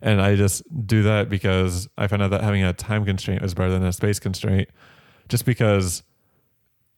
And 0.00 0.20
I 0.20 0.34
just 0.34 0.62
do 0.86 1.02
that 1.04 1.28
because 1.28 1.88
I 1.96 2.08
found 2.08 2.22
out 2.22 2.30
that 2.30 2.42
having 2.42 2.64
a 2.64 2.72
time 2.72 3.04
constraint 3.04 3.42
was 3.42 3.54
better 3.54 3.70
than 3.70 3.84
a 3.84 3.92
space 3.92 4.18
constraint. 4.18 4.68
Just 5.28 5.44
because 5.44 6.02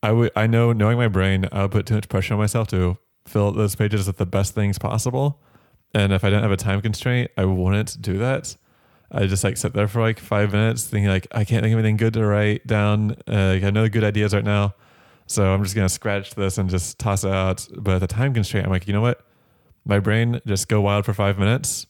I 0.02 0.12
would 0.12 0.30
I 0.34 0.46
know 0.46 0.72
knowing 0.72 0.96
my 0.96 1.08
brain, 1.08 1.46
I 1.52 1.62
would 1.62 1.70
put 1.70 1.86
too 1.86 1.94
much 1.94 2.08
pressure 2.08 2.34
on 2.34 2.40
myself 2.40 2.68
to 2.68 2.96
fill 3.26 3.52
those 3.52 3.74
pages 3.74 4.06
with 4.06 4.16
the 4.16 4.26
best 4.26 4.54
things 4.54 4.78
possible. 4.78 5.40
And 5.94 6.12
if 6.12 6.24
I 6.24 6.28
didn't 6.28 6.42
have 6.42 6.52
a 6.52 6.56
time 6.56 6.80
constraint, 6.80 7.30
I 7.36 7.44
wouldn't 7.44 8.00
do 8.00 8.18
that. 8.18 8.56
I 9.12 9.26
just 9.26 9.44
like 9.44 9.56
sit 9.56 9.74
there 9.74 9.86
for 9.86 10.00
like 10.00 10.18
five 10.18 10.52
minutes 10.52 10.84
thinking 10.84 11.08
like 11.08 11.26
I 11.30 11.44
can't 11.44 11.62
think 11.62 11.72
of 11.72 11.78
anything 11.78 11.96
good 11.96 12.14
to 12.14 12.26
write 12.26 12.66
down. 12.66 13.16
Uh, 13.28 13.54
like 13.54 13.64
I 13.64 13.70
know 13.70 13.88
good 13.88 14.04
ideas 14.04 14.34
right 14.34 14.44
now. 14.44 14.74
So 15.26 15.52
I'm 15.52 15.62
just 15.62 15.74
gonna 15.74 15.88
scratch 15.88 16.34
this 16.34 16.58
and 16.58 16.68
just 16.68 16.98
toss 16.98 17.24
it 17.24 17.30
out. 17.32 17.66
But 17.76 18.00
the 18.00 18.06
time 18.06 18.34
constraint, 18.34 18.66
I'm 18.66 18.72
like, 18.72 18.86
you 18.86 18.92
know 18.92 19.00
what? 19.00 19.26
My 19.84 19.98
brain 19.98 20.40
just 20.46 20.68
go 20.68 20.80
wild 20.80 21.04
for 21.04 21.14
five 21.14 21.38
minutes. 21.38 21.86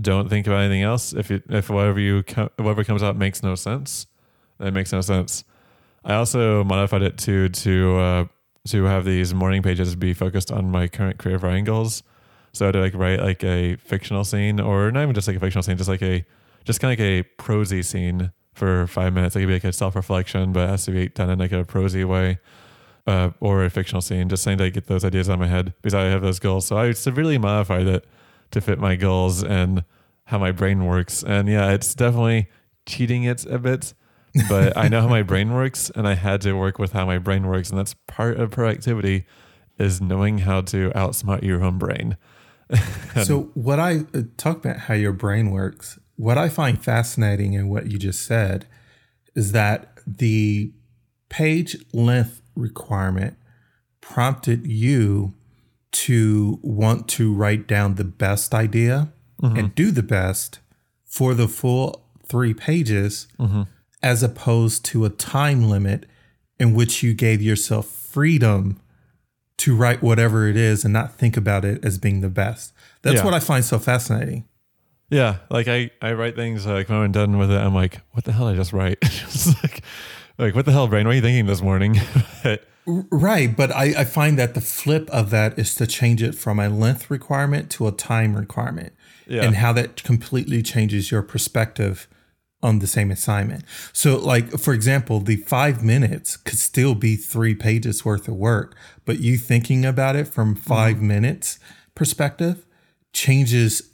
Don't 0.00 0.28
think 0.28 0.46
about 0.46 0.60
anything 0.60 0.82
else. 0.82 1.12
If 1.12 1.30
it, 1.30 1.44
if 1.48 1.68
whatever 1.70 2.00
you 2.00 2.24
whatever 2.56 2.84
comes 2.84 3.02
out 3.02 3.16
makes 3.16 3.42
no 3.42 3.54
sense, 3.54 4.06
it 4.58 4.72
makes 4.72 4.92
no 4.92 5.00
sense. 5.00 5.44
I 6.04 6.14
also 6.14 6.64
modified 6.64 7.02
it 7.02 7.18
to 7.18 7.48
to 7.48 7.96
uh, 7.98 8.24
to 8.68 8.84
have 8.84 9.04
these 9.04 9.34
morning 9.34 9.62
pages 9.62 9.94
be 9.94 10.14
focused 10.14 10.50
on 10.50 10.70
my 10.70 10.88
current 10.88 11.18
career 11.18 11.38
writing 11.38 11.64
goals. 11.64 12.02
So 12.52 12.70
to 12.70 12.78
like 12.80 12.94
write 12.94 13.20
like 13.20 13.42
a 13.44 13.76
fictional 13.76 14.24
scene, 14.24 14.60
or 14.60 14.90
not 14.90 15.02
even 15.02 15.14
just 15.14 15.26
like 15.26 15.36
a 15.36 15.40
fictional 15.40 15.62
scene, 15.62 15.76
just 15.76 15.88
like 15.88 16.02
a 16.02 16.24
just 16.64 16.80
kind 16.80 16.92
of 16.92 16.98
like 16.98 17.06
a 17.06 17.22
prosy 17.42 17.82
scene 17.82 18.32
for 18.52 18.86
five 18.86 19.12
minutes. 19.12 19.36
It 19.36 19.40
could 19.40 19.48
be 19.48 19.54
like 19.54 19.64
a 19.64 19.72
self 19.72 19.96
reflection, 19.96 20.52
but 20.52 20.64
it 20.64 20.70
has 20.70 20.84
to 20.86 20.90
be 20.92 21.08
done 21.08 21.30
in 21.30 21.38
like 21.38 21.52
a 21.52 21.64
prosy 21.64 22.04
way. 22.04 22.38
Uh, 23.04 23.30
or 23.40 23.64
a 23.64 23.68
fictional 23.68 24.00
scene, 24.00 24.28
just 24.28 24.44
saying 24.44 24.58
to 24.58 24.70
get 24.70 24.86
those 24.86 25.04
ideas 25.04 25.28
on 25.28 25.36
my 25.36 25.48
head 25.48 25.74
because 25.82 25.92
I 25.92 26.04
have 26.04 26.22
those 26.22 26.38
goals. 26.38 26.68
So 26.68 26.78
I 26.78 26.92
severely 26.92 27.36
modified 27.36 27.88
it 27.88 28.06
to 28.52 28.60
fit 28.60 28.78
my 28.78 28.94
goals 28.94 29.42
and 29.42 29.82
how 30.26 30.38
my 30.38 30.52
brain 30.52 30.86
works. 30.86 31.22
And 31.22 31.48
yeah, 31.48 31.72
it's 31.72 31.94
definitely 31.94 32.48
cheating 32.86 33.24
it 33.24 33.44
a 33.46 33.58
bit, 33.58 33.94
but 34.48 34.76
I 34.76 34.88
know 34.88 35.00
how 35.00 35.08
my 35.08 35.22
brain 35.22 35.52
works 35.54 35.90
and 35.94 36.06
I 36.06 36.14
had 36.14 36.40
to 36.42 36.52
work 36.52 36.78
with 36.78 36.92
how 36.92 37.04
my 37.04 37.18
brain 37.18 37.46
works. 37.46 37.70
And 37.70 37.78
that's 37.78 37.94
part 38.06 38.38
of 38.38 38.50
productivity 38.50 39.26
is 39.78 40.00
knowing 40.00 40.38
how 40.38 40.60
to 40.62 40.90
outsmart 40.90 41.42
your 41.42 41.62
own 41.62 41.78
brain. 41.78 42.16
so 43.24 43.50
what 43.54 43.78
I 43.78 44.04
uh, 44.14 44.22
talk 44.36 44.64
about 44.64 44.78
how 44.78 44.94
your 44.94 45.12
brain 45.12 45.50
works. 45.50 45.98
What 46.16 46.38
I 46.38 46.48
find 46.48 46.82
fascinating 46.82 47.54
in 47.54 47.68
what 47.68 47.90
you 47.90 47.98
just 47.98 48.22
said 48.22 48.66
is 49.34 49.52
that 49.52 49.98
the 50.06 50.72
page 51.28 51.76
length 51.92 52.42
requirement 52.54 53.36
prompted 54.00 54.66
you 54.66 55.34
to 55.92 56.58
want 56.62 57.08
to 57.08 57.32
write 57.32 57.66
down 57.66 57.94
the 57.94 58.04
best 58.04 58.54
idea 58.54 59.12
mm-hmm. 59.42 59.56
and 59.56 59.74
do 59.74 59.90
the 59.90 60.02
best 60.02 60.60
for 61.04 61.34
the 61.34 61.48
full 61.48 62.04
three 62.26 62.54
pages 62.54 63.26
mm-hmm. 63.38 63.62
as 64.02 64.22
opposed 64.22 64.84
to 64.86 65.04
a 65.04 65.10
time 65.10 65.68
limit 65.68 66.06
in 66.58 66.74
which 66.74 67.02
you 67.02 67.14
gave 67.14 67.42
yourself 67.42 67.86
freedom 67.86 68.80
to 69.58 69.76
write 69.76 70.02
whatever 70.02 70.48
it 70.48 70.56
is 70.56 70.84
and 70.84 70.92
not 70.92 71.14
think 71.14 71.36
about 71.36 71.64
it 71.64 71.84
as 71.84 71.98
being 71.98 72.20
the 72.20 72.28
best. 72.28 72.72
That's 73.02 73.16
Yeah. 73.16 73.24
what 73.24 73.34
I 73.34 73.40
find 73.40 73.64
so 73.64 73.78
fascinating. 73.78 74.44
Yeah, 75.12 75.36
like 75.50 75.68
I, 75.68 75.90
I 76.00 76.14
write 76.14 76.36
things 76.36 76.66
like 76.66 76.88
when 76.88 76.98
I'm 76.98 77.12
done 77.12 77.36
with 77.36 77.50
it, 77.50 77.58
I'm 77.58 77.74
like, 77.74 78.00
what 78.12 78.24
the 78.24 78.32
hell 78.32 78.46
did 78.48 78.54
I 78.54 78.56
just 78.56 78.72
write? 78.72 78.98
It's 79.02 79.46
like, 79.62 79.82
like 80.38 80.54
what 80.54 80.64
the 80.64 80.72
hell, 80.72 80.88
brain? 80.88 81.06
What 81.06 81.12
are 81.12 81.16
you 81.16 81.22
thinking 81.22 81.46
this 81.46 81.62
morning? 81.62 82.00
But, 82.42 82.64
Right, 82.84 83.56
but 83.56 83.70
I, 83.70 83.94
I 83.98 84.04
find 84.04 84.36
that 84.40 84.54
the 84.54 84.60
flip 84.60 85.08
of 85.10 85.30
that 85.30 85.56
is 85.56 85.76
to 85.76 85.86
change 85.86 86.20
it 86.20 86.34
from 86.34 86.58
a 86.58 86.68
length 86.68 87.10
requirement 87.10 87.70
to 87.72 87.86
a 87.86 87.92
time 87.92 88.34
requirement, 88.34 88.92
Yeah. 89.28 89.44
and 89.44 89.54
how 89.56 89.72
that 89.74 90.02
completely 90.02 90.62
changes 90.62 91.12
your 91.12 91.22
perspective 91.22 92.08
on 92.60 92.80
the 92.80 92.88
same 92.88 93.10
assignment. 93.12 93.64
So, 93.92 94.18
like 94.18 94.58
for 94.58 94.72
example, 94.72 95.20
the 95.20 95.36
five 95.36 95.84
minutes 95.84 96.36
could 96.36 96.58
still 96.58 96.94
be 96.96 97.16
three 97.16 97.54
pages 97.54 98.04
worth 98.04 98.26
of 98.26 98.34
work, 98.34 98.74
but 99.04 99.20
you 99.20 99.36
thinking 99.36 99.84
about 99.84 100.16
it 100.16 100.26
from 100.26 100.54
mm-hmm. 100.54 100.62
5 100.62 101.00
minutes 101.00 101.58
perspective 101.94 102.64
changes 103.12 103.91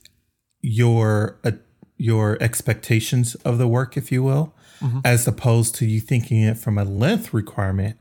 your 0.61 1.39
uh, 1.45 1.53
your 1.97 2.37
expectations 2.41 3.35
of 3.37 3.59
the 3.59 3.67
work, 3.69 3.97
if 3.97 4.13
you 4.13 4.23
will, 4.23 4.55
as 5.05 5.27
opposed 5.27 5.75
to 5.77 5.87
you 5.87 6.01
thinking 6.01 6.43
it 6.43 6.57
from 6.57 6.79
a 6.79 6.85
length 6.85 7.35
requirement 7.35 7.97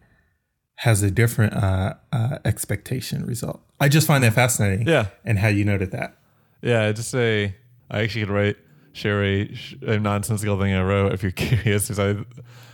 has 0.82 1.02
a 1.02 1.10
different 1.10 1.54
uh, 1.56 1.96
uh, 2.14 2.38
expectation 2.46 3.26
result. 3.26 3.62
I 3.80 3.90
just 3.90 4.06
find 4.06 4.24
that 4.24 4.34
fascinating. 4.34 4.88
Yeah. 4.88 5.08
and 5.26 5.40
how 5.40 5.48
you 5.48 5.66
noted 5.66 5.92
that. 5.92 6.18
yeah, 6.62 6.92
just 6.92 7.10
say 7.10 7.56
I 7.90 8.02
actually 8.02 8.22
could 8.26 8.34
write 8.34 8.58
share 8.94 9.24
a, 9.24 9.52
a 9.82 10.00
nonsensical 10.00 10.60
thing 10.60 10.74
I 10.74 10.84
wrote 10.84 11.14
if 11.14 11.24
you're 11.24 11.32
curious. 11.48 11.88
Because 11.88 12.00
I 12.00 12.14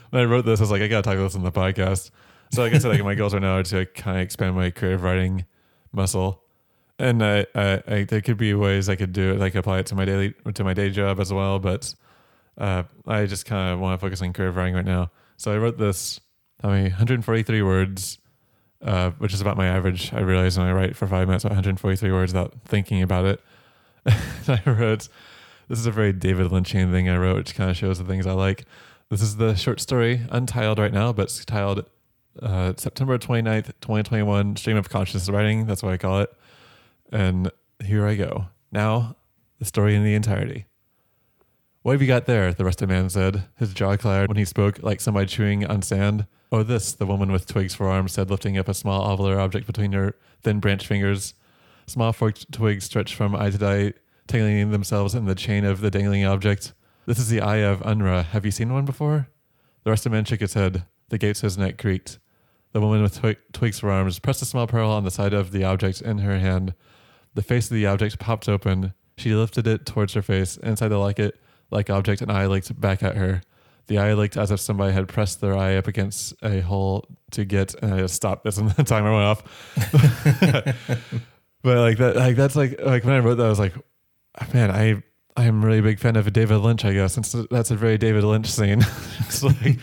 when 0.10 0.22
I 0.22 0.26
wrote 0.26 0.46
this, 0.46 0.60
I 0.60 0.64
was 0.64 0.72
like, 0.72 0.82
I 0.82 0.88
gotta 0.88 1.04
talk 1.04 1.16
about 1.16 1.24
this 1.24 1.36
on 1.36 1.44
the 1.44 1.52
podcast. 1.52 2.12
So 2.52 2.62
like 2.62 2.74
I 2.74 2.78
said, 2.78 2.90
like 2.90 3.04
my 3.04 3.16
goals 3.16 3.34
right 3.34 3.42
now 3.42 3.58
are 3.58 3.64
to 3.64 3.86
kind 3.86 4.18
of 4.18 4.24
expand 4.24 4.56
my 4.56 4.70
creative 4.70 5.02
writing 5.02 5.46
muscle. 5.94 6.43
And 7.00 7.24
I, 7.24 7.46
I, 7.56 7.84
I, 7.88 8.04
there 8.04 8.22
could 8.22 8.38
be 8.38 8.54
ways 8.54 8.88
I 8.88 8.96
could 8.96 9.14
do 9.14 9.34
it, 9.34 9.40
like 9.40 9.56
apply 9.56 9.80
it 9.80 9.88
to 9.88 9.96
my 9.96 10.06
daily, 10.06 10.34
to 10.54 10.64
my 10.64 10.74
day 10.74 10.90
job 10.90 11.20
as 11.20 11.34
well. 11.34 11.60
But 11.60 11.94
uh, 12.58 12.84
I 13.08 13.26
just 13.26 13.46
kind 13.46 13.74
of 13.74 13.80
want 13.80 14.00
to 14.00 14.06
focus 14.06 14.22
on 14.22 14.34
creative 14.34 14.56
writing 14.56 14.76
right 14.76 14.86
now. 14.86 15.12
So 15.38 15.52
I 15.52 15.58
wrote 15.58 15.78
this, 15.78 16.20
I 16.64 16.68
mean, 16.68 16.84
143 16.84 17.62
words, 17.64 18.20
uh, 18.82 19.12
which 19.12 19.34
is 19.34 19.42
about 19.42 19.58
my 19.58 19.68
average. 19.68 20.14
I 20.14 20.20
realize 20.20 20.58
when 20.58 20.68
I 20.68 20.72
write 20.72 20.96
for 20.96 21.08
five 21.08 21.28
minutes, 21.28 21.44
143 21.44 22.12
words 22.12 22.34
without 22.34 22.54
thinking 22.66 23.02
about 23.02 23.26
it. 23.26 23.42
I 24.48 24.62
wrote, 24.66 25.10
this 25.68 25.80
is 25.80 25.86
a 25.86 25.92
very 25.92 26.14
David 26.14 26.52
Lynchian 26.52 26.92
thing 26.92 27.10
I 27.10 27.18
wrote, 27.18 27.38
which 27.38 27.56
kind 27.56 27.70
of 27.70 27.78
shows 27.78 27.98
the 27.98 28.06
things 28.06 28.28
I 28.28 28.34
like. 28.34 28.66
This 29.10 29.22
is 29.22 29.38
the 29.38 29.56
short 29.56 29.80
story, 29.80 30.22
untitled 30.30 30.80
right 30.80 30.94
now, 30.94 31.14
but 31.14 31.24
it's 31.24 31.44
titled 31.46 31.86
uh, 32.42 32.74
September 32.78 33.18
29th, 33.18 33.68
2021, 33.82 34.56
Stream 34.56 34.78
of 34.78 34.90
Consciousness 34.90 35.30
Writing. 35.30 35.66
That's 35.66 35.84
what 35.84 35.94
I 35.94 35.98
call 35.98 36.22
it. 36.22 36.34
And 37.14 37.52
here 37.86 38.08
I 38.08 38.16
go. 38.16 38.48
Now, 38.72 39.18
the 39.60 39.66
story 39.66 39.96
in 39.96 40.04
the 40.04 40.16
entirety. 40.16 40.66
What 41.84 41.92
have 41.92 42.02
you 42.02 42.08
got 42.08 42.26
there? 42.26 42.52
The 42.54 42.66
rusted 42.66 42.90
man 42.90 43.10
said, 43.10 43.44
his 43.58 43.74
jaw 43.74 43.98
cleared 43.98 44.30
when 44.30 44.38
he 44.38 44.46
spoke 44.46 44.82
like 44.82 45.00
somebody 45.00 45.28
chewing 45.28 45.66
on 45.66 45.84
sand. 45.84 46.26
Oh, 46.52 46.64
this, 46.64 46.94
the 46.94 47.06
woman 47.06 47.32
with 47.32 47.46
twigs 47.46 47.76
for 47.76 47.88
arms 47.88 48.14
said, 48.14 48.32
lifting 48.32 48.58
up 48.58 48.68
a 48.68 48.74
small 48.74 49.06
ovular 49.06 49.38
object 49.38 49.68
between 49.68 49.92
her 49.92 50.16
thin 50.42 50.60
branched 50.60 50.88
fingers. 50.88 51.36
Small 51.86 52.14
forked 52.14 52.52
twigs 52.52 52.86
stretched 52.86 53.14
from 53.14 53.36
eye 53.36 53.52
to 53.52 53.66
eye, 53.66 53.94
tangling 54.28 54.72
themselves 54.72 55.14
in 55.14 55.26
the 55.26 55.36
chain 55.36 55.66
of 55.66 55.82
the 55.82 55.92
dangling 55.92 56.26
object. 56.26 56.74
This 57.06 57.20
is 57.20 57.30
the 57.30 57.42
eye 57.42 57.58
of 57.58 57.82
Unra. 57.82 58.26
Have 58.26 58.46
you 58.46 58.52
seen 58.52 58.74
one 58.74 58.86
before? 58.86 59.28
The 59.84 59.92
rusted 59.92 60.12
man 60.12 60.26
shook 60.26 60.40
his 60.40 60.54
head. 60.56 60.86
The 61.10 61.18
gates 61.20 61.42
of 61.42 61.48
his 61.48 61.58
neck 61.60 61.78
creaked. 61.78 62.18
The 62.72 62.82
woman 62.82 63.04
with 63.04 63.20
twi- 63.20 63.38
twigs 63.52 63.80
for 63.80 63.92
arms 63.92 64.18
pressed 64.18 64.42
a 64.42 64.46
small 64.46 64.66
pearl 64.66 64.90
on 64.90 65.04
the 65.04 65.12
side 65.12 65.34
of 65.34 65.52
the 65.52 65.64
object 65.64 66.02
in 66.02 66.20
her 66.20 66.40
hand. 66.40 66.74
The 67.36 67.42
face 67.42 67.70
of 67.70 67.76
the 67.76 67.86
object 67.88 68.20
popped 68.20 68.48
open. 68.48 68.94
She 69.18 69.34
lifted 69.34 69.68
it 69.68 69.86
towards 69.86 70.14
her 70.14 70.22
face. 70.22 70.58
Inside 70.58 70.90
the 70.90 70.98
like 70.98 71.20
it 71.20 71.40
like 71.72 71.90
object, 71.90 72.22
an 72.22 72.30
eye 72.30 72.46
looked 72.46 72.80
back 72.80 73.04
at 73.04 73.16
her. 73.16 73.42
The 73.88 73.98
eye 73.98 74.14
looked 74.14 74.38
as 74.38 74.52
if 74.52 74.60
somebody 74.60 74.94
had 74.94 75.08
pressed 75.08 75.42
their 75.42 75.58
eye 75.58 75.76
up 75.76 75.88
against 75.88 76.34
a 76.42 76.62
hole 76.62 77.06
to 77.32 77.44
get. 77.44 77.76
And 77.82 77.94
I 77.94 78.00
just 78.00 78.16
stopped 78.16 78.44
this, 78.44 78.58
and 78.58 78.70
the 78.78 78.84
timer 78.84 79.12
went 79.12 79.24
off. 79.24 79.44
but 81.62 81.78
like 81.78 81.98
that, 81.98 82.16
like 82.16 82.36
that's 82.36 82.56
like 82.56 82.80
like 82.82 83.04
when 83.04 83.16
I 83.16 83.20
wrote 83.20 83.36
that, 83.36 83.46
I 83.46 83.50
was 83.50 83.60
like, 83.60 83.74
man, 84.54 84.72
I 84.72 85.04
I 85.36 85.46
am 85.46 85.64
a 85.64 85.68
really 85.68 85.82
big 85.82 86.00
fan 86.00 86.16
of 86.16 86.32
David 86.32 86.58
Lynch. 86.58 86.86
I 86.86 86.94
guess 86.94 87.14
since 87.14 87.36
that's 87.50 87.72
a 87.72 87.76
very 87.76 87.98
David 87.98 88.24
Lynch 88.24 88.48
scene. 88.48 88.82
it's 89.20 89.44
like 89.44 89.80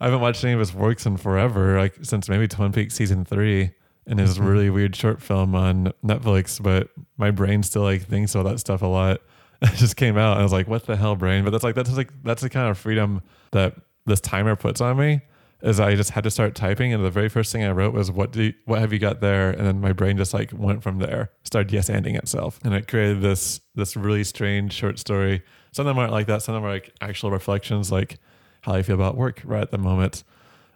I 0.00 0.06
haven't 0.06 0.20
watched 0.20 0.42
any 0.42 0.54
of 0.54 0.58
his 0.58 0.74
works 0.74 1.06
in 1.06 1.16
forever, 1.16 1.78
like 1.78 1.96
since 2.02 2.28
maybe 2.28 2.48
Twin 2.48 2.72
Peaks 2.72 2.94
season 2.94 3.24
three 3.24 3.72
and 4.06 4.18
his 4.18 4.38
really 4.38 4.70
weird 4.70 4.94
short 4.94 5.20
film 5.20 5.54
on 5.54 5.92
Netflix. 6.04 6.62
But 6.62 6.90
my 7.16 7.30
brain 7.30 7.62
still 7.62 7.82
like 7.82 8.02
thinks 8.02 8.36
all 8.36 8.44
that 8.44 8.60
stuff 8.60 8.82
a 8.82 8.86
lot. 8.86 9.20
It 9.62 9.72
just 9.76 9.96
came 9.96 10.18
out, 10.18 10.32
and 10.32 10.40
I 10.40 10.42
was 10.42 10.52
like, 10.52 10.68
"What 10.68 10.84
the 10.84 10.96
hell, 10.96 11.16
brain?" 11.16 11.42
But 11.42 11.50
that's 11.50 11.64
like 11.64 11.74
that's 11.74 11.90
like 11.96 12.10
that's 12.22 12.42
the 12.42 12.50
kind 12.50 12.68
of 12.70 12.76
freedom 12.76 13.22
that 13.52 13.74
this 14.04 14.20
timer 14.20 14.54
puts 14.54 14.82
on 14.82 14.98
me. 14.98 15.22
Is 15.62 15.80
I 15.80 15.94
just 15.94 16.10
had 16.10 16.24
to 16.24 16.30
start 16.30 16.54
typing, 16.54 16.92
and 16.92 17.02
the 17.02 17.10
very 17.10 17.30
first 17.30 17.52
thing 17.52 17.64
I 17.64 17.70
wrote 17.70 17.94
was, 17.94 18.10
"What 18.10 18.32
do 18.32 18.42
you, 18.42 18.54
what 18.66 18.80
have 18.80 18.92
you 18.92 18.98
got 18.98 19.22
there?" 19.22 19.48
And 19.48 19.66
then 19.66 19.80
my 19.80 19.94
brain 19.94 20.18
just 20.18 20.34
like 20.34 20.50
went 20.52 20.82
from 20.82 20.98
there, 20.98 21.30
started 21.42 21.72
yes 21.72 21.88
ending 21.88 22.16
itself, 22.16 22.60
and 22.64 22.74
it 22.74 22.86
created 22.86 23.22
this 23.22 23.62
this 23.74 23.96
really 23.96 24.24
strange 24.24 24.74
short 24.74 24.98
story. 24.98 25.42
Some 25.72 25.86
of 25.86 25.90
them 25.90 25.98
aren't 25.98 26.12
like 26.12 26.26
that. 26.26 26.42
Some 26.42 26.54
of 26.54 26.60
them 26.60 26.68
are 26.68 26.74
like 26.74 26.92
actual 27.00 27.30
reflections, 27.30 27.90
like 27.90 28.18
how 28.60 28.74
I 28.74 28.82
feel 28.82 28.94
about 28.94 29.16
work 29.16 29.40
right 29.42 29.62
at 29.62 29.70
the 29.70 29.78
moment. 29.78 30.22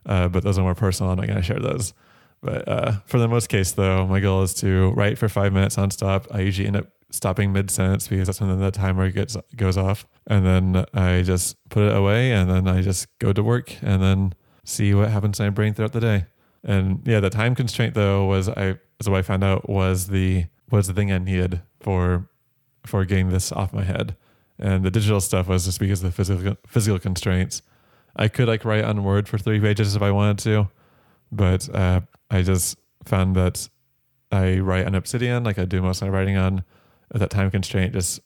Uh, 0.06 0.28
but 0.28 0.42
those 0.42 0.58
are 0.58 0.62
more 0.62 0.74
personal. 0.74 1.12
I'm 1.12 1.18
not 1.18 1.26
going 1.26 1.36
to 1.36 1.42
share 1.42 1.60
those. 1.60 1.92
But 2.42 2.66
uh, 2.66 2.92
for 3.06 3.18
the 3.18 3.28
most 3.28 3.48
case, 3.48 3.72
though, 3.72 4.06
my 4.06 4.20
goal 4.20 4.42
is 4.42 4.54
to 4.54 4.90
write 4.92 5.18
for 5.18 5.28
five 5.28 5.52
minutes 5.52 5.76
nonstop. 5.76 6.26
I 6.30 6.40
usually 6.40 6.66
end 6.66 6.76
up 6.76 6.86
stopping 7.10 7.52
mid 7.52 7.70
sentence 7.70 8.08
because 8.08 8.26
that's 8.26 8.40
when 8.40 8.58
the 8.58 8.70
timer 8.70 9.10
gets 9.10 9.36
goes 9.56 9.76
off, 9.76 10.06
and 10.26 10.46
then 10.46 10.84
I 10.94 11.22
just 11.22 11.56
put 11.68 11.82
it 11.84 11.94
away, 11.94 12.32
and 12.32 12.50
then 12.50 12.66
I 12.66 12.80
just 12.82 13.06
go 13.18 13.32
to 13.32 13.42
work, 13.42 13.76
and 13.82 14.02
then 14.02 14.34
see 14.64 14.94
what 14.94 15.10
happens 15.10 15.38
in 15.38 15.46
my 15.46 15.50
brain 15.50 15.74
throughout 15.74 15.92
the 15.92 16.00
day. 16.00 16.26
And 16.64 17.02
yeah, 17.06 17.20
the 17.20 17.30
time 17.30 17.54
constraint 17.54 17.94
though 17.94 18.26
was 18.26 18.48
I 18.48 18.78
as 19.00 19.08
what 19.08 19.18
I 19.18 19.22
found 19.22 19.44
out 19.44 19.68
was 19.68 20.08
the 20.08 20.46
was 20.70 20.86
the 20.86 20.94
thing 20.94 21.10
I 21.12 21.18
needed 21.18 21.62
for 21.80 22.28
for 22.86 23.04
getting 23.04 23.30
this 23.30 23.52
off 23.52 23.72
my 23.72 23.84
head. 23.84 24.16
And 24.58 24.84
the 24.84 24.90
digital 24.90 25.20
stuff 25.20 25.48
was 25.48 25.64
just 25.64 25.80
because 25.80 26.02
of 26.02 26.10
the 26.10 26.12
physical 26.12 26.56
physical 26.66 26.98
constraints. 26.98 27.62
I 28.16 28.28
could 28.28 28.48
like 28.48 28.64
write 28.64 28.84
on 28.84 29.04
Word 29.04 29.28
for 29.28 29.38
three 29.38 29.60
pages 29.60 29.96
if 29.96 30.02
I 30.02 30.10
wanted 30.10 30.38
to, 30.40 30.68
but 31.32 31.68
uh, 31.74 32.00
I 32.30 32.42
just 32.42 32.78
found 33.04 33.36
that 33.36 33.68
I 34.32 34.58
write 34.58 34.86
on 34.86 34.94
Obsidian, 34.94 35.44
like 35.44 35.58
I 35.58 35.64
do 35.64 35.82
most 35.82 36.02
of 36.02 36.08
my 36.08 36.14
writing 36.16 36.36
on. 36.36 36.64
That 37.12 37.30
time 37.30 37.50
constraint 37.50 37.92
just 37.92 38.20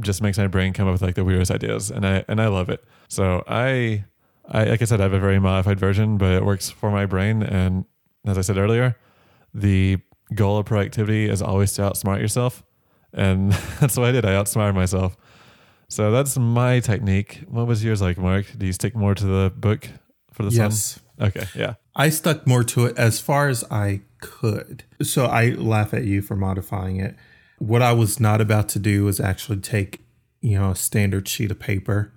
just 0.00 0.22
makes 0.22 0.38
my 0.38 0.48
brain 0.48 0.72
come 0.72 0.88
up 0.88 0.92
with 0.92 1.02
like 1.02 1.14
the 1.14 1.24
weirdest 1.24 1.50
ideas, 1.52 1.90
and 1.90 2.04
I 2.06 2.24
and 2.26 2.40
I 2.40 2.48
love 2.48 2.68
it. 2.68 2.82
So 3.08 3.44
I, 3.46 4.04
I 4.48 4.64
like 4.64 4.82
I 4.82 4.84
said, 4.86 5.00
I 5.00 5.04
have 5.04 5.12
a 5.12 5.20
very 5.20 5.38
modified 5.38 5.78
version, 5.78 6.18
but 6.18 6.32
it 6.32 6.44
works 6.44 6.68
for 6.68 6.90
my 6.90 7.06
brain. 7.06 7.42
And 7.44 7.84
as 8.26 8.36
I 8.36 8.40
said 8.40 8.56
earlier, 8.58 8.96
the 9.54 9.98
goal 10.34 10.58
of 10.58 10.66
productivity 10.66 11.28
is 11.28 11.40
always 11.42 11.72
to 11.74 11.82
outsmart 11.82 12.20
yourself, 12.20 12.64
and 13.12 13.52
that's 13.80 13.96
what 13.96 14.08
I 14.08 14.12
did. 14.12 14.24
I 14.24 14.34
outsmarted 14.34 14.74
myself. 14.74 15.16
So 15.88 16.10
that's 16.10 16.36
my 16.36 16.80
technique. 16.80 17.44
What 17.48 17.66
was 17.68 17.84
yours 17.84 18.02
like, 18.02 18.18
Mark? 18.18 18.46
Do 18.58 18.66
you 18.66 18.72
stick 18.72 18.96
more 18.96 19.14
to 19.14 19.24
the 19.24 19.52
book 19.56 19.88
for 20.32 20.42
the 20.42 20.50
Yes. 20.50 20.80
sun? 20.96 21.04
Okay, 21.20 21.46
yeah. 21.54 21.74
I 21.96 22.10
stuck 22.10 22.46
more 22.46 22.62
to 22.64 22.86
it 22.86 22.96
as 22.96 23.20
far 23.20 23.48
as 23.48 23.64
I 23.70 24.02
could. 24.20 24.84
So 25.02 25.26
I 25.26 25.50
laugh 25.50 25.92
at 25.94 26.04
you 26.04 26.22
for 26.22 26.36
modifying 26.36 27.00
it. 27.00 27.16
What 27.58 27.82
I 27.82 27.92
was 27.92 28.20
not 28.20 28.40
about 28.40 28.68
to 28.70 28.78
do 28.78 29.04
was 29.04 29.18
actually 29.18 29.58
take, 29.58 30.00
you 30.40 30.58
know, 30.58 30.70
a 30.70 30.76
standard 30.76 31.28
sheet 31.28 31.50
of 31.50 31.58
paper 31.58 32.12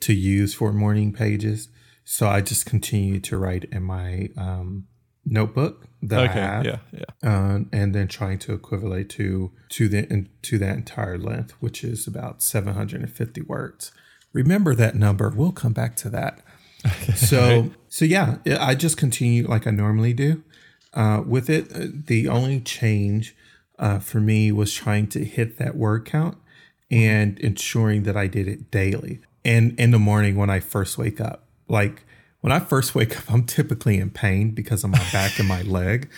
to 0.00 0.12
use 0.12 0.54
for 0.54 0.72
morning 0.72 1.12
pages. 1.12 1.68
So 2.04 2.28
I 2.28 2.40
just 2.40 2.66
continued 2.66 3.22
to 3.24 3.38
write 3.38 3.64
in 3.64 3.84
my 3.84 4.28
um, 4.36 4.88
notebook 5.24 5.86
that 6.02 6.18
I 6.20 6.24
Okay, 6.24 6.40
have, 6.40 6.64
yeah, 6.66 6.78
yeah. 6.92 7.04
uh, 7.30 7.58
and 7.72 7.94
then 7.94 8.08
trying 8.08 8.40
to 8.40 8.52
equivalent 8.54 9.08
to 9.10 9.52
to 9.70 9.88
the 9.88 10.26
to 10.42 10.58
that 10.58 10.76
entire 10.76 11.16
length, 11.16 11.52
which 11.60 11.84
is 11.84 12.08
about 12.08 12.42
750 12.42 13.40
words. 13.42 13.92
Remember 14.32 14.74
that 14.74 14.96
number. 14.96 15.28
We'll 15.30 15.52
come 15.52 15.72
back 15.72 15.94
to 15.96 16.10
that. 16.10 16.40
So 17.14 17.70
so 17.88 18.04
yeah, 18.04 18.38
I 18.60 18.74
just 18.74 18.96
continue 18.96 19.46
like 19.46 19.66
I 19.66 19.70
normally 19.70 20.12
do 20.12 20.42
uh, 20.94 21.22
with 21.26 21.48
it. 21.50 21.70
uh, 21.74 21.86
The 22.06 22.28
only 22.28 22.60
change 22.60 23.34
uh, 23.78 23.98
for 23.98 24.20
me 24.20 24.52
was 24.52 24.72
trying 24.72 25.06
to 25.08 25.24
hit 25.24 25.58
that 25.58 25.76
word 25.76 26.04
count 26.04 26.36
and 26.90 27.38
ensuring 27.40 28.02
that 28.04 28.16
I 28.16 28.26
did 28.26 28.48
it 28.48 28.70
daily 28.70 29.20
and 29.44 29.78
in 29.78 29.90
the 29.90 29.98
morning 29.98 30.36
when 30.36 30.50
I 30.50 30.60
first 30.60 30.98
wake 30.98 31.20
up. 31.20 31.46
Like 31.68 32.04
when 32.42 32.52
I 32.52 32.58
first 32.60 32.94
wake 32.94 33.16
up, 33.16 33.32
I'm 33.32 33.44
typically 33.44 33.98
in 33.98 34.10
pain 34.10 34.50
because 34.50 34.84
of 34.84 34.90
my 34.90 35.02
back 35.12 35.38
and 35.38 35.48
my 35.48 35.62
leg. 35.78 36.10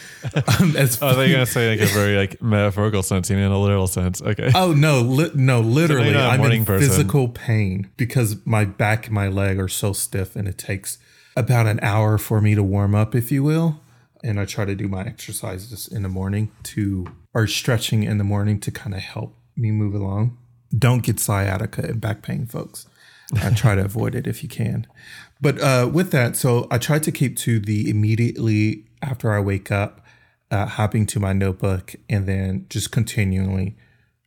Um, 0.60 0.74
as 0.76 1.00
Oh, 1.00 1.08
I 1.08 1.12
thought 1.12 1.20
you 1.20 1.28
were 1.28 1.32
gonna 1.34 1.46
say 1.46 1.70
like 1.70 1.80
a 1.88 1.92
very 1.94 2.16
like 2.16 2.42
metaphorical 2.42 3.02
sense, 3.02 3.30
you 3.30 3.36
mean 3.36 3.46
in 3.46 3.52
a 3.52 3.60
literal 3.60 3.86
sense. 3.86 4.20
Okay. 4.20 4.50
Oh 4.54 4.72
no, 4.72 5.00
li- 5.00 5.30
no, 5.34 5.60
literally, 5.60 6.12
a 6.12 6.18
I'm 6.26 6.40
in 6.50 6.64
person. 6.64 6.88
physical 6.88 7.28
pain 7.28 7.88
because 7.96 8.44
my 8.44 8.64
back 8.64 9.06
and 9.06 9.14
my 9.14 9.28
leg 9.28 9.58
are 9.60 9.68
so 9.68 9.92
stiff, 9.92 10.34
and 10.34 10.48
it 10.48 10.58
takes 10.58 10.98
about 11.36 11.66
an 11.66 11.78
hour 11.82 12.18
for 12.18 12.40
me 12.40 12.54
to 12.54 12.62
warm 12.62 12.94
up, 12.94 13.14
if 13.14 13.30
you 13.32 13.42
will. 13.44 13.80
And 14.22 14.40
I 14.40 14.46
try 14.46 14.64
to 14.64 14.74
do 14.74 14.88
my 14.88 15.02
exercises 15.04 15.86
in 15.86 16.02
the 16.02 16.08
morning 16.08 16.50
to, 16.62 17.06
or 17.34 17.46
stretching 17.46 18.04
in 18.04 18.16
the 18.16 18.24
morning 18.24 18.58
to 18.60 18.70
kind 18.70 18.94
of 18.94 19.00
help 19.00 19.36
me 19.54 19.70
move 19.70 19.94
along. 19.94 20.38
Don't 20.76 21.02
get 21.02 21.20
sciatica 21.20 21.82
and 21.82 22.00
back 22.00 22.22
pain, 22.22 22.46
folks. 22.46 22.86
I 23.42 23.50
try 23.50 23.74
to 23.74 23.84
avoid 23.84 24.14
it 24.14 24.26
if 24.26 24.42
you 24.42 24.48
can. 24.48 24.86
But 25.40 25.60
uh, 25.60 25.90
with 25.92 26.10
that, 26.12 26.36
so 26.36 26.66
I 26.70 26.78
try 26.78 26.98
to 26.98 27.12
keep 27.12 27.36
to 27.38 27.60
the 27.60 27.90
immediately 27.90 28.84
after 29.02 29.32
I 29.32 29.40
wake 29.40 29.70
up, 29.70 30.00
uh, 30.50 30.66
hopping 30.66 31.06
to 31.06 31.20
my 31.20 31.32
notebook, 31.32 31.94
and 32.08 32.26
then 32.26 32.66
just 32.70 32.90
continually 32.90 33.76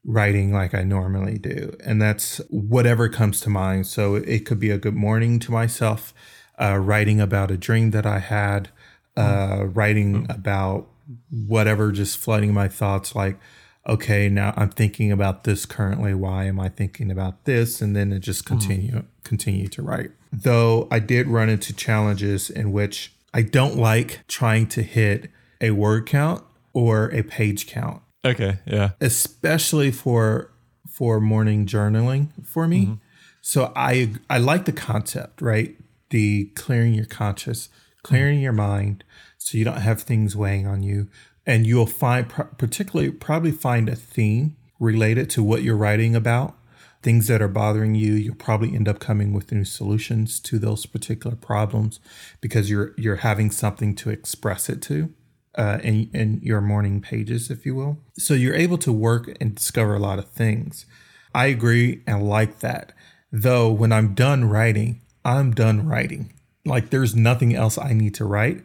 writing 0.03 0.53
like 0.53 0.73
I 0.73 0.83
normally 0.83 1.37
do. 1.37 1.75
And 1.83 2.01
that's 2.01 2.37
whatever 2.49 3.09
comes 3.09 3.41
to 3.41 3.49
mind. 3.49 3.87
So 3.87 4.15
it 4.15 4.45
could 4.45 4.59
be 4.59 4.69
a 4.69 4.77
good 4.77 4.95
morning 4.95 5.39
to 5.39 5.51
myself, 5.51 6.13
uh, 6.59 6.77
writing 6.77 7.19
about 7.19 7.51
a 7.51 7.57
dream 7.57 7.91
that 7.91 8.05
I 8.05 8.19
had, 8.19 8.69
uh, 9.15 9.65
writing 9.65 10.25
about 10.29 10.87
whatever, 11.29 11.91
just 11.91 12.17
flooding 12.17 12.53
my 12.53 12.67
thoughts 12.67 13.15
like, 13.15 13.39
okay, 13.87 14.29
now 14.29 14.53
I'm 14.55 14.69
thinking 14.69 15.11
about 15.11 15.43
this 15.43 15.65
currently. 15.65 16.13
Why 16.13 16.45
am 16.45 16.59
I 16.59 16.69
thinking 16.69 17.11
about 17.11 17.45
this? 17.45 17.81
And 17.81 17.95
then 17.95 18.11
it 18.11 18.19
just 18.19 18.45
mm-hmm. 18.45 18.57
continue, 18.57 19.03
continue 19.23 19.67
to 19.69 19.81
write. 19.81 20.11
Though 20.31 20.87
I 20.91 20.99
did 20.99 21.27
run 21.27 21.49
into 21.49 21.73
challenges 21.73 22.49
in 22.49 22.71
which 22.71 23.13
I 23.33 23.41
don't 23.41 23.77
like 23.77 24.21
trying 24.27 24.67
to 24.69 24.83
hit 24.83 25.31
a 25.61 25.71
word 25.71 26.05
count 26.05 26.43
or 26.73 27.09
a 27.13 27.23
page 27.23 27.67
count 27.67 28.01
Okay. 28.25 28.59
Yeah. 28.65 28.91
especially 28.99 29.91
for 29.91 30.51
for 30.89 31.21
morning 31.21 31.65
journaling 31.65 32.29
for 32.45 32.67
me. 32.67 32.85
Mm-hmm. 32.85 32.93
So 33.41 33.71
I 33.75 34.13
I 34.29 34.39
like 34.39 34.65
the 34.65 34.73
concept, 34.73 35.41
right? 35.41 35.75
The 36.09 36.45
clearing 36.55 36.93
your 36.93 37.05
conscious, 37.05 37.69
clearing 38.03 38.35
mm-hmm. 38.35 38.43
your 38.43 38.53
mind, 38.53 39.03
so 39.37 39.57
you 39.57 39.63
don't 39.63 39.81
have 39.81 40.01
things 40.01 40.35
weighing 40.35 40.67
on 40.67 40.83
you, 40.83 41.07
and 41.47 41.65
you'll 41.65 41.87
find 41.87 42.27
particularly 42.57 43.09
probably 43.09 43.51
find 43.51 43.87
a 43.87 43.95
theme 43.95 44.57
related 44.79 45.29
to 45.31 45.41
what 45.41 45.63
you're 45.63 45.77
writing 45.77 46.15
about. 46.15 46.55
Things 47.01 47.27
that 47.27 47.41
are 47.41 47.47
bothering 47.47 47.95
you, 47.95 48.13
you'll 48.13 48.35
probably 48.35 48.75
end 48.75 48.89
up 48.89 48.99
coming 48.99 49.31
with 49.31 49.51
new 49.51 49.63
solutions 49.63 50.39
to 50.41 50.59
those 50.59 50.85
particular 50.85 51.37
problems 51.37 51.99
because 52.41 52.69
you're 52.69 52.93
you're 52.97 53.17
having 53.17 53.49
something 53.49 53.95
to 53.95 54.09
express 54.09 54.67
it 54.67 54.81
to 54.83 55.13
uh, 55.55 55.79
in, 55.83 56.09
in 56.13 56.39
your 56.43 56.59
morning 56.59 57.01
pages, 57.01 57.49
if 57.49 57.65
you 57.65 57.75
will. 57.75 57.97
So 58.13 58.33
you're 58.33 58.53
able 58.53 58.77
to 58.79 58.91
work 58.91 59.35
and 59.39 59.55
discover 59.55 59.95
a 59.95 59.99
lot 59.99 60.19
of 60.19 60.29
things. 60.29 60.85
I 61.33 61.47
agree 61.47 62.03
and 62.05 62.27
like 62.27 62.59
that. 62.59 62.93
Though 63.31 63.71
when 63.71 63.93
I'm 63.93 64.13
done 64.13 64.45
writing, 64.45 65.01
I'm 65.23 65.51
done 65.53 65.87
writing. 65.87 66.33
Like 66.65 66.89
there's 66.89 67.15
nothing 67.15 67.55
else 67.55 67.77
I 67.77 67.93
need 67.93 68.15
to 68.15 68.25
write. 68.25 68.63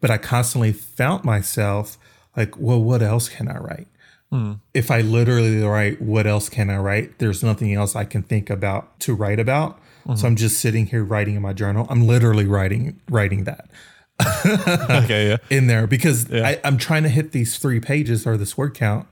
But 0.00 0.10
I 0.10 0.18
constantly 0.18 0.72
found 0.72 1.24
myself 1.24 1.98
like, 2.36 2.58
well, 2.58 2.82
what 2.82 3.02
else 3.02 3.28
can 3.28 3.48
I 3.48 3.58
write? 3.58 3.88
Hmm. 4.30 4.54
If 4.72 4.90
I 4.90 5.02
literally 5.02 5.62
write, 5.62 6.00
what 6.00 6.26
else 6.26 6.48
can 6.48 6.70
I 6.70 6.78
write? 6.78 7.18
There's 7.18 7.42
nothing 7.42 7.74
else 7.74 7.94
I 7.94 8.04
can 8.04 8.22
think 8.22 8.48
about 8.48 8.98
to 9.00 9.14
write 9.14 9.38
about. 9.38 9.78
So 10.04 10.12
mm-hmm. 10.12 10.26
I'm 10.26 10.36
just 10.36 10.58
sitting 10.58 10.86
here 10.86 11.04
writing 11.04 11.36
in 11.36 11.42
my 11.42 11.52
journal. 11.52 11.86
I'm 11.88 12.06
literally 12.06 12.44
writing 12.46 13.00
writing 13.08 13.44
that 13.44 13.68
Okay. 14.46 15.28
Yeah. 15.28 15.36
in 15.56 15.66
there 15.66 15.86
because 15.86 16.32
I, 16.32 16.60
I'm 16.64 16.76
trying 16.76 17.02
to 17.04 17.08
hit 17.08 17.32
these 17.32 17.56
three 17.58 17.80
pages 17.80 18.26
or 18.26 18.36
this 18.36 18.56
word 18.56 18.74
count 18.74 19.06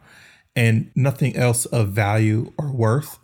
and 0.56 0.90
nothing 0.94 1.36
else 1.36 1.66
of 1.66 1.88
value 1.88 2.52
or 2.58 2.70
worth 2.70 3.18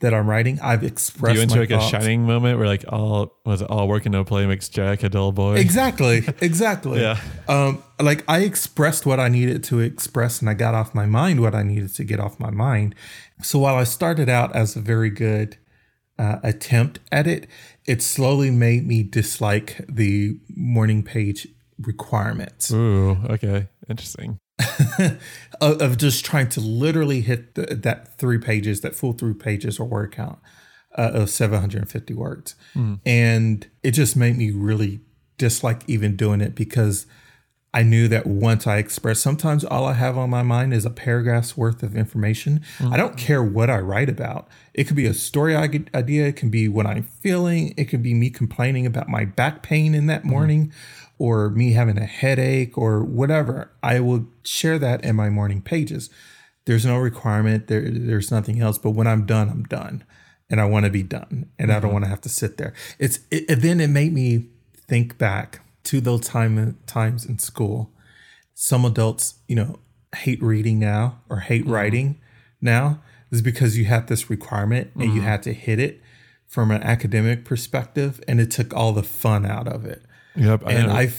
that 0.00 0.14
I'm 0.14 0.28
writing. 0.28 0.60
I've 0.60 0.84
expressed 0.84 1.34
Do 1.34 1.38
You 1.38 1.42
into 1.42 1.58
like 1.58 1.70
thoughts. 1.70 1.86
a 1.86 1.88
shining 1.90 2.22
moment 2.22 2.58
where 2.58 2.68
like 2.68 2.84
all 2.88 3.34
was 3.44 3.62
it 3.62 3.68
all 3.70 3.88
work 3.88 4.06
and 4.06 4.12
no 4.12 4.22
play 4.24 4.46
makes 4.46 4.68
Jack 4.68 5.02
a 5.02 5.08
dull 5.08 5.32
boy. 5.32 5.56
Exactly. 5.56 6.24
Exactly. 6.40 7.00
Yeah. 7.00 7.20
Um, 7.48 7.82
like 8.00 8.24
I 8.28 8.40
expressed 8.40 9.06
what 9.06 9.18
I 9.18 9.28
needed 9.28 9.64
to 9.64 9.80
express 9.80 10.40
and 10.40 10.48
I 10.48 10.54
got 10.54 10.74
off 10.74 10.94
my 10.94 11.06
mind 11.06 11.40
what 11.40 11.54
I 11.54 11.62
needed 11.64 11.94
to 11.96 12.04
get 12.04 12.20
off 12.20 12.38
my 12.38 12.50
mind. 12.50 12.94
So 13.42 13.58
while 13.58 13.74
I 13.74 13.84
started 13.84 14.28
out 14.28 14.54
as 14.54 14.76
a 14.76 14.80
very 14.80 15.10
good 15.10 15.56
uh, 16.18 16.38
attempt 16.44 17.00
at 17.10 17.26
it, 17.26 17.48
it 17.86 18.00
slowly 18.02 18.50
made 18.52 18.86
me 18.86 19.02
dislike 19.02 19.84
the 19.88 20.38
morning 20.54 21.02
page 21.02 21.48
requirements. 21.80 22.70
Ooh. 22.72 23.16
Okay. 23.30 23.66
Interesting. 23.88 24.38
of, 25.60 25.80
of 25.80 25.96
just 25.98 26.24
trying 26.24 26.48
to 26.50 26.60
literally 26.60 27.20
hit 27.20 27.54
the, 27.54 27.74
that 27.74 28.18
three 28.18 28.38
pages, 28.38 28.80
that 28.82 28.94
full 28.94 29.12
three 29.12 29.34
pages 29.34 29.78
or 29.78 29.86
word 29.86 30.12
count 30.12 30.38
uh, 30.96 31.10
of 31.14 31.30
750 31.30 32.14
words. 32.14 32.54
Hmm. 32.74 32.94
And 33.06 33.66
it 33.82 33.92
just 33.92 34.16
made 34.16 34.36
me 34.36 34.50
really 34.50 35.00
dislike 35.36 35.82
even 35.86 36.16
doing 36.16 36.40
it 36.40 36.54
because 36.54 37.06
I 37.72 37.82
knew 37.82 38.08
that 38.08 38.26
once 38.26 38.66
I 38.66 38.78
express, 38.78 39.20
sometimes 39.20 39.64
all 39.64 39.84
I 39.84 39.92
have 39.92 40.16
on 40.16 40.30
my 40.30 40.42
mind 40.42 40.72
is 40.72 40.86
a 40.86 40.90
paragraph's 40.90 41.56
worth 41.56 41.82
of 41.82 41.94
information. 41.94 42.64
I 42.80 42.96
don't 42.96 43.12
hmm. 43.12 43.18
care 43.18 43.42
what 43.42 43.70
I 43.70 43.78
write 43.78 44.08
about. 44.08 44.48
It 44.74 44.84
could 44.84 44.96
be 44.96 45.06
a 45.06 45.14
story 45.14 45.54
idea, 45.54 46.26
it 46.26 46.36
can 46.36 46.50
be 46.50 46.68
what 46.68 46.86
I'm 46.86 47.04
feeling, 47.04 47.74
it 47.76 47.84
could 47.84 48.02
be 48.02 48.14
me 48.14 48.30
complaining 48.30 48.86
about 48.86 49.08
my 49.08 49.24
back 49.24 49.62
pain 49.62 49.94
in 49.94 50.06
that 50.06 50.22
hmm. 50.22 50.30
morning, 50.30 50.72
or 51.18 51.50
me 51.50 51.72
having 51.72 51.98
a 51.98 52.06
headache, 52.06 52.78
or 52.78 53.02
whatever. 53.02 53.70
I 53.82 54.00
will 54.00 54.26
share 54.44 54.78
that 54.78 55.04
in 55.04 55.16
my 55.16 55.28
morning 55.28 55.60
pages. 55.60 56.10
There's 56.64 56.86
no 56.86 56.98
requirement, 56.98 57.66
there, 57.66 57.90
there's 57.90 58.30
nothing 58.30 58.60
else. 58.60 58.78
But 58.78 58.90
when 58.90 59.06
I'm 59.06 59.26
done, 59.26 59.48
I'm 59.48 59.64
done. 59.64 60.04
And 60.50 60.60
I 60.60 60.64
want 60.64 60.86
to 60.86 60.90
be 60.90 61.02
done. 61.02 61.50
And 61.58 61.70
I 61.70 61.74
don't 61.74 61.84
mm-hmm. 61.84 61.92
want 61.94 62.04
to 62.04 62.10
have 62.10 62.20
to 62.22 62.28
sit 62.28 62.56
there. 62.56 62.72
It's 62.98 63.20
it, 63.30 63.50
and 63.50 63.60
then 63.60 63.80
it 63.80 63.88
made 63.88 64.12
me 64.12 64.48
think 64.74 65.18
back 65.18 65.60
to 65.84 66.00
those 66.00 66.22
time 66.22 66.78
times 66.86 67.26
in 67.26 67.38
school. 67.38 67.90
Some 68.54 68.84
adults, 68.84 69.34
you 69.46 69.56
know, 69.56 69.78
hate 70.14 70.42
reading 70.42 70.78
now 70.78 71.20
or 71.28 71.40
hate 71.40 71.62
mm-hmm. 71.62 71.72
writing 71.72 72.20
now 72.60 73.00
is 73.30 73.42
because 73.42 73.76
you 73.76 73.84
had 73.84 74.06
this 74.06 74.30
requirement 74.30 74.90
and 74.94 75.04
you 75.04 75.20
mm-hmm. 75.20 75.20
had 75.20 75.42
to 75.42 75.52
hit 75.52 75.78
it 75.78 76.00
from 76.46 76.70
an 76.70 76.82
academic 76.82 77.44
perspective, 77.44 78.22
and 78.26 78.40
it 78.40 78.50
took 78.50 78.72
all 78.72 78.92
the 78.92 79.02
fun 79.02 79.44
out 79.44 79.68
of 79.68 79.84
it. 79.84 80.02
Yep. 80.38 80.62
I, 80.66 80.72
And. 80.72 80.92
I, 80.92 81.12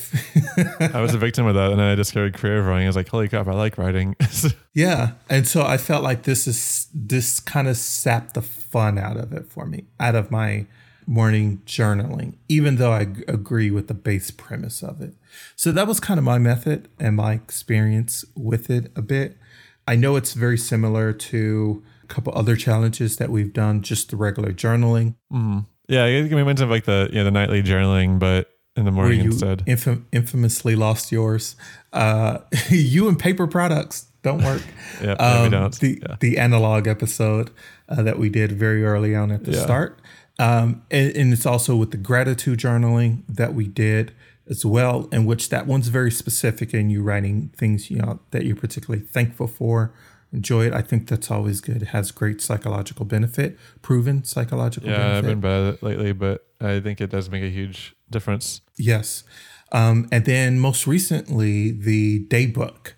I 0.94 1.02
was 1.02 1.14
a 1.14 1.18
victim 1.18 1.46
of 1.46 1.56
that, 1.56 1.72
and 1.72 1.80
then 1.80 1.88
I 1.88 1.96
discovered 1.96 2.34
creative 2.34 2.66
writing. 2.66 2.86
I 2.86 2.90
was 2.90 2.96
like, 2.96 3.10
"Holy 3.10 3.28
crap! 3.28 3.48
I 3.48 3.54
like 3.54 3.78
writing." 3.78 4.16
Yeah. 4.74 5.14
And 5.30 5.46
so 5.46 5.64
I 5.64 5.76
felt 5.76 6.04
like 6.04 6.24
this 6.24 6.48
is 6.48 6.88
this 6.94 7.42
kind 7.42 7.68
of 7.68 7.76
sapped 7.76 8.36
the 8.36 8.42
fun 8.42 8.98
out 8.98 9.18
of 9.18 9.34
it 9.34 9.46
for 9.48 9.66
me, 9.66 9.86
out 10.00 10.16
of 10.16 10.32
my 10.32 10.68
morning 11.06 11.62
journaling, 11.66 12.36
even 12.48 12.78
though 12.78 12.94
I 12.94 13.06
g- 13.06 13.24
agree 13.28 13.72
with 13.72 13.88
the 13.88 13.94
base 13.94 14.32
premise 14.32 14.82
of 14.82 15.02
it. 15.02 15.16
So 15.58 15.74
that 15.74 15.86
was 15.86 16.00
kind 16.00 16.18
of 16.18 16.24
my 16.24 16.38
method 16.38 16.88
and 16.98 17.18
my 17.18 17.34
experience 17.34 18.24
with 18.38 18.70
it 18.70 18.90
a 18.96 19.02
bit. 19.02 19.38
I 19.86 19.98
know 19.98 20.16
it's 20.16 20.34
very 20.34 20.58
similar 20.58 21.12
to 21.12 21.84
a 22.04 22.08
couple 22.08 22.32
other 22.34 22.56
challenges 22.56 23.18
that 23.18 23.30
we've 23.30 23.52
done, 23.52 23.82
just 23.82 24.12
the 24.12 24.16
regular 24.16 24.54
journaling, 24.54 25.16
mm-hmm. 25.34 25.62
yeah, 25.90 26.06
I 26.06 26.22
think 26.22 26.34
we 26.34 26.44
went 26.44 26.60
to 26.60 26.68
like 26.68 26.86
the 26.86 27.10
yeah 27.12 27.24
the 27.24 27.32
nightly 27.32 27.64
journaling, 27.64 28.18
but 28.18 28.48
in 28.80 28.86
the 28.86 28.92
morning 28.92 29.20
instead. 29.22 29.66
infam- 29.66 30.04
infamously 30.12 30.76
lost 30.76 31.12
yours. 31.12 31.56
Uh, 31.94 32.40
you 32.70 33.08
and 33.08 33.20
paper 33.20 33.46
products 33.48 34.08
don't 34.24 34.44
work. 34.44 34.62
Yeah, 35.02 35.16
no, 35.20 35.40
we 35.42 35.46
um, 35.46 35.52
don't. 35.52 35.80
the 35.80 36.02
Yeah. 36.08 36.16
the 36.20 36.38
analog 36.38 36.88
episode 36.88 37.52
uh, 37.88 38.02
that 38.04 38.18
we 38.18 38.30
did 38.30 38.52
very 38.52 38.84
early 38.84 39.16
on 39.16 39.32
at 39.32 39.44
the 39.46 39.52
Yeah. 39.52 39.62
start, 39.64 40.00
um, 40.40 40.82
and, 40.92 41.16
and 41.16 41.34
it's 41.34 41.46
also 41.46 41.76
with 41.76 41.92
the 41.92 41.98
gratitude 41.98 42.60
journaling 42.60 43.24
that 43.28 43.54
we 43.54 43.68
did 43.68 44.12
as 44.50 44.66
well, 44.66 45.08
in 45.12 45.26
which 45.26 45.50
that 45.50 45.68
one's 45.68 45.90
very 45.90 46.12
specific, 46.12 46.74
and 46.74 46.92
you 46.92 47.02
writing 47.04 47.52
things 47.58 47.90
you 47.92 47.98
know 47.98 48.20
that 48.32 48.46
you're 48.46 48.56
particularly 48.56 49.06
thankful 49.06 49.48
for, 49.48 49.94
enjoy 50.34 50.66
it. 50.68 50.74
I 50.74 50.82
think 50.82 51.08
that's 51.08 51.30
always 51.32 51.62
good. 51.62 51.82
It 51.84 51.90
has 51.90 52.12
great 52.12 52.42
psychological 52.42 53.06
benefit, 53.06 53.58
proven 53.82 54.24
psychological 54.24 54.90
Yeah, 54.90 54.96
I've 55.18 55.24
benefit. 55.24 55.28
been 55.28 55.40
bad 55.42 55.84
lately, 55.84 56.12
but 56.14 56.46
I 56.60 56.80
think 56.82 57.00
it 57.00 57.10
does 57.10 57.30
make 57.30 57.44
a 57.44 57.50
huge 57.50 57.96
difference. 58.12 58.62
Yes. 58.78 59.24
Um, 59.72 60.08
and 60.12 60.26
then 60.26 60.60
most 60.60 60.88
recently, 60.88 61.72
the 61.72 62.26
daybook, 62.28 62.94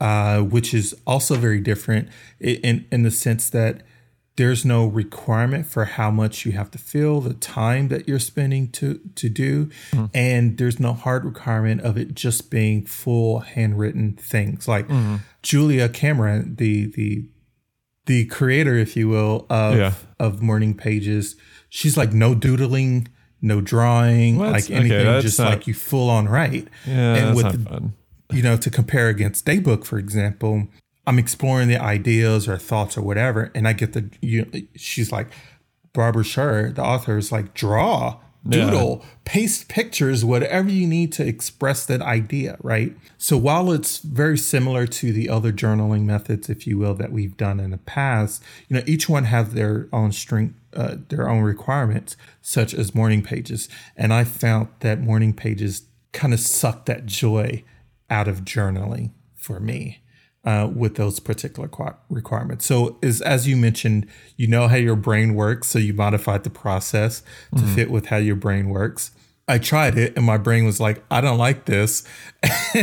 uh, 0.00 0.40
which 0.40 0.74
is 0.74 0.94
also 1.06 1.34
very 1.36 1.60
different 1.60 2.08
in, 2.38 2.86
in 2.92 3.02
the 3.02 3.10
sense 3.10 3.48
that 3.50 3.82
there's 4.36 4.64
no 4.64 4.86
requirement 4.86 5.66
for 5.66 5.84
how 5.84 6.10
much 6.10 6.46
you 6.46 6.52
have 6.52 6.70
to 6.70 6.78
fill, 6.78 7.20
the 7.20 7.34
time 7.34 7.88
that 7.88 8.08
you're 8.08 8.18
spending 8.18 8.70
to, 8.72 8.98
to 9.16 9.28
do. 9.28 9.68
And 10.14 10.56
there's 10.56 10.80
no 10.80 10.94
hard 10.94 11.24
requirement 11.26 11.82
of 11.82 11.98
it 11.98 12.14
just 12.14 12.50
being 12.50 12.86
full 12.86 13.40
handwritten 13.40 14.14
things. 14.16 14.66
Like 14.66 14.86
Julia 15.42 15.88
Cameron, 15.90 16.54
the, 16.56 16.86
the, 16.86 17.26
the 18.06 18.24
creator, 18.26 18.74
if 18.76 18.96
you 18.96 19.08
will, 19.08 19.46
of 19.50 19.76
Yeah. 19.76 19.92
of 20.18 20.40
morning 20.40 20.74
pages. 20.74 21.36
She's 21.68 21.96
like 21.98 22.12
no 22.14 22.34
doodling, 22.34 23.08
no 23.42 23.60
drawing, 23.60 24.38
like 24.38 24.70
anything, 24.70 25.04
that's 25.04 25.24
just 25.24 25.38
not- 25.38 25.50
like 25.50 25.66
you 25.66 25.74
full 25.74 26.10
on 26.10 26.28
write. 26.28 26.68
Yeah, 26.86 27.14
and 27.14 27.28
that's 27.28 27.36
with 27.42 27.64
the- 27.64 27.70
fun. 27.70 27.92
you 28.32 28.42
know, 28.42 28.56
to 28.56 28.70
compare 28.70 29.08
against 29.08 29.44
Daybook, 29.46 29.84
for 29.84 29.98
example, 29.98 30.68
I'm 31.06 31.18
exploring 31.18 31.68
the 31.68 31.80
ideas 31.82 32.46
or 32.48 32.56
thoughts 32.58 32.96
or 32.96 33.02
whatever, 33.02 33.50
and 33.54 33.66
I 33.66 33.72
get 33.72 33.92
the 33.94 34.10
you. 34.20 34.46
She's 34.76 35.10
like, 35.10 35.28
Barbara 35.92 36.22
Sher, 36.24 36.70
the 36.74 36.82
author, 36.84 37.18
is 37.18 37.32
like, 37.32 37.52
draw, 37.54 38.18
Yeah. 38.48 38.66
doodle, 38.66 39.04
paste 39.24 39.68
pictures, 39.68 40.24
whatever 40.24 40.70
you 40.70 40.86
need 40.86 41.10
to 41.14 41.26
express 41.26 41.84
that 41.86 42.00
idea, 42.02 42.56
right? 42.62 42.94
So 43.18 43.36
while 43.36 43.72
it's 43.72 43.98
very 43.98 44.38
similar 44.38 44.86
to 44.86 45.12
the 45.12 45.28
other 45.28 45.52
journaling 45.52 46.04
methods, 46.04 46.48
if 46.48 46.66
you 46.66 46.78
will, 46.78 46.94
that 46.94 47.10
we've 47.10 47.36
done 47.36 47.58
in 47.58 47.70
the 47.70 47.78
past, 47.78 48.42
you 48.68 48.76
know, 48.76 48.82
each 48.86 49.08
one 49.08 49.24
have 49.24 49.54
their 49.54 49.88
own 49.92 50.12
strength, 50.12 50.54
uh, 50.74 50.96
their 51.08 51.28
own 51.28 51.42
requirements, 51.42 52.16
such 52.42 52.74
as 52.74 52.94
morning 52.94 53.22
pages, 53.22 53.68
and 53.96 54.12
I 54.12 54.24
found 54.24 54.68
that 54.80 55.00
morning 55.00 55.32
pages 55.32 55.82
kind 56.12 56.34
of 56.34 56.40
sucked 56.40 56.86
that 56.86 57.06
joy 57.06 57.64
out 58.08 58.28
of 58.28 58.40
journaling 58.44 59.12
for 59.34 59.60
me 59.60 60.02
uh, 60.44 60.68
with 60.74 60.96
those 60.96 61.20
particular 61.20 61.68
requirements. 62.08 62.66
So, 62.66 62.98
is 63.02 63.20
as 63.20 63.46
you 63.46 63.56
mentioned, 63.56 64.06
you 64.36 64.46
know 64.46 64.68
how 64.68 64.76
your 64.76 64.96
brain 64.96 65.34
works, 65.34 65.68
so 65.68 65.78
you 65.78 65.92
modified 65.92 66.44
the 66.44 66.50
process 66.50 67.22
to 67.56 67.62
fit 67.62 67.90
with 67.90 68.06
how 68.06 68.16
your 68.16 68.36
brain 68.36 68.68
works. 68.68 69.10
I 69.46 69.58
tried 69.58 69.98
it, 69.98 70.16
and 70.16 70.24
my 70.24 70.38
brain 70.38 70.64
was 70.64 70.80
like, 70.80 71.02
"I 71.10 71.20
don't 71.20 71.38
like 71.38 71.64
this," 71.64 72.04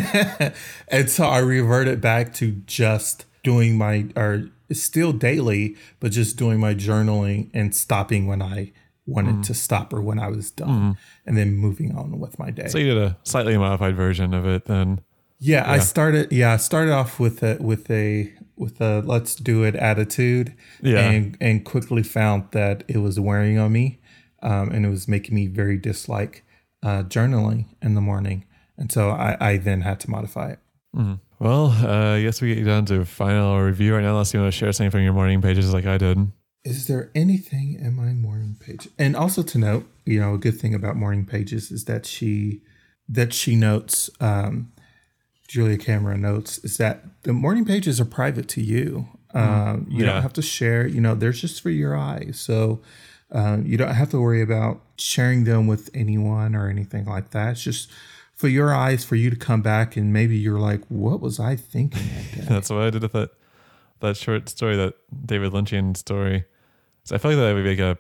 and 0.88 1.10
so 1.10 1.26
I 1.26 1.40
reverted 1.40 2.02
back 2.02 2.34
to 2.36 2.52
just 2.66 3.26
doing 3.44 3.78
my 3.78 4.08
or 4.16 4.50
still 4.74 5.14
daily, 5.14 5.76
but 6.00 6.12
just 6.12 6.38
doing 6.38 6.60
my 6.60 6.74
journaling 6.74 7.50
and 7.54 7.76
stopping 7.76 8.28
when 8.28 8.42
I 8.42 8.72
wanted 9.06 9.44
to 9.46 9.54
stop 9.54 9.94
or 9.94 10.02
when 10.02 10.20
I 10.20 10.28
was 10.28 10.52
done, 10.52 10.98
and 11.26 11.38
then 11.38 11.54
moving 11.54 11.96
on 11.96 12.20
with 12.20 12.38
my 12.38 12.52
day. 12.52 12.68
So 12.68 12.78
you 12.78 12.94
did 12.94 12.98
a 12.98 13.18
slightly 13.24 13.58
modified 13.58 13.96
version 13.96 14.34
of 14.34 14.46
it 14.46 14.66
then. 14.66 15.02
Yeah, 15.40 15.70
I 15.70 15.80
started. 15.80 16.32
Yeah, 16.32 16.54
I 16.54 16.58
started 16.58 16.92
off 16.92 17.20
with 17.20 17.44
a 17.44 17.58
with 17.62 17.90
a 17.90 18.34
with 18.58 18.82
a 18.82 19.02
let's 19.06 19.36
do 19.36 19.64
it 19.64 19.76
attitude. 19.76 20.54
Yeah. 20.82 21.00
and 21.00 21.38
and 21.40 21.64
quickly 21.64 22.04
found 22.04 22.52
that 22.52 22.84
it 22.88 22.98
was 22.98 23.20
wearing 23.20 23.58
on 23.60 23.72
me, 23.72 24.00
um, 24.42 24.70
and 24.72 24.86
it 24.86 24.90
was 24.90 25.08
making 25.08 25.36
me 25.36 25.48
very 25.48 25.78
dislike 25.78 26.44
uh, 26.84 27.04
journaling 27.04 27.66
in 27.82 27.96
the 27.96 28.02
morning. 28.02 28.46
And 28.78 28.92
so 28.92 29.10
I, 29.10 29.38
I 29.40 29.58
then 29.58 29.82
had 29.82 30.00
to 30.02 30.10
modify 30.12 30.52
it. 30.52 30.60
Well, 31.40 31.68
uh, 31.68 32.16
I 32.16 32.22
guess 32.24 32.42
we 32.42 32.50
get 32.50 32.58
you 32.58 32.66
down 32.66 32.86
to 32.86 33.06
final 33.06 33.60
review 33.62 33.94
right 33.94 34.02
now, 34.04 34.12
unless 34.12 34.34
you 34.34 34.40
want 34.40 34.52
to 34.52 34.58
share 34.58 34.72
something 34.72 34.90
from 34.90 35.02
your 35.02 35.14
morning 35.14 35.42
pages 35.42 35.72
like 35.74 35.86
I 35.86 35.98
did. 35.98 36.32
Is 36.64 36.88
there 36.88 37.12
anything 37.14 37.78
in 37.80 37.96
my 37.96 38.14
morning 38.14 38.58
page? 38.60 38.90
And 38.98 39.16
also 39.16 39.44
to 39.44 39.58
note, 39.58 39.88
you 40.06 40.20
know, 40.20 40.34
a 40.34 40.38
good 40.38 40.60
thing 40.60 40.74
about 40.74 40.96
morning 40.96 41.26
pages 41.26 41.72
is 41.72 41.86
that 41.86 42.06
she 42.06 42.62
that 43.10 43.34
she 43.34 43.56
notes, 43.56 44.10
um, 44.20 44.72
Julia 45.48 45.78
Cameron 45.78 46.22
notes, 46.22 46.58
is 46.58 46.76
that 46.78 47.06
the 47.24 47.32
morning 47.32 47.64
pages 47.64 48.02
are 48.02 48.06
private 48.06 48.50
to 48.50 48.62
you. 48.62 49.08
Um, 49.34 49.86
you 49.90 50.04
Yeah. 50.04 50.14
don't 50.14 50.22
have 50.24 50.34
to 50.34 50.42
share. 50.42 50.86
You 50.86 51.00
know, 51.00 51.16
they're 51.16 51.32
just 51.32 51.62
for 51.62 51.70
your 51.70 51.96
eyes. 51.96 52.38
So 52.38 52.82
um, 53.32 53.66
you 53.66 53.78
don't 53.78 53.94
have 53.94 54.10
to 54.10 54.20
worry 54.20 54.42
about 54.42 54.82
sharing 54.98 55.46
them 55.46 55.68
with 55.68 55.90
anyone 55.94 56.54
or 56.54 56.70
anything 56.70 57.06
like 57.06 57.30
that. 57.32 57.52
It's 57.52 57.64
just 57.64 57.90
for 58.38 58.48
your 58.48 58.74
eyes, 58.74 59.04
for 59.04 59.16
you 59.16 59.30
to 59.32 59.36
come 59.36 59.62
back 59.62 59.98
and 59.98 60.14
maybe 60.14 60.38
you're 60.38 60.60
like, 60.60 60.86
what 60.90 61.20
was 61.20 61.40
I 61.40 61.56
thinking 61.56 62.08
that? 62.38 62.48
That's 62.48 62.70
what 62.70 62.82
I 62.82 62.90
did 62.92 63.02
with 63.02 63.12
that 63.12 63.32
that 64.00 64.16
short 64.16 64.48
story, 64.48 64.76
that 64.78 64.94
David 65.26 65.52
Lynchian 65.52 65.98
story. 65.98 66.46
So 67.04 67.16
I 67.16 67.18
feel 67.18 67.32
like 67.32 67.40
that 67.40 67.54
would 67.54 67.64
be 67.64 67.70
like 67.76 67.80
a 67.80 67.98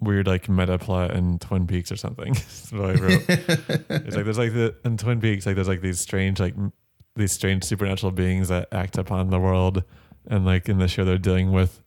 weird 0.00 0.26
like 0.26 0.48
meta 0.48 0.78
plot 0.78 1.10
in 1.10 1.38
Twin 1.38 1.66
Peaks 1.66 1.92
or 1.92 1.96
something. 1.96 2.32
That's 2.32 2.72
what 2.72 2.90
I 2.90 2.94
wrote. 2.94 3.24
it's 3.28 4.16
like 4.16 4.24
there's 4.24 4.38
like 4.38 4.54
the 4.54 4.74
in 4.84 4.96
Twin 4.96 5.20
Peaks, 5.20 5.44
like 5.44 5.54
there's 5.54 5.68
like 5.68 5.82
these 5.82 6.00
strange 6.00 6.40
like 6.40 6.54
m- 6.56 6.72
these 7.14 7.32
strange 7.32 7.62
supernatural 7.64 8.10
beings 8.10 8.48
that 8.48 8.68
act 8.72 8.96
upon 8.96 9.28
the 9.28 9.38
world, 9.38 9.84
and 10.26 10.46
like 10.46 10.68
in 10.68 10.78
the 10.78 10.88
show 10.88 11.04
they're 11.04 11.18
dealing 11.18 11.52
with 11.52 11.82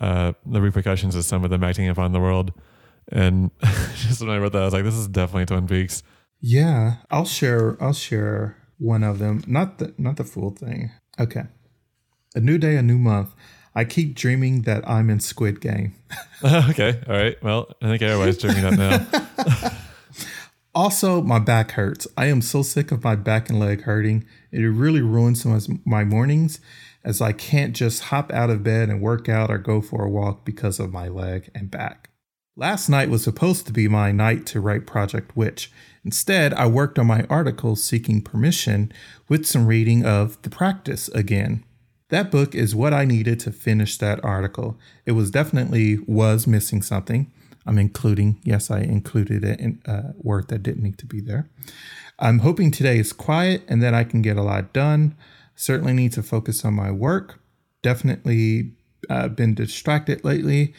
uh 0.00 0.32
the 0.46 0.62
repercussions 0.62 1.14
of 1.14 1.24
some 1.24 1.44
of 1.44 1.50
them 1.50 1.62
acting 1.62 1.88
upon 1.88 2.12
the 2.12 2.20
world. 2.20 2.52
And 3.12 3.50
just 3.96 4.22
when 4.22 4.30
I 4.30 4.38
wrote 4.38 4.52
that, 4.52 4.62
I 4.62 4.64
was 4.64 4.74
like, 4.74 4.84
this 4.84 4.94
is 4.94 5.08
definitely 5.08 5.46
Twin 5.46 5.66
Peaks. 5.66 6.02
Yeah, 6.40 6.96
I'll 7.10 7.24
share. 7.24 7.76
I'll 7.82 7.92
share 7.92 8.56
one 8.78 9.02
of 9.02 9.18
them. 9.18 9.42
Not 9.46 9.78
the 9.78 9.94
not 9.98 10.16
the 10.16 10.24
full 10.24 10.50
thing. 10.50 10.90
Okay. 11.18 11.44
A 12.34 12.40
new 12.40 12.58
day, 12.58 12.76
a 12.76 12.82
new 12.82 12.98
month. 12.98 13.34
I 13.74 13.84
keep 13.84 14.14
dreaming 14.14 14.62
that 14.62 14.88
I'm 14.88 15.10
in 15.10 15.20
Squid 15.20 15.60
Game. 15.60 15.94
okay, 16.44 17.00
all 17.06 17.14
right. 17.14 17.42
Well, 17.42 17.72
I 17.80 17.86
think 17.86 18.02
everybody's 18.02 18.38
dreaming 18.38 18.62
that 18.62 19.12
now. 19.12 19.70
Also, 20.74 21.20
my 21.22 21.40
back 21.40 21.72
hurts. 21.72 22.06
I 22.16 22.26
am 22.26 22.40
so 22.40 22.62
sick 22.62 22.92
of 22.92 23.02
my 23.02 23.16
back 23.16 23.50
and 23.50 23.58
leg 23.58 23.82
hurting. 23.82 24.24
It 24.52 24.60
really 24.60 25.00
ruins 25.00 25.42
some 25.42 25.52
of 25.52 25.66
my 25.84 26.04
mornings 26.04 26.60
as 27.02 27.20
I 27.20 27.32
can't 27.32 27.74
just 27.74 28.04
hop 28.04 28.32
out 28.32 28.48
of 28.48 28.62
bed 28.62 28.88
and 28.88 29.02
work 29.02 29.28
out 29.28 29.50
or 29.50 29.58
go 29.58 29.80
for 29.80 30.04
a 30.04 30.08
walk 30.08 30.44
because 30.44 30.78
of 30.78 30.92
my 30.92 31.08
leg 31.08 31.50
and 31.52 31.68
back. 31.68 32.10
Last 32.54 32.88
night 32.88 33.10
was 33.10 33.24
supposed 33.24 33.66
to 33.66 33.72
be 33.72 33.88
my 33.88 34.12
night 34.12 34.46
to 34.46 34.60
write 34.60 34.86
Project 34.86 35.36
Witch. 35.36 35.72
Instead, 36.08 36.54
I 36.54 36.66
worked 36.66 36.98
on 36.98 37.06
my 37.06 37.26
article 37.28 37.76
seeking 37.76 38.22
permission 38.22 38.90
with 39.28 39.44
some 39.44 39.66
reading 39.66 40.06
of 40.06 40.40
The 40.40 40.48
Practice 40.48 41.08
again. 41.08 41.64
That 42.08 42.30
book 42.30 42.54
is 42.54 42.74
what 42.74 42.94
I 42.94 43.04
needed 43.04 43.38
to 43.40 43.52
finish 43.52 43.98
that 43.98 44.24
article. 44.24 44.78
It 45.04 45.12
was 45.12 45.30
definitely 45.30 45.98
was 46.06 46.46
missing 46.46 46.80
something. 46.80 47.30
I'm 47.66 47.76
including, 47.76 48.40
yes, 48.42 48.70
I 48.70 48.80
included 48.80 49.44
a 49.44 50.14
word 50.16 50.48
that 50.48 50.62
didn't 50.62 50.82
need 50.82 50.96
to 50.96 51.04
be 51.04 51.20
there. 51.20 51.50
I'm 52.18 52.38
hoping 52.38 52.70
today 52.70 52.98
is 52.98 53.12
quiet 53.12 53.62
and 53.68 53.82
that 53.82 53.92
I 53.92 54.04
can 54.04 54.22
get 54.22 54.38
a 54.38 54.42
lot 54.42 54.72
done. 54.72 55.14
Certainly 55.56 55.92
need 55.92 56.14
to 56.14 56.22
focus 56.22 56.64
on 56.64 56.72
my 56.72 56.90
work. 56.90 57.38
Definitely 57.82 58.72
uh, 59.10 59.28
been 59.28 59.54
distracted 59.54 60.24
lately. 60.24 60.72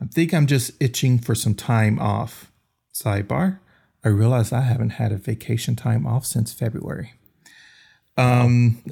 I 0.00 0.04
think 0.04 0.32
I'm 0.32 0.46
just 0.46 0.70
itching 0.78 1.18
for 1.18 1.34
some 1.34 1.56
time 1.56 1.98
off. 1.98 2.52
Sidebar: 2.94 3.58
I 4.04 4.08
realize 4.08 4.52
I 4.52 4.62
haven't 4.62 4.90
had 4.90 5.12
a 5.12 5.16
vacation 5.16 5.76
time 5.76 6.06
off 6.06 6.24
since 6.24 6.52
February. 6.52 7.12
Um, 8.16 8.82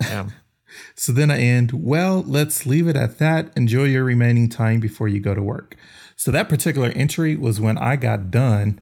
so 0.95 1.13
then 1.13 1.31
I 1.31 1.39
end, 1.41 1.73
well, 1.73 2.23
let's 2.27 2.67
leave 2.67 2.89
it 2.89 2.97
at 2.97 3.19
that. 3.19 3.51
Enjoy 3.57 3.85
your 3.85 4.05
remaining 4.05 4.49
time 4.49 4.81
before 4.81 5.09
you 5.09 5.21
go 5.21 5.35
to 5.35 5.43
work. 5.43 5.77
So 6.17 6.31
that 6.31 6.49
particular 6.49 6.89
entry 6.89 7.37
was 7.37 7.61
when 7.61 7.79
I 7.79 7.97
got 7.97 8.31
done 8.31 8.81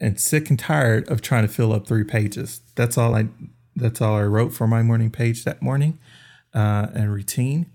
and 0.00 0.20
sick 0.20 0.50
and 0.50 0.58
tired 0.58 1.08
of 1.08 1.22
trying 1.22 1.46
to 1.46 1.52
fill 1.52 1.72
up 1.72 1.86
three 1.86 2.04
pages. 2.04 2.60
That's 2.74 2.98
all 2.98 3.14
I 3.14 3.28
that's 3.76 4.00
all 4.00 4.16
I 4.16 4.22
wrote 4.22 4.52
for 4.52 4.66
my 4.66 4.82
morning 4.82 5.10
page 5.10 5.44
that 5.44 5.60
morning 5.60 5.98
uh, 6.54 6.88
and 6.94 7.12
routine. 7.12 7.66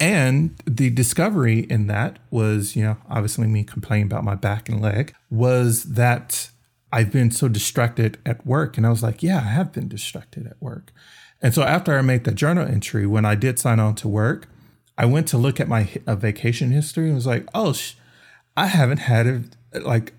And 0.00 0.56
the 0.66 0.90
discovery 0.90 1.60
in 1.60 1.86
that 1.86 2.18
was, 2.30 2.74
you 2.74 2.82
know, 2.82 2.96
obviously 3.08 3.46
me 3.46 3.62
complaining 3.62 4.06
about 4.06 4.24
my 4.24 4.34
back 4.34 4.68
and 4.68 4.80
leg, 4.80 5.14
was 5.30 5.84
that 5.84 6.50
I've 6.94 7.10
been 7.10 7.32
so 7.32 7.48
distracted 7.48 8.18
at 8.24 8.46
work. 8.46 8.76
And 8.76 8.86
I 8.86 8.90
was 8.90 9.02
like, 9.02 9.20
yeah, 9.20 9.38
I 9.38 9.50
have 9.58 9.72
been 9.72 9.88
distracted 9.88 10.46
at 10.46 10.62
work. 10.62 10.92
And 11.42 11.52
so 11.52 11.64
after 11.64 11.98
I 11.98 12.02
made 12.02 12.22
the 12.22 12.30
journal 12.30 12.68
entry, 12.68 13.04
when 13.04 13.24
I 13.24 13.34
did 13.34 13.58
sign 13.58 13.80
on 13.80 13.96
to 13.96 14.06
work, 14.06 14.46
I 14.96 15.04
went 15.04 15.26
to 15.28 15.36
look 15.36 15.58
at 15.58 15.66
my 15.66 15.88
uh, 16.06 16.14
vacation 16.14 16.70
history 16.70 17.06
and 17.06 17.16
was 17.16 17.26
like, 17.26 17.48
oh, 17.52 17.72
sh- 17.72 17.94
I 18.56 18.66
haven't 18.66 18.98
had 18.98 19.26
a, 19.26 19.80
like 19.80 20.12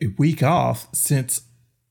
a 0.00 0.06
week 0.18 0.40
off 0.40 0.86
since 0.94 1.42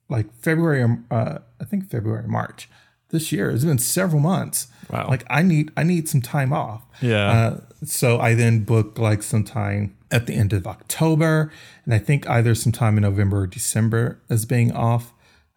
like 0.07 0.33
February, 0.33 0.83
or, 0.83 1.03
uh, 1.11 1.39
I 1.59 1.65
think 1.65 1.91
February, 1.91 2.27
March 2.29 2.69
this 3.09 3.33
year. 3.33 3.51
It's 3.51 3.65
been 3.65 3.77
several 3.77 4.21
months. 4.21 4.67
Wow. 4.89 5.09
Like 5.09 5.25
I 5.29 5.41
need, 5.41 5.71
I 5.75 5.83
need 5.83 6.07
some 6.07 6.21
time 6.21 6.53
off. 6.53 6.83
Yeah. 7.01 7.29
Uh, 7.29 7.59
so 7.83 8.21
I 8.21 8.35
then 8.35 8.63
booked 8.63 8.97
like 8.97 9.21
some 9.21 9.43
time 9.43 9.97
at 10.11 10.27
the 10.27 10.33
end 10.33 10.53
of 10.53 10.65
October, 10.65 11.51
and 11.85 11.93
I 11.93 11.99
think 11.99 12.27
either 12.29 12.55
sometime 12.55 12.97
in 12.97 13.03
November 13.03 13.41
or 13.41 13.47
December 13.47 14.21
as 14.29 14.45
being 14.45 14.71
off 14.71 15.13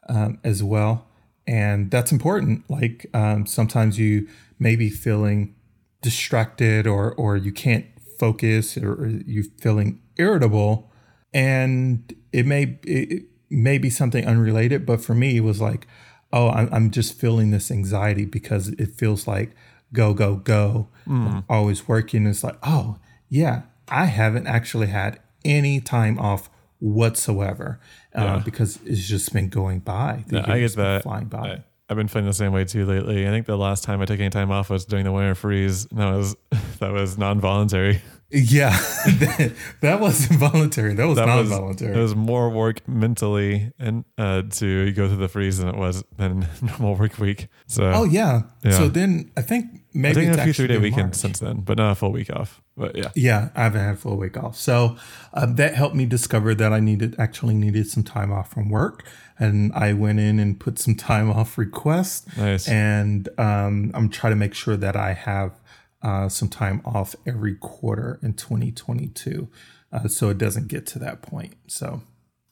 um, 0.09 0.39
as 0.45 0.63
well. 0.63 1.07
And 1.47 1.91
that's 1.91 2.13
important. 2.13 2.69
Like 2.71 3.07
um, 3.15 3.47
sometimes 3.47 3.99
you 3.99 4.29
may 4.59 4.77
be 4.77 4.91
feeling 4.91 5.55
distracted, 6.03 6.87
or 6.87 7.15
or 7.15 7.37
you 7.37 7.53
can't 7.53 7.87
focus, 8.19 8.77
or, 8.77 8.93
or 8.93 9.07
you 9.07 9.45
feeling 9.61 10.01
irritable, 10.17 10.91
and 11.33 12.15
it 12.33 12.47
may 12.47 12.79
it 12.85 13.25
may 13.51 13.79
be 13.79 13.91
something 13.91 14.25
unrelated. 14.25 14.87
But 14.87 15.01
for 15.01 15.15
me, 15.15 15.39
it 15.39 15.41
was 15.41 15.61
like, 15.61 15.87
oh, 16.33 16.51
I'm, 16.51 16.69
I'm 16.73 16.91
just 16.91 17.15
feeling 17.15 17.51
this 17.51 17.71
anxiety 17.71 18.25
because 18.25 18.69
it 18.69 18.93
feels 18.93 19.27
like 19.27 19.51
go 19.93 20.15
go 20.15 20.37
go 20.37 20.89
I'm 21.27 21.45
always 21.49 21.87
working 21.87 22.27
it's 22.27 22.43
like 22.43 22.57
oh 22.63 22.97
yeah 23.29 23.63
i 23.89 24.05
haven't 24.07 24.47
actually 24.47 24.87
had 24.89 25.19
any 25.45 25.81
time 25.81 26.19
off 26.19 26.49
whatsoever 26.79 27.81
uh, 28.15 28.39
because 28.41 28.79
it's 28.85 29.07
just 29.07 29.33
been 29.33 29.49
going 29.49 29.79
by 29.81 30.25
The 30.29 30.37
Yeah, 30.39 30.45
I 30.53 30.61
get 30.61 30.77
that. 30.77 31.03
flying 31.03 31.27
by 31.27 31.39
I, 31.39 31.65
I've 31.89 31.97
been 31.97 32.09
feeling 32.09 32.27
the 32.27 32.33
same 32.35 32.53
way 32.53 32.65
too 32.65 32.87
lately. 32.87 33.27
I 33.27 33.31
think 33.31 33.47
the 33.47 33.57
last 33.59 33.85
time 33.85 34.01
I 34.01 34.05
took 34.07 34.19
any 34.19 34.31
time 34.31 34.51
off 34.51 34.71
was 34.71 34.85
during 34.87 35.05
the 35.05 35.13
winter 35.13 35.35
freeze. 35.35 35.87
And 35.91 35.99
that 36.01 36.11
was 36.11 36.37
that 36.79 36.91
was 36.93 37.19
non-voluntary. 37.19 38.01
Yeah, 38.31 38.71
that, 39.07 39.53
that 39.83 40.01
wasn't 40.01 40.41
voluntary. 40.41 40.95
That 40.95 41.07
was 41.07 41.17
That 41.19 41.27
not 41.27 41.41
was 41.41 41.51
voluntary. 41.51 41.95
it 41.95 42.01
was 42.01 42.15
more 42.17 42.49
work 42.51 42.87
mentally 42.89 43.73
and 43.79 44.05
uh, 44.17 44.43
to 44.53 44.93
go 44.93 45.07
through 45.09 45.19
the 45.19 45.29
freeze 45.29 45.59
than 45.59 45.69
it 45.69 45.77
was 45.77 46.03
than 46.17 46.47
normal 46.63 46.95
work 46.97 47.19
week. 47.19 47.49
So 47.67 47.85
oh 47.95 48.05
yeah. 48.05 48.43
Yeah. 48.65 48.71
So 48.73 48.89
then 48.89 49.31
I 49.37 49.43
think 49.43 49.82
I 49.95 49.99
maybe 49.99 50.15
think 50.15 50.29
it's 50.29 50.39
a 50.39 50.45
few 50.45 50.53
three 50.55 50.67
day 50.69 50.91
March. 50.91 51.15
since 51.15 51.41
then, 51.41 51.61
but 51.61 51.77
not 51.77 51.93
a 51.93 51.95
full 51.95 52.13
week 52.13 52.31
off. 52.31 52.63
But 52.77 52.97
yeah, 52.97 53.11
Yeah, 53.15 53.51
I 53.55 53.65
haven't 53.65 53.81
had 53.81 53.95
a 53.95 53.97
full 53.99 54.17
week 54.17 54.37
off. 54.37 54.57
So 54.57 54.97
um, 55.35 55.57
that 55.57 55.75
helped 55.75 55.95
me 55.95 56.07
discover 56.07 56.55
that 56.55 56.73
I 56.73 56.81
needed 56.81 57.15
actually 57.19 57.55
needed 57.55 57.89
some 57.89 58.03
time 58.03 58.33
off 58.33 58.51
from 58.51 58.71
work. 58.71 59.07
And 59.39 59.73
I 59.75 59.93
went 59.93 60.21
in 60.21 60.39
and 60.39 60.59
put 60.59 60.79
some 60.79 60.95
time 60.95 61.31
off 61.31 61.59
request. 61.59 62.37
Nice. 62.39 62.69
And 62.69 63.29
um, 63.39 63.91
I'm 63.95 64.09
trying 64.09 64.33
to 64.33 64.37
make 64.37 64.55
sure 64.55 64.77
that 64.77 64.97
I 64.97 65.13
have 65.13 65.61
uh, 66.03 66.29
some 66.29 66.49
time 66.49 66.81
off 66.85 67.15
every 67.27 67.55
quarter 67.57 68.19
in 68.23 68.35
2022. 68.35 69.49
Uh, 69.93 70.09
so 70.09 70.31
it 70.31 70.39
doesn't 70.39 70.69
get 70.69 70.87
to 70.87 70.99
that 71.01 71.23
point. 71.23 71.55
So 71.67 72.03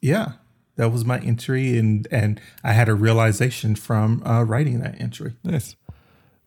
yeah, 0.00 0.32
that 0.76 0.90
was 0.90 1.04
my 1.04 1.18
entry. 1.20 1.78
And, 1.78 2.06
and 2.10 2.40
I 2.62 2.72
had 2.72 2.88
a 2.88 2.94
realization 2.94 3.74
from 3.76 4.22
uh, 4.26 4.42
writing 4.42 4.80
that 4.80 5.00
entry. 5.00 5.34
nice. 5.44 5.76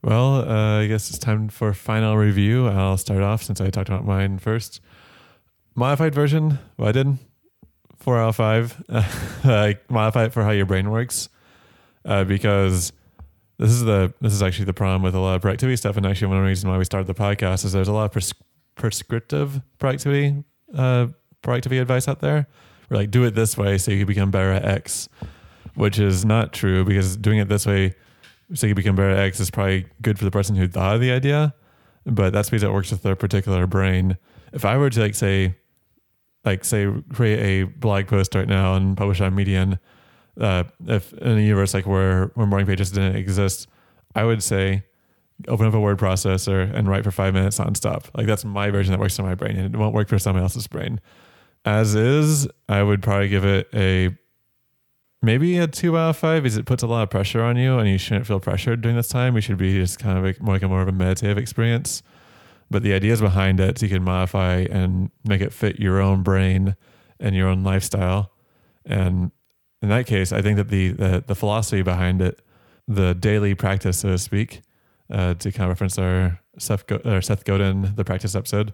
Well, 0.03 0.49
uh, 0.49 0.81
I 0.81 0.87
guess 0.87 1.09
it's 1.09 1.17
time 1.17 1.47
for 1.47 1.73
final 1.73 2.17
review. 2.17 2.67
I'll 2.67 2.97
start 2.97 3.21
off 3.21 3.41
since 3.41 3.61
I 3.61 3.69
talked 3.69 3.87
about 3.87 4.05
mine 4.05 4.37
first. 4.37 4.81
Modified 5.75 6.13
version, 6.13 6.59
well, 6.77 6.89
I 6.89 6.91
did 6.91 7.17
four 7.99 8.19
out 8.19 8.29
of 8.29 8.35
five. 8.35 8.83
I 8.89 9.77
modify 9.89 10.25
it 10.25 10.33
for 10.33 10.43
how 10.43 10.51
your 10.51 10.65
brain 10.65 10.91
works, 10.91 11.29
uh, 12.03 12.25
because 12.25 12.91
this 13.57 13.71
is 13.71 13.85
the 13.85 14.13
this 14.19 14.33
is 14.33 14.43
actually 14.43 14.65
the 14.65 14.73
problem 14.73 15.03
with 15.03 15.15
a 15.15 15.19
lot 15.19 15.35
of 15.35 15.41
productivity 15.41 15.77
stuff, 15.77 15.95
and 15.95 16.05
actually 16.05 16.27
one 16.27 16.37
of 16.37 16.43
the 16.43 16.49
reasons 16.49 16.69
why 16.69 16.77
we 16.77 16.83
started 16.83 17.07
the 17.07 17.19
podcast 17.19 17.63
is 17.63 17.71
there's 17.71 17.87
a 17.87 17.93
lot 17.93 18.05
of 18.05 18.11
pres- 18.11 18.33
prescriptive 18.75 19.61
productivity 19.79 20.43
uh, 20.75 21.07
productivity 21.41 21.79
advice 21.79 22.09
out 22.09 22.19
there. 22.19 22.47
We're 22.89 22.97
like, 22.97 23.09
do 23.09 23.23
it 23.23 23.35
this 23.35 23.57
way 23.57 23.77
so 23.77 23.91
you 23.91 23.99
can 23.99 24.07
become 24.07 24.31
better 24.31 24.51
at 24.51 24.65
X, 24.65 25.07
which 25.75 25.97
is 25.97 26.25
not 26.25 26.51
true 26.51 26.83
because 26.83 27.15
doing 27.15 27.39
it 27.39 27.47
this 27.47 27.65
way 27.65 27.95
so 28.53 28.67
you 28.67 28.75
become 28.75 28.95
better 28.95 29.11
X 29.11 29.39
is 29.39 29.51
probably 29.51 29.87
good 30.01 30.17
for 30.17 30.25
the 30.25 30.31
person 30.31 30.55
who 30.55 30.67
thought 30.67 30.95
of 30.95 31.01
the 31.01 31.11
idea, 31.11 31.53
but 32.05 32.33
that's 32.33 32.49
because 32.49 32.63
it 32.63 32.71
works 32.71 32.91
with 32.91 33.03
their 33.03 33.15
particular 33.15 33.67
brain. 33.67 34.17
If 34.51 34.65
I 34.65 34.77
were 34.77 34.89
to 34.89 34.99
like 34.99 35.15
say, 35.15 35.55
like 36.45 36.63
say 36.65 36.87
create 37.11 37.39
a 37.39 37.63
blog 37.63 38.07
post 38.07 38.35
right 38.35 38.47
now 38.47 38.75
and 38.75 38.95
publish 38.97 39.21
on 39.21 39.33
Medium, 39.35 39.79
uh, 40.39 40.63
if 40.87 41.13
in 41.13 41.37
a 41.37 41.41
universe 41.41 41.73
like 41.73 41.85
where 41.85 42.31
where 42.35 42.47
morning 42.47 42.67
pages 42.67 42.91
didn't 42.91 43.15
exist, 43.15 43.67
I 44.15 44.23
would 44.23 44.43
say 44.43 44.83
open 45.47 45.65
up 45.65 45.73
a 45.73 45.79
word 45.79 45.97
processor 45.97 46.71
and 46.73 46.87
write 46.87 47.03
for 47.03 47.11
five 47.11 47.33
minutes 47.33 47.59
nonstop. 47.59 48.05
Like 48.15 48.27
that's 48.27 48.45
my 48.45 48.69
version 48.69 48.91
that 48.91 48.99
works 48.99 49.17
on 49.19 49.25
my 49.25 49.35
brain, 49.35 49.55
and 49.57 49.73
it 49.73 49.77
won't 49.77 49.93
work 49.93 50.09
for 50.09 50.19
someone 50.19 50.43
else's 50.43 50.67
brain. 50.67 50.99
As 51.65 51.95
is, 51.95 52.47
I 52.67 52.83
would 52.83 53.01
probably 53.01 53.29
give 53.29 53.45
it 53.45 53.69
a 53.73 54.15
maybe 55.23 55.57
a 55.57 55.67
two 55.67 55.97
out 55.97 56.09
of 56.09 56.17
five 56.17 56.45
is 56.45 56.57
it 56.57 56.65
puts 56.65 56.83
a 56.83 56.87
lot 56.87 57.01
of 57.01 57.09
pressure 57.09 57.41
on 57.41 57.57
you 57.57 57.79
and 57.79 57.89
you 57.89 57.97
shouldn't 57.97 58.27
feel 58.27 58.39
pressured 58.39 58.81
during 58.81 58.97
this 58.97 59.07
time. 59.07 59.35
It 59.37 59.41
should 59.41 59.57
be 59.57 59.73
just 59.73 59.97
kind 59.97 60.17
of 60.17 60.23
like 60.23 60.41
more 60.41 60.55
like 60.55 60.61
a 60.61 60.67
more 60.67 60.81
of 60.81 60.87
a 60.87 60.91
meditative 60.91 61.37
experience. 61.37 62.03
But 62.69 62.83
the 62.83 62.93
ideas 62.93 63.21
behind 63.21 63.59
it, 63.59 63.81
you 63.81 63.89
can 63.89 64.03
modify 64.03 64.65
and 64.69 65.11
make 65.23 65.41
it 65.41 65.53
fit 65.53 65.79
your 65.79 66.01
own 66.01 66.23
brain 66.23 66.75
and 67.19 67.35
your 67.35 67.47
own 67.47 67.63
lifestyle. 67.63 68.31
And 68.85 69.31
in 69.81 69.89
that 69.89 70.07
case, 70.07 70.31
I 70.31 70.41
think 70.41 70.57
that 70.57 70.69
the 70.69 70.89
the, 70.89 71.23
the 71.25 71.35
philosophy 71.35 71.81
behind 71.81 72.21
it, 72.21 72.41
the 72.87 73.13
daily 73.13 73.55
practice, 73.55 73.99
so 73.99 74.09
to 74.09 74.17
speak, 74.17 74.61
uh, 75.09 75.35
to 75.35 75.51
kind 75.51 75.65
of 75.65 75.69
reference 75.69 75.97
our 75.97 76.39
Seth, 76.57 76.85
Go- 76.85 77.01
or 77.05 77.21
Seth 77.21 77.45
Godin, 77.45 77.93
the 77.95 78.03
practice 78.03 78.35
episode, 78.35 78.73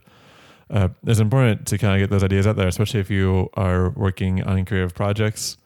uh, 0.69 0.89
is 1.05 1.19
important 1.19 1.67
to 1.67 1.77
kind 1.77 1.93
of 1.93 1.99
get 1.99 2.11
those 2.11 2.23
ideas 2.23 2.47
out 2.47 2.55
there, 2.55 2.67
especially 2.67 2.99
if 2.99 3.11
you 3.11 3.49
are 3.53 3.91
working 3.91 4.41
on 4.43 4.65
creative 4.65 4.95
projects. 4.95 5.57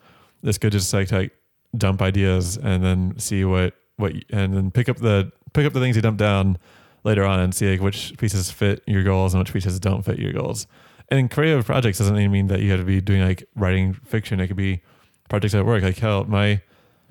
It's 0.43 0.57
good 0.57 0.71
just 0.71 0.93
like 0.93 1.11
like 1.11 1.31
dump 1.75 2.01
ideas 2.01 2.57
and 2.57 2.83
then 2.83 3.17
see 3.17 3.45
what 3.45 3.73
what 3.97 4.13
and 4.29 4.53
then 4.53 4.71
pick 4.71 4.89
up 4.89 4.97
the 4.97 5.31
pick 5.53 5.65
up 5.65 5.73
the 5.73 5.79
things 5.79 5.95
you 5.95 6.01
dump 6.01 6.17
down 6.17 6.57
later 7.03 7.23
on 7.23 7.39
and 7.39 7.53
see 7.53 7.71
like 7.71 7.81
which 7.81 8.13
pieces 8.17 8.51
fit 8.51 8.81
your 8.87 9.03
goals 9.03 9.33
and 9.33 9.41
which 9.41 9.53
pieces 9.53 9.79
don't 9.79 10.03
fit 10.03 10.19
your 10.19 10.33
goals. 10.33 10.67
And 11.09 11.29
creative 11.29 11.65
projects 11.65 11.97
doesn't 11.97 12.17
even 12.17 12.31
mean 12.31 12.47
that 12.47 12.61
you 12.61 12.71
have 12.71 12.79
to 12.79 12.85
be 12.85 13.01
doing 13.01 13.21
like 13.21 13.43
writing 13.55 13.93
fiction. 13.93 14.39
It 14.39 14.47
could 14.47 14.57
be 14.57 14.81
projects 15.29 15.53
at 15.53 15.65
work. 15.65 15.83
Like 15.83 15.97
hell, 15.97 16.23
my 16.25 16.61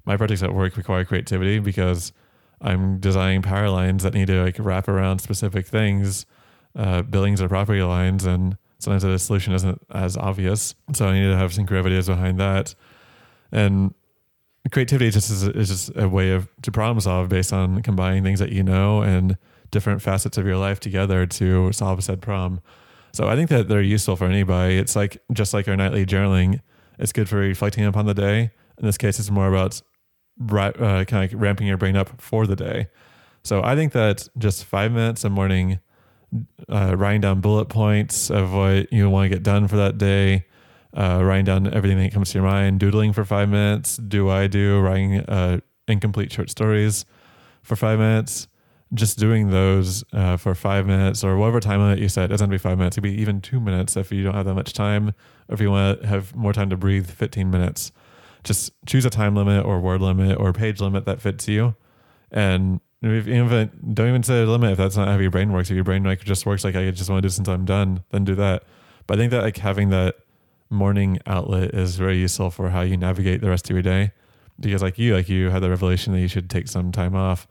my 0.04 0.16
projects 0.16 0.42
at 0.42 0.54
work 0.54 0.76
require 0.76 1.04
creativity 1.04 1.58
because 1.58 2.12
I'm 2.60 2.98
designing 2.98 3.42
power 3.42 3.68
lines 3.68 4.02
that 4.02 4.14
need 4.14 4.28
to 4.28 4.42
like 4.42 4.56
wrap 4.58 4.88
around 4.88 5.20
specific 5.20 5.66
things, 5.66 6.26
uh, 6.74 7.02
buildings 7.02 7.40
or 7.40 7.48
property 7.48 7.82
lines, 7.82 8.24
and 8.24 8.56
sometimes 8.78 9.02
the 9.02 9.18
solution 9.18 9.52
isn't 9.52 9.80
as 9.92 10.16
obvious. 10.16 10.74
So 10.94 11.06
I 11.06 11.14
need 11.14 11.26
to 11.26 11.36
have 11.36 11.52
some 11.52 11.66
creative 11.66 11.86
ideas 11.86 12.06
behind 12.08 12.38
that. 12.40 12.74
And 13.52 13.94
creativity 14.70 15.10
just 15.10 15.30
is, 15.30 15.42
is 15.42 15.68
just 15.68 15.96
a 15.96 16.08
way 16.08 16.32
of 16.32 16.48
to 16.62 16.72
problem 16.72 17.00
solve 17.00 17.28
based 17.28 17.52
on 17.52 17.82
combining 17.82 18.22
things 18.22 18.38
that 18.38 18.50
you 18.50 18.62
know 18.62 19.02
and 19.02 19.36
different 19.70 20.02
facets 20.02 20.38
of 20.38 20.46
your 20.46 20.56
life 20.56 20.80
together 20.80 21.26
to 21.26 21.72
solve 21.72 21.98
a 21.98 22.02
said 22.02 22.20
problem. 22.20 22.60
So 23.12 23.28
I 23.28 23.36
think 23.36 23.50
that 23.50 23.68
they're 23.68 23.82
useful 23.82 24.16
for 24.16 24.26
anybody. 24.26 24.78
It's 24.78 24.96
like 24.96 25.18
just 25.32 25.52
like 25.52 25.68
our 25.68 25.76
nightly 25.76 26.06
journaling. 26.06 26.60
It's 26.98 27.12
good 27.12 27.28
for 27.28 27.36
reflecting 27.36 27.84
upon 27.84 28.06
the 28.06 28.14
day. 28.14 28.50
In 28.78 28.86
this 28.86 28.96
case, 28.96 29.18
it's 29.18 29.30
more 29.30 29.48
about 29.48 29.82
uh, 30.40 31.04
kind 31.04 31.32
of 31.32 31.40
ramping 31.40 31.66
your 31.66 31.76
brain 31.76 31.96
up 31.96 32.20
for 32.20 32.46
the 32.46 32.56
day. 32.56 32.88
So 33.44 33.62
I 33.62 33.74
think 33.74 33.92
that 33.92 34.28
just 34.38 34.64
five 34.64 34.92
minutes 34.92 35.24
a 35.24 35.30
morning, 35.30 35.80
uh, 36.68 36.94
writing 36.96 37.20
down 37.20 37.40
bullet 37.40 37.66
points 37.66 38.30
of 38.30 38.54
what 38.54 38.92
you 38.92 39.10
want 39.10 39.30
to 39.30 39.36
get 39.36 39.42
done 39.42 39.68
for 39.68 39.76
that 39.76 39.98
day, 39.98 40.46
uh, 40.94 41.20
writing 41.22 41.44
down 41.44 41.72
everything 41.72 41.98
that 41.98 42.12
comes 42.12 42.32
to 42.32 42.38
your 42.38 42.46
mind, 42.46 42.80
doodling 42.80 43.12
for 43.12 43.24
five 43.24 43.48
minutes, 43.48 43.96
do 43.96 44.28
I 44.28 44.46
do, 44.46 44.80
writing 44.80 45.20
uh, 45.20 45.60
incomplete 45.88 46.32
short 46.32 46.50
stories 46.50 47.04
for 47.62 47.76
five 47.76 47.98
minutes, 47.98 48.48
just 48.94 49.18
doing 49.18 49.50
those 49.50 50.04
uh, 50.12 50.36
for 50.36 50.54
five 50.54 50.86
minutes 50.86 51.24
or 51.24 51.36
whatever 51.36 51.60
time 51.60 51.80
limit 51.80 51.98
you 51.98 52.08
set. 52.08 52.24
It 52.24 52.28
doesn't 52.28 52.44
have 52.44 52.50
to 52.50 52.54
be 52.54 52.68
five 52.68 52.78
minutes. 52.78 52.96
It 52.96 53.00
could 53.00 53.10
be 53.10 53.20
even 53.20 53.40
two 53.40 53.60
minutes 53.60 53.96
if 53.96 54.12
you 54.12 54.22
don't 54.22 54.34
have 54.34 54.46
that 54.46 54.54
much 54.54 54.72
time, 54.72 55.08
or 55.48 55.54
if 55.54 55.60
you 55.60 55.70
want 55.70 56.02
to 56.02 56.06
have 56.06 56.34
more 56.34 56.52
time 56.52 56.68
to 56.70 56.76
breathe, 56.76 57.08
15 57.08 57.50
minutes. 57.50 57.92
Just 58.44 58.72
choose 58.86 59.04
a 59.04 59.10
time 59.10 59.34
limit 59.34 59.64
or 59.64 59.80
word 59.80 60.00
limit 60.00 60.38
or 60.38 60.52
page 60.52 60.80
limit 60.80 61.04
that 61.06 61.20
fits 61.20 61.48
you. 61.48 61.74
And 62.30 62.80
if, 63.00 63.26
even 63.28 63.70
don't 63.94 64.08
even 64.08 64.22
set 64.22 64.46
a 64.46 64.50
limit 64.50 64.72
if 64.72 64.78
that's 64.78 64.96
not 64.96 65.08
how 65.08 65.18
your 65.18 65.30
brain 65.30 65.52
works. 65.52 65.70
If 65.70 65.74
your 65.74 65.84
brain 65.84 66.04
like 66.04 66.24
just 66.24 66.44
works 66.44 66.64
like 66.64 66.76
I 66.76 66.90
just 66.90 67.08
want 67.08 67.22
to 67.22 67.28
do 67.28 67.34
until 67.36 67.54
I'm 67.54 67.64
done, 67.64 68.04
then 68.10 68.24
do 68.24 68.34
that. 68.36 68.64
But 69.06 69.16
I 69.16 69.20
think 69.20 69.30
that 69.30 69.42
like 69.42 69.56
having 69.56 69.90
that 69.90 70.16
morning 70.72 71.18
outlet 71.26 71.74
is 71.74 71.96
very 71.96 72.18
useful 72.18 72.50
for 72.50 72.70
how 72.70 72.80
you 72.80 72.96
navigate 72.96 73.40
the 73.40 73.50
rest 73.50 73.70
of 73.70 73.76
your 73.76 73.82
day. 73.82 74.12
Because 74.58 74.82
like 74.82 74.98
you, 74.98 75.14
like 75.14 75.28
you 75.28 75.50
had 75.50 75.62
the 75.62 75.70
revelation 75.70 76.12
that 76.12 76.20
you 76.20 76.28
should 76.28 76.50
take 76.50 76.68
some 76.68 76.92
time 76.92 77.14
off. 77.14 77.46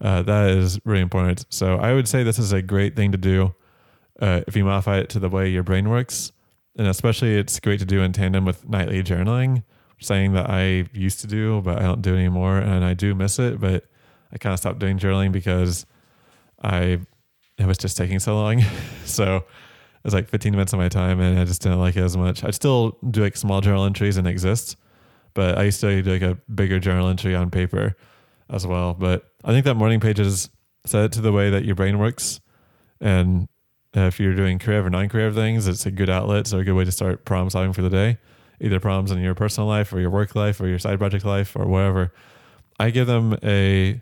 Uh, 0.00 0.22
that 0.22 0.50
is 0.50 0.78
really 0.84 1.00
important. 1.00 1.44
So 1.50 1.76
I 1.76 1.92
would 1.92 2.08
say 2.08 2.22
this 2.22 2.38
is 2.38 2.52
a 2.52 2.62
great 2.62 2.94
thing 2.94 3.12
to 3.12 3.18
do 3.18 3.54
uh, 4.20 4.42
if 4.46 4.56
you 4.56 4.64
modify 4.64 4.98
it 4.98 5.08
to 5.10 5.18
the 5.18 5.28
way 5.28 5.48
your 5.48 5.62
brain 5.62 5.88
works, 5.88 6.32
and 6.76 6.86
especially 6.86 7.36
it's 7.36 7.58
great 7.60 7.80
to 7.80 7.86
do 7.86 8.02
in 8.02 8.12
tandem 8.12 8.44
with 8.44 8.68
nightly 8.68 9.02
journaling. 9.02 9.64
Saying 10.00 10.32
that 10.34 10.48
I 10.48 10.88
used 10.92 11.20
to 11.22 11.26
do, 11.26 11.60
but 11.60 11.78
I 11.78 11.82
don't 11.82 12.02
do 12.02 12.14
anymore, 12.14 12.58
and 12.58 12.84
I 12.84 12.94
do 12.94 13.16
miss 13.16 13.40
it. 13.40 13.58
But 13.58 13.84
I 14.32 14.38
kind 14.38 14.52
of 14.52 14.60
stopped 14.60 14.78
doing 14.78 14.96
journaling 14.96 15.32
because 15.32 15.86
I 16.62 17.00
it 17.58 17.66
was 17.66 17.78
just 17.78 17.96
taking 17.96 18.20
so 18.20 18.36
long. 18.36 18.62
so 19.04 19.44
was 20.04 20.14
like 20.14 20.28
15 20.28 20.52
minutes 20.52 20.72
of 20.72 20.78
my 20.78 20.88
time, 20.88 21.20
and 21.20 21.38
I 21.38 21.44
just 21.44 21.62
didn't 21.62 21.80
like 21.80 21.96
it 21.96 22.02
as 22.02 22.16
much. 22.16 22.44
I'd 22.44 22.54
still 22.54 22.98
do 23.10 23.22
like 23.22 23.36
small 23.36 23.60
journal 23.60 23.84
entries 23.84 24.16
and 24.16 24.26
exist, 24.26 24.76
but 25.34 25.58
I 25.58 25.64
used 25.64 25.80
to 25.80 26.02
do 26.02 26.12
like 26.12 26.22
a 26.22 26.38
bigger 26.52 26.78
journal 26.78 27.08
entry 27.08 27.34
on 27.34 27.50
paper 27.50 27.96
as 28.50 28.66
well. 28.66 28.94
But 28.94 29.30
I 29.44 29.52
think 29.52 29.64
that 29.64 29.74
morning 29.74 30.00
pages 30.00 30.50
set 30.86 31.04
it 31.04 31.12
to 31.12 31.20
the 31.20 31.32
way 31.32 31.50
that 31.50 31.64
your 31.64 31.74
brain 31.74 31.98
works, 31.98 32.40
and 33.00 33.48
if 33.94 34.20
you're 34.20 34.34
doing 34.34 34.58
creative 34.58 34.86
or 34.86 34.90
non-creative 34.90 35.34
things, 35.34 35.66
it's 35.66 35.86
a 35.86 35.90
good 35.90 36.10
outlet. 36.10 36.46
So 36.46 36.58
a 36.58 36.64
good 36.64 36.74
way 36.74 36.84
to 36.84 36.92
start 36.92 37.24
problem 37.24 37.50
solving 37.50 37.72
for 37.72 37.82
the 37.82 37.90
day, 37.90 38.18
either 38.60 38.80
problems 38.80 39.10
in 39.10 39.18
your 39.18 39.34
personal 39.34 39.68
life 39.68 39.92
or 39.92 40.00
your 40.00 40.10
work 40.10 40.34
life 40.34 40.60
or 40.60 40.68
your 40.68 40.78
side 40.78 40.98
project 40.98 41.24
life 41.24 41.56
or 41.56 41.66
whatever. 41.66 42.12
I 42.78 42.90
give 42.90 43.06
them 43.06 43.36
a 43.42 44.00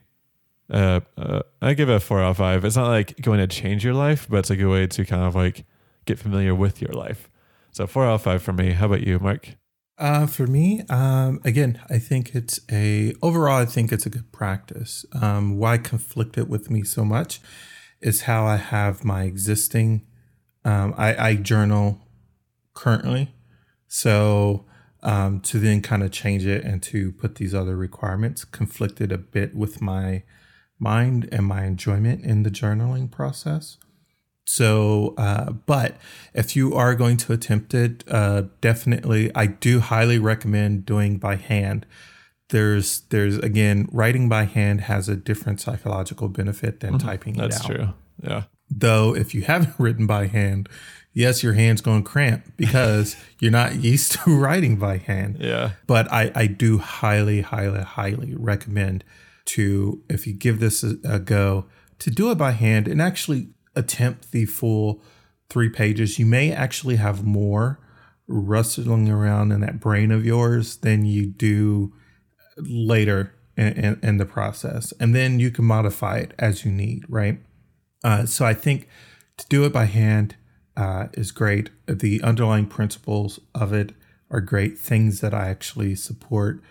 uh, 0.69 1.01
uh, 1.17 1.43
I 1.63 1.75
give 1.75 1.89
it 1.89 1.95
a 1.95 2.01
four 2.01 2.21
out 2.21 2.31
of 2.31 2.37
five. 2.39 2.65
It's 2.65 2.77
not 2.77 2.89
like 2.89 3.21
going 3.21 3.39
to 3.39 3.47
change 3.47 3.85
your 3.85 3.95
life, 3.95 4.27
but 4.29 4.39
it's 4.39 4.51
a 4.51 4.57
good 4.57 4.71
way 4.71 4.87
to 4.87 5.05
kind 5.05 5.23
of 5.23 5.35
like 5.35 5.65
get 6.07 6.19
familiar 6.19 6.55
with 6.55 6.81
your 6.81 6.93
life. 6.93 7.29
So 7.73 7.87
four 7.87 8.07
out 8.07 8.15
of 8.15 8.23
five 8.23 8.43
for 8.43 8.53
me. 8.53 8.73
How 8.73 8.87
about 8.87 9.07
you, 9.07 9.19
Mark? 9.19 9.57
Uh, 9.99 10.27
for 10.27 10.47
me, 10.47 10.83
um, 10.89 11.41
again, 11.45 11.81
I 11.89 11.99
think 11.99 12.35
it's 12.35 12.61
a 12.71 13.15
overall. 13.23 13.63
I 13.63 13.65
think 13.65 13.93
it's 13.93 14.07
a 14.07 14.11
good 14.11 14.31
practice. 14.31 15.07
Um, 15.13 15.57
why 15.57 15.79
conflict 15.79 16.37
it 16.37 16.49
with 16.49 16.71
me 16.71 16.83
so 16.83 17.05
much 17.05 17.41
is 18.01 18.23
how 18.23 18.47
I 18.47 18.57
have 18.57 19.05
my 19.05 19.23
existing. 19.23 20.07
Um, 20.65 20.95
I, 20.99 21.29
I 21.29 21.35
journal 21.37 22.01
currently, 22.75 23.35
so 23.89 24.67
um, 25.03 25.41
to 25.41 25.59
then 25.59 25.81
kind 25.81 26.03
of 26.03 26.11
change 26.11 26.45
it 26.45 26.65
and 26.65 26.83
to 26.83 27.13
put 27.13 27.37
these 27.37 27.55
other 27.55 27.77
requirements 27.77 28.45
conflicted 28.45 29.13
a 29.13 29.19
bit 29.19 29.55
with 29.55 29.81
my 29.81 30.25
mind 30.79 31.29
and 31.33 31.47
my 31.47 31.65
enjoyment 31.65 32.25
in 32.25 32.43
the 32.43 32.51
journaling 32.51 33.11
process. 33.11 33.79
So, 34.47 35.15
uh, 35.19 35.51
but 35.51 35.97
if 36.33 36.55
you 36.55 36.75
are 36.75 36.95
going 36.95 37.17
to 37.19 37.33
attempt 37.33 37.75
it, 37.75 38.05
uh, 38.09 38.45
definitely, 38.61 39.31
I 39.35 39.47
do 39.47 39.81
highly 39.81 40.19
recommend 40.19 40.87
doing 40.87 41.19
by 41.19 41.35
hand. 41.37 41.85
There's, 42.51 43.01
there's 43.11 43.39
again, 43.39 43.89
writing 43.91 44.29
by 44.29 44.45
hand 44.45 44.83
has 44.83 45.09
a 45.09 45.17
different 45.17 45.61
psychological 45.61 46.29
benefit 46.29 46.81
than 46.81 46.99
typing 46.99 47.35
Mm-hmm. 47.35 47.43
That's 47.43 47.61
out. 47.61 47.67
true. 47.67 47.89
Yeah. 48.23 48.43
Though, 48.71 49.15
if 49.17 49.35
you 49.35 49.43
haven't 49.43 49.75
written 49.79 50.07
by 50.07 50.27
hand, 50.29 50.69
yes, 51.13 51.43
your 51.43 51.55
hand's 51.55 51.81
going 51.81 52.05
to 52.05 52.09
cramp 52.09 52.45
because 52.57 53.17
you're 53.41 53.51
not 53.51 53.75
used 53.77 54.13
to 54.13 54.31
writing 54.39 54.77
by 54.77 54.99
hand. 54.99 55.39
Yeah. 55.41 55.73
But 55.89 56.11
I, 56.13 56.31
I 56.37 56.47
do 56.47 56.79
highly, 56.79 57.41
highly, 57.41 57.83
highly 57.83 58.35
recommend 58.37 59.03
to, 59.47 60.03
if 60.09 60.25
you 60.27 60.33
give 60.35 60.61
this 60.61 60.85
a, 60.85 60.97
a 61.05 61.19
go, 61.19 61.67
to 61.99 62.11
do 62.11 62.31
it 62.31 62.37
by 62.37 62.53
hand 62.53 62.87
and 62.87 63.03
actually 63.03 63.49
attempt 63.77 64.33
the 64.33 64.47
full 64.47 65.03
three 65.49 65.69
pages. 65.69 66.19
You 66.19 66.27
may 66.27 66.51
actually 66.53 66.97
have 66.97 67.25
more 67.25 67.79
rustling 68.27 69.09
around 69.09 69.53
in 69.53 69.61
that 69.61 69.79
brain 69.79 70.11
of 70.11 70.27
yours 70.27 70.79
than 70.79 71.05
you 71.05 71.27
do 71.27 71.93
later 72.57 73.35
in, 73.57 73.73
in, 73.75 74.01
in 74.03 74.17
the 74.17 74.27
process. 74.27 74.93
And 74.99 75.15
then 75.15 75.39
you 75.39 75.51
can 75.51 75.65
modify 75.65 76.19
it 76.19 76.35
as 76.39 76.65
you 76.65 76.73
need, 76.73 77.05
right? 77.09 77.39
Uh, 78.03 78.27
so 78.27 78.45
I 78.45 78.55
think 78.55 78.89
to 79.37 79.47
do 79.49 79.65
it 79.65 79.73
by 79.73 79.85
hand 79.85 80.37
uh, 80.77 81.09
is 81.15 81.31
great. 81.31 81.71
The 81.87 82.21
underlying 82.23 82.67
principles 82.67 83.41
of 83.55 83.73
it 83.73 83.93
are 84.31 84.41
great. 84.41 84.79
Things 84.79 85.21
that 85.21 85.33
I 85.33 85.49
actually 85.49 85.95
support. 85.95 86.63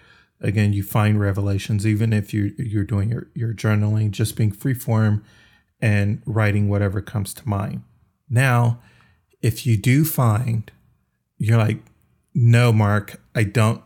Again, 0.41 0.73
you 0.73 0.83
find 0.83 1.19
revelations, 1.19 1.87
even 1.87 2.11
if 2.11 2.33
you 2.33 2.53
you're 2.57 2.83
doing 2.83 3.09
your, 3.09 3.29
your 3.33 3.53
journaling, 3.53 4.11
just 4.11 4.35
being 4.35 4.51
free 4.51 4.73
form 4.73 5.23
and 5.85 6.21
writing 6.25 6.67
whatever 6.67 6.99
comes 6.99 7.33
to 7.35 7.47
mind. 7.47 7.83
Now, 8.27 8.79
if 9.41 9.67
you 9.67 9.77
do 9.77 10.03
find 10.03 10.71
you're 11.37 11.57
like, 11.57 11.79
no, 12.33 12.71
Mark, 12.71 13.21
I 13.33 13.43
don't 13.43 13.81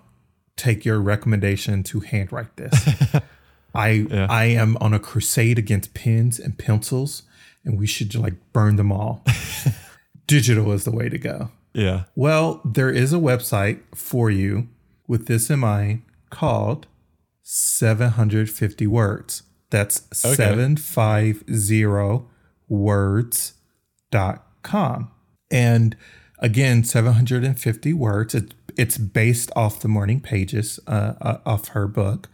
take 0.56 0.86
your 0.86 1.00
recommendation 1.00 1.84
to 1.84 2.00
handwrite 2.00 2.56
this. 2.58 2.89
I 3.76 4.08
I 4.30 4.45
am 4.45 4.78
on 4.82 4.93
a 4.93 5.00
crusade 5.00 5.60
against 5.60 5.93
pens 5.93 6.39
and 6.39 6.58
pencils, 6.58 7.24
and 7.64 7.78
we 7.78 7.86
should 7.86 8.16
like 8.16 8.36
burn 8.54 8.76
them 8.78 8.91
all. 8.91 9.24
Digital 10.28 10.72
is 10.72 10.84
the 10.84 10.91
way 10.91 11.10
to 11.10 11.18
go. 11.18 11.52
Yeah. 11.74 12.04
Well, 12.16 12.62
there 12.66 12.89
is 12.89 13.14
a 13.14 13.18
website 13.18 13.80
for 13.93 14.30
you 14.30 14.68
with 15.08 15.28
this 15.28 15.50
in 15.50 15.60
mind 15.60 16.04
called 16.30 16.88
750 17.43 18.88
words. 18.88 19.43
That's 19.70 20.02
750 20.12 21.86
words.com. 22.68 25.12
And 25.52 25.96
again, 26.40 26.84
750 26.84 27.94
words. 27.94 28.36
It, 28.36 28.54
it's 28.78 28.98
based 28.98 29.52
off 29.56 29.82
the 29.82 29.88
morning 29.88 30.22
pages 30.22 30.80
uh, 30.88 31.14
uh, 31.22 31.38
of 31.46 31.70
her 31.70 31.88
book. 31.88 32.30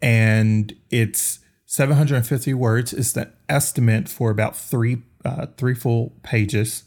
And 0.00 0.74
it's 0.90 1.38
750 1.66 2.54
words 2.54 2.92
is 2.92 3.12
the 3.12 3.30
estimate 3.48 4.08
for 4.08 4.30
about 4.30 4.56
three 4.56 5.02
uh, 5.24 5.46
three 5.56 5.74
full 5.74 6.12
pages 6.24 6.82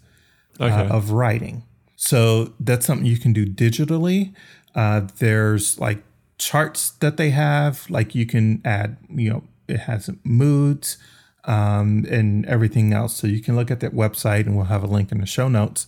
Okay. 0.60 0.74
uh, 0.74 0.94
of 0.96 1.12
writing. 1.12 1.64
So 1.96 2.54
that's 2.60 2.86
something 2.86 3.06
you 3.06 3.18
can 3.18 3.32
do 3.34 3.46
digitally. 3.46 4.34
Uh, 4.76 5.08
there's 5.20 5.80
like 5.80 6.04
charts 6.38 6.92
that 6.92 7.16
they 7.16 7.30
have, 7.30 7.90
like 7.90 8.14
you 8.14 8.26
can 8.26 8.62
add, 8.66 8.98
you 9.10 9.30
know, 9.30 9.44
it 9.68 9.82
has 9.82 10.09
moods 10.24 10.97
um, 11.45 12.05
and 12.09 12.45
everything 12.45 12.93
else. 12.93 13.16
So 13.16 13.28
you 13.28 13.41
can 13.41 13.55
look 13.55 13.70
at 13.72 13.80
that 13.82 13.93
website 13.93 14.45
and 14.45 14.55
we'll 14.55 14.66
have 14.66 14.84
a 14.84 14.88
link 14.88 15.11
in 15.11 15.20
the 15.20 15.26
show 15.26 15.47
notes 15.47 15.88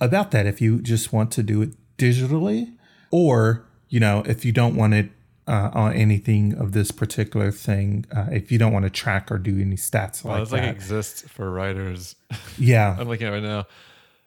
about 0.00 0.30
that 0.32 0.46
if 0.46 0.60
you 0.60 0.80
just 0.80 1.12
want 1.12 1.30
to 1.32 1.42
do 1.42 1.62
it 1.62 1.70
digitally 1.98 2.74
or, 3.10 3.66
you 3.88 4.00
know, 4.00 4.22
if 4.26 4.44
you 4.44 4.52
don't 4.52 4.76
want 4.76 4.94
it 4.94 5.10
uh, 5.48 5.70
on 5.72 5.92
anything 5.94 6.54
of 6.54 6.72
this 6.72 6.90
particular 6.90 7.50
thing, 7.50 8.04
uh, 8.14 8.26
if 8.32 8.50
you 8.50 8.58
don't 8.58 8.72
want 8.72 8.84
to 8.84 8.90
track 8.90 9.30
or 9.30 9.38
do 9.38 9.58
any 9.60 9.76
stats 9.76 10.24
Well, 10.24 10.34
like 10.34 10.42
it's 10.42 10.52
like 10.52 10.62
that. 10.62 10.74
exists 10.74 11.22
for 11.28 11.50
writers. 11.50 12.16
yeah. 12.58 12.96
I'm 12.98 13.08
looking 13.08 13.26
at 13.26 13.32
it 13.32 13.36
right 13.36 13.42
now. 13.42 13.66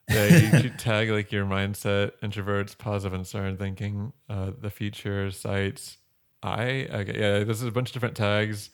Yeah, 0.09 0.57
you 0.61 0.69
tag 0.71 1.11
like 1.11 1.31
your 1.31 1.45
mindset, 1.45 2.13
introverts, 2.23 2.75
positive 2.75 3.13
and 3.13 3.27
stern 3.27 3.57
thinking, 3.57 4.11
uh, 4.27 4.51
the 4.59 4.71
future, 4.71 5.29
sites. 5.29 5.99
I 6.41 6.87
okay, 6.91 7.19
yeah, 7.19 7.43
this 7.43 7.61
is 7.61 7.63
a 7.63 7.71
bunch 7.71 7.89
of 7.89 7.93
different 7.93 8.15
tags. 8.15 8.69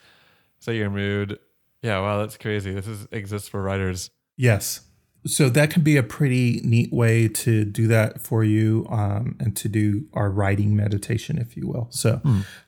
Say 0.60 0.78
your 0.78 0.90
mood. 0.90 1.40
Yeah, 1.82 2.00
wow, 2.00 2.20
that's 2.20 2.38
crazy. 2.38 2.74
This 2.74 2.88
is 2.88 3.08
exists 3.12 3.48
for 3.48 3.62
writers. 3.62 4.10
Yes. 4.38 4.82
So 5.28 5.50
that 5.50 5.72
can 5.72 5.82
be 5.82 5.98
a 5.98 6.04
pretty 6.04 6.62
neat 6.64 6.94
way 6.94 7.28
to 7.28 7.66
do 7.66 7.88
that 7.88 8.22
for 8.22 8.44
you 8.44 8.86
um, 8.92 9.36
and 9.40 9.58
to 9.58 9.68
do 9.68 10.08
our 10.14 10.30
writing 10.30 10.76
meditation, 10.76 11.40
if 11.40 11.58
you 11.58 11.68
will. 11.68 11.88
So 11.90 12.22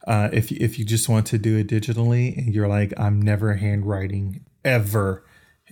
uh, 0.07 0.29
if, 0.33 0.51
if 0.51 0.79
you 0.79 0.85
just 0.85 1.07
want 1.07 1.27
to 1.27 1.37
do 1.37 1.57
it 1.57 1.67
digitally 1.67 2.35
and 2.35 2.55
you're 2.55 2.67
like, 2.67 2.93
I'm 2.97 3.21
never 3.21 3.53
handwriting 3.55 4.43
ever 4.65 5.23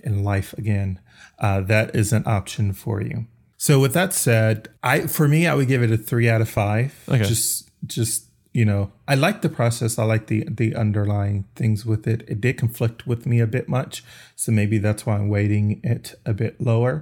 in 0.04 0.22
life 0.22 0.52
again, 0.52 1.00
uh, 1.40 1.62
that 1.62 1.96
is 1.96 2.12
an 2.12 2.22
option 2.24 2.72
for 2.72 3.02
you. 3.02 3.26
So 3.56 3.80
with 3.80 3.92
that 3.94 4.12
said, 4.12 4.68
I 4.84 5.08
for 5.08 5.26
me, 5.26 5.46
I 5.46 5.54
would 5.54 5.66
give 5.66 5.82
it 5.82 5.90
a 5.90 5.96
three 5.96 6.28
out 6.28 6.40
of 6.40 6.48
five. 6.48 6.94
Okay. 7.08 7.24
Just 7.24 7.70
just 7.84 8.25
you 8.58 8.64
know, 8.64 8.82
I 9.12 9.14
like 9.26 9.38
the 9.42 9.48
process. 9.60 9.98
I 9.98 10.04
like 10.04 10.24
the 10.32 10.40
the 10.60 10.74
underlying 10.84 11.44
things 11.54 11.84
with 11.90 12.06
it. 12.12 12.20
It 12.32 12.40
did 12.40 12.54
conflict 12.64 13.06
with 13.06 13.26
me 13.26 13.36
a 13.40 13.46
bit 13.56 13.68
much, 13.68 13.94
so 14.34 14.50
maybe 14.60 14.78
that's 14.78 15.04
why 15.06 15.14
I'm 15.18 15.28
weighting 15.28 15.66
it 15.84 16.14
a 16.24 16.32
bit 16.32 16.54
lower. 16.60 16.94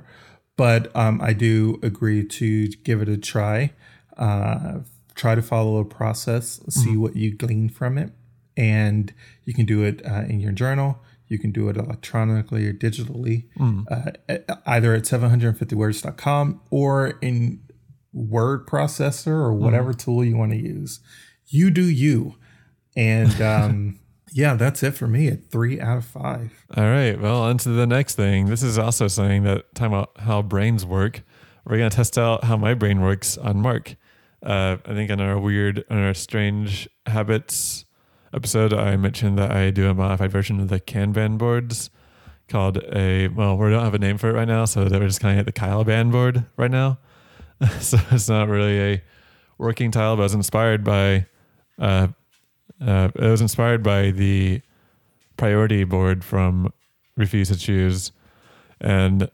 But 0.56 0.82
um, 1.02 1.20
I 1.30 1.32
do 1.32 1.78
agree 1.90 2.22
to 2.40 2.68
give 2.88 2.98
it 3.02 3.08
a 3.08 3.16
try. 3.32 3.58
Uh, 4.16 4.80
try 5.14 5.34
to 5.36 5.42
follow 5.42 5.74
a 5.78 5.84
process, 5.84 6.60
see 6.68 6.96
what 7.04 7.14
you 7.16 7.28
glean 7.36 7.68
from 7.68 7.98
it, 7.98 8.10
and 8.56 9.12
you 9.44 9.54
can 9.54 9.66
do 9.74 9.84
it 9.84 9.96
uh, 10.04 10.24
in 10.32 10.40
your 10.40 10.52
journal. 10.52 10.90
You 11.28 11.38
can 11.38 11.52
do 11.52 11.68
it 11.70 11.76
electronically 11.76 12.66
or 12.68 12.72
digitally, 12.86 13.38
uh, 13.90 14.10
at- 14.28 14.44
either 14.66 14.92
at 14.98 15.04
750words.com 15.06 16.60
or 16.70 17.18
in 17.20 17.60
word 18.12 18.66
processor 18.66 19.28
or 19.46 19.52
whatever 19.52 19.92
tool 19.92 20.24
you 20.24 20.36
want 20.36 20.52
to 20.52 20.58
use. 20.58 21.00
You 21.46 21.70
do 21.70 21.84
you. 21.84 22.36
And 22.96 23.40
um, 23.40 24.00
yeah, 24.32 24.54
that's 24.54 24.82
it 24.82 24.92
for 24.92 25.06
me 25.06 25.28
at 25.28 25.50
three 25.50 25.80
out 25.80 25.98
of 25.98 26.04
five. 26.04 26.64
All 26.76 26.84
right. 26.84 27.20
Well, 27.20 27.42
on 27.42 27.58
to 27.58 27.68
the 27.70 27.86
next 27.86 28.16
thing. 28.16 28.46
This 28.46 28.62
is 28.62 28.78
also 28.78 29.08
saying 29.08 29.44
that 29.44 29.74
time 29.74 29.92
about 29.92 30.12
how 30.18 30.42
brains 30.42 30.84
work. 30.84 31.22
We're 31.64 31.78
gonna 31.78 31.90
test 31.90 32.18
out 32.18 32.44
how 32.44 32.56
my 32.56 32.74
brain 32.74 33.00
works 33.00 33.38
on 33.38 33.60
Mark. 33.60 33.96
Uh, 34.42 34.76
I 34.84 34.92
think 34.92 35.10
in 35.10 35.20
our 35.20 35.38
weird, 35.38 35.84
in 35.88 35.96
our 35.96 36.12
strange 36.12 36.88
habits 37.06 37.86
episode, 38.34 38.74
I 38.74 38.96
mentioned 38.96 39.38
that 39.38 39.52
I 39.52 39.70
do 39.70 39.88
a 39.88 39.94
modified 39.94 40.30
version 40.30 40.60
of 40.60 40.68
the 40.68 40.80
Kanban 40.80 41.38
boards 41.38 41.88
called 42.48 42.78
a. 42.92 43.28
Well, 43.28 43.56
we 43.56 43.70
don't 43.70 43.84
have 43.84 43.94
a 43.94 43.98
name 43.98 44.18
for 44.18 44.28
it 44.28 44.34
right 44.34 44.48
now, 44.48 44.64
so 44.66 44.84
that 44.84 45.00
we're 45.00 45.06
just 45.06 45.20
kind 45.20 45.38
of 45.38 45.46
at 45.46 45.54
the 45.54 45.58
Kanban 45.58 46.10
board 46.10 46.44
right 46.56 46.70
now. 46.70 46.98
so 47.80 47.98
it's 48.10 48.28
not 48.28 48.48
really 48.48 48.80
a 48.80 49.02
working 49.56 49.90
tile, 49.90 50.16
but 50.16 50.22
I 50.22 50.24
was 50.24 50.34
inspired 50.34 50.84
by. 50.84 51.26
Uh, 51.78 52.08
uh, 52.80 53.08
it 53.14 53.28
was 53.28 53.40
inspired 53.40 53.82
by 53.82 54.10
the 54.10 54.60
priority 55.36 55.84
board 55.84 56.24
from 56.24 56.72
Refuse 57.16 57.48
to 57.48 57.56
Choose, 57.56 58.12
and 58.80 59.30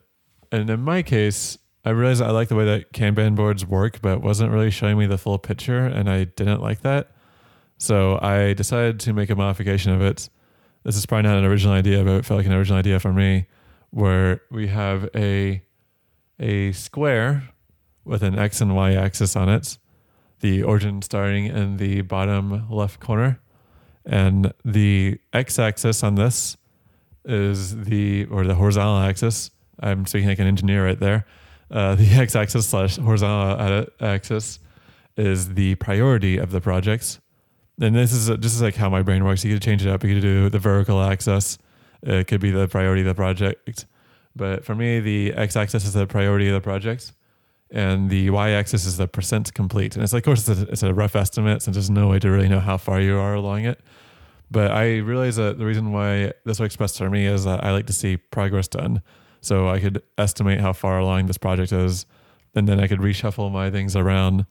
and 0.52 0.68
in 0.68 0.80
my 0.80 1.02
case, 1.02 1.58
I 1.84 1.90
realized 1.90 2.22
I 2.22 2.30
like 2.30 2.48
the 2.48 2.56
way 2.56 2.64
that 2.66 2.92
Kanban 2.92 3.34
boards 3.34 3.64
work, 3.64 4.00
but 4.02 4.18
it 4.18 4.22
wasn't 4.22 4.52
really 4.52 4.70
showing 4.70 4.98
me 4.98 5.06
the 5.06 5.18
full 5.18 5.38
picture, 5.38 5.86
and 5.86 6.10
I 6.10 6.24
didn't 6.24 6.60
like 6.60 6.82
that. 6.82 7.10
So 7.78 8.18
I 8.20 8.52
decided 8.52 9.00
to 9.00 9.12
make 9.12 9.30
a 9.30 9.36
modification 9.36 9.92
of 9.92 10.02
it. 10.02 10.28
This 10.82 10.96
is 10.96 11.06
probably 11.06 11.28
not 11.28 11.38
an 11.38 11.44
original 11.44 11.74
idea, 11.74 12.04
but 12.04 12.16
it 12.16 12.24
felt 12.24 12.38
like 12.38 12.46
an 12.46 12.52
original 12.52 12.78
idea 12.78 13.00
for 13.00 13.12
me, 13.12 13.46
where 13.90 14.42
we 14.50 14.68
have 14.68 15.08
a 15.14 15.62
a 16.38 16.72
square 16.72 17.50
with 18.04 18.22
an 18.22 18.38
x 18.38 18.60
and 18.60 18.74
y 18.74 18.94
axis 18.94 19.36
on 19.36 19.48
it, 19.48 19.78
the 20.40 20.62
origin 20.62 21.02
starting 21.02 21.46
in 21.46 21.76
the 21.76 22.02
bottom 22.02 22.68
left 22.70 23.00
corner, 23.00 23.40
and 24.04 24.52
the 24.64 25.18
x 25.32 25.58
axis 25.58 26.02
on 26.02 26.14
this 26.14 26.56
is 27.24 27.84
the 27.84 28.24
or 28.26 28.44
the 28.44 28.54
horizontal 28.54 28.98
axis. 28.98 29.50
I'm 29.80 30.06
speaking 30.06 30.28
like 30.28 30.38
an 30.38 30.46
engineer 30.46 30.84
right 30.84 30.98
there. 30.98 31.26
Uh, 31.70 31.94
the 31.94 32.06
x 32.12 32.34
axis 32.34 32.68
slash 32.68 32.96
horizontal 32.96 33.86
axis 34.00 34.58
is 35.16 35.54
the 35.54 35.74
priority 35.76 36.38
of 36.38 36.50
the 36.50 36.60
projects. 36.60 37.20
And 37.80 37.94
this 37.94 38.12
is 38.12 38.28
just 38.40 38.60
like 38.60 38.76
how 38.76 38.90
my 38.90 39.02
brain 39.02 39.24
works. 39.24 39.44
You 39.44 39.54
could 39.54 39.62
change 39.62 39.84
it 39.84 39.90
up. 39.90 40.04
You 40.04 40.14
could 40.14 40.22
do 40.22 40.50
the 40.50 40.58
vertical 40.58 41.00
axis. 41.00 41.58
It 42.02 42.26
could 42.26 42.40
be 42.40 42.50
the 42.50 42.68
priority 42.68 43.02
of 43.02 43.06
the 43.06 43.14
project. 43.14 43.86
But 44.36 44.64
for 44.64 44.74
me, 44.74 45.00
the 45.00 45.32
x 45.34 45.56
axis 45.56 45.84
is 45.84 45.94
the 45.94 46.06
priority 46.06 46.48
of 46.48 46.54
the 46.54 46.60
project, 46.60 47.12
and 47.72 48.10
the 48.10 48.30
y 48.30 48.50
axis 48.50 48.86
is 48.86 48.96
the 48.96 49.06
percent 49.06 49.54
complete. 49.54 49.94
And 49.94 50.02
it's 50.02 50.12
like, 50.12 50.22
of 50.22 50.24
course, 50.26 50.48
it's 50.48 50.60
a, 50.60 50.68
it's 50.68 50.82
a 50.82 50.92
rough 50.94 51.16
estimate, 51.16 51.62
so 51.62 51.70
there's 51.70 51.90
no 51.90 52.08
way 52.08 52.18
to 52.18 52.30
really 52.30 52.48
know 52.48 52.60
how 52.60 52.76
far 52.76 53.00
you 53.00 53.18
are 53.18 53.34
along 53.34 53.64
it. 53.64 53.80
But 54.50 54.72
I 54.72 54.96
realize 54.98 55.36
that 55.36 55.58
the 55.58 55.66
reason 55.66 55.92
why 55.92 56.32
this 56.44 56.58
works 56.58 56.76
best 56.76 56.98
for 56.98 57.08
me 57.08 57.26
is 57.26 57.44
that 57.44 57.62
I 57.64 57.70
like 57.70 57.86
to 57.86 57.92
see 57.92 58.16
progress 58.16 58.66
done. 58.66 59.02
so 59.40 59.68
I 59.68 59.80
could 59.80 60.02
estimate 60.18 60.60
how 60.60 60.72
far 60.72 60.98
along 60.98 61.26
this 61.26 61.38
project 61.38 61.72
is, 61.72 62.06
and 62.54 62.68
then 62.68 62.80
I 62.80 62.86
could 62.86 62.98
reshuffle 62.98 63.50
my 63.50 63.70
things 63.70 63.96
around 63.96 64.46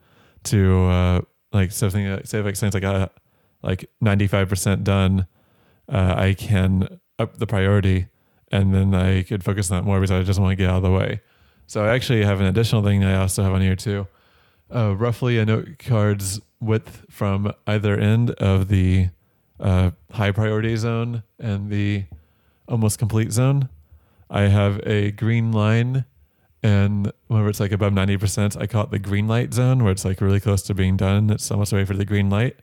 to 0.46 0.86
uh, 0.86 1.22
like 1.52 1.72
something. 1.72 2.20
Say, 2.26 2.42
like 2.42 2.56
since 2.56 2.76
I 2.76 2.80
got 2.80 3.14
like 3.62 3.90
ninety 4.02 4.28
five 4.28 4.50
percent 4.50 4.84
done, 4.84 5.28
uh, 5.88 6.16
I 6.18 6.34
can 6.34 7.00
up 7.18 7.38
the 7.38 7.48
priority, 7.48 8.08
and 8.52 8.74
then 8.74 8.96
I 8.96 9.24
could 9.24 9.44
focus 9.44 9.72
on 9.72 9.78
that 9.78 9.84
more 9.84 10.00
because 10.00 10.12
I 10.12 10.24
just 10.24 10.40
want 10.40 10.52
to 10.52 10.56
get 10.56 10.70
out 10.70 10.78
of 10.78 10.84
the 10.84 10.92
way. 10.92 11.22
So 11.70 11.86
I 11.86 11.94
actually 11.94 12.26
have 12.26 12.40
an 12.42 12.48
additional 12.48 12.82
thing 12.82 13.04
I 13.04 13.16
also 13.16 13.44
have 13.44 13.54
on 13.54 13.62
here 13.62 13.76
too. 13.76 14.08
Uh, 14.74 14.96
roughly 14.96 15.38
a 15.38 15.46
note 15.46 15.78
card's 15.78 16.42
width 16.60 17.06
from 17.12 17.54
either 17.68 17.96
end 17.96 18.32
of 18.32 18.70
the 18.70 19.10
uh, 19.60 19.92
high 20.12 20.32
priority 20.32 20.76
zone 20.78 21.22
and 21.38 21.70
the 21.70 22.06
almost 22.68 22.98
complete 22.98 23.32
zone. 23.32 23.70
I 24.32 24.48
have 24.48 24.80
a 24.84 25.12
green 25.12 25.52
line, 25.52 26.06
and 26.64 27.12
whenever 27.28 27.50
it's 27.50 27.60
like 27.60 27.72
above 27.72 27.94
90%, 27.94 28.60
I 28.60 28.66
call 28.66 28.86
it 28.86 28.90
the 28.90 28.98
green 28.98 29.28
light 29.28 29.54
zone, 29.54 29.84
where 29.84 29.92
it's 29.92 30.06
like 30.06 30.22
really 30.22 30.40
close 30.40 30.64
to 30.64 30.74
being 30.74 30.98
done. 30.98 31.30
It's 31.30 31.52
almost 31.52 31.72
ready 31.72 31.86
for 31.86 31.96
the 31.96 32.04
green 32.04 32.32
light. 32.32 32.58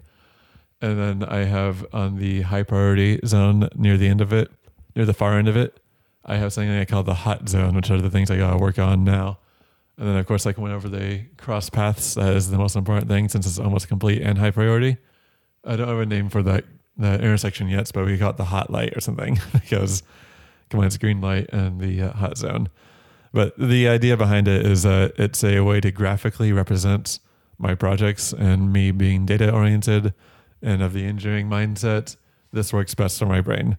And 0.81 0.99
then 0.99 1.23
I 1.23 1.45
have 1.45 1.87
on 1.93 2.19
the 2.19 2.43
high 2.43 2.65
priority 2.65 3.21
zone 3.25 3.69
near 3.77 3.97
the 3.97 4.09
end 4.09 4.21
of 4.21 4.33
it, 4.33 4.51
near 4.97 5.05
the 5.05 5.15
far 5.15 5.39
end 5.39 5.47
of 5.47 5.57
it, 5.57 5.79
I 6.27 6.37
have 6.37 6.53
something 6.53 6.71
I 6.71 6.85
call 6.85 7.05
the 7.05 7.15
hot 7.15 7.49
zone, 7.49 7.75
which 7.75 7.91
are 7.91 8.01
the 8.01 8.11
things 8.11 8.31
I 8.31 8.37
gotta 8.37 8.59
work 8.59 8.79
on 8.79 9.05
now. 9.05 9.39
And 9.97 10.09
then 10.09 10.17
of 10.17 10.27
course, 10.27 10.45
like 10.45 10.59
whenever 10.59 10.89
they 10.89 11.29
cross 11.39 11.71
paths, 11.71 12.15
that 12.15 12.35
is 12.35 12.51
the 12.51 12.59
most 12.59 12.77
important 12.77 13.09
thing 13.09 13.29
since 13.29 13.47
it's 13.47 13.59
almost 13.59 13.89
complete 13.89 14.21
and 14.21 14.37
high 14.37 14.51
priority. 14.51 14.99
I 15.65 15.77
don't 15.77 15.89
have 15.89 15.99
a 15.99 16.07
name 16.07 16.29
for 16.29 16.43
that 16.43 16.65
intersection 16.99 17.69
yet, 17.69 17.91
but 17.95 18.05
we 18.05 18.17
got 18.17 18.37
the 18.37 18.47
hot 18.47 18.71
light 18.71 18.97
or 18.97 19.01
something 19.01 19.41
because 19.53 20.03
combines 20.69 20.99
green 20.99 21.21
light 21.21 21.49
and 21.51 21.81
the 21.81 22.03
uh, 22.03 22.13
hot 22.13 22.37
zone. 22.37 22.69
But 23.33 23.57
the 23.59 23.89
idea 23.89 24.17
behind 24.17 24.49
it 24.49 24.67
is 24.67 24.83
that 24.83 25.13
it's 25.19 25.45
a 25.45 25.61
way 25.61 25.81
to 25.81 25.91
graphically 25.91 26.53
represent 26.53 27.19
my 27.59 27.75
projects 27.75 28.33
and 28.33 28.73
me 28.73 28.91
being 28.91 29.27
data 29.27 29.53
oriented 29.53 30.15
and 30.63 30.83
of 30.83 30.93
the 30.93 31.05
engineering 31.05 31.49
mindset. 31.49 32.17
This 32.53 32.73
works 32.73 32.95
best 32.95 33.19
for 33.19 33.27
my 33.27 33.41
brain. 33.41 33.77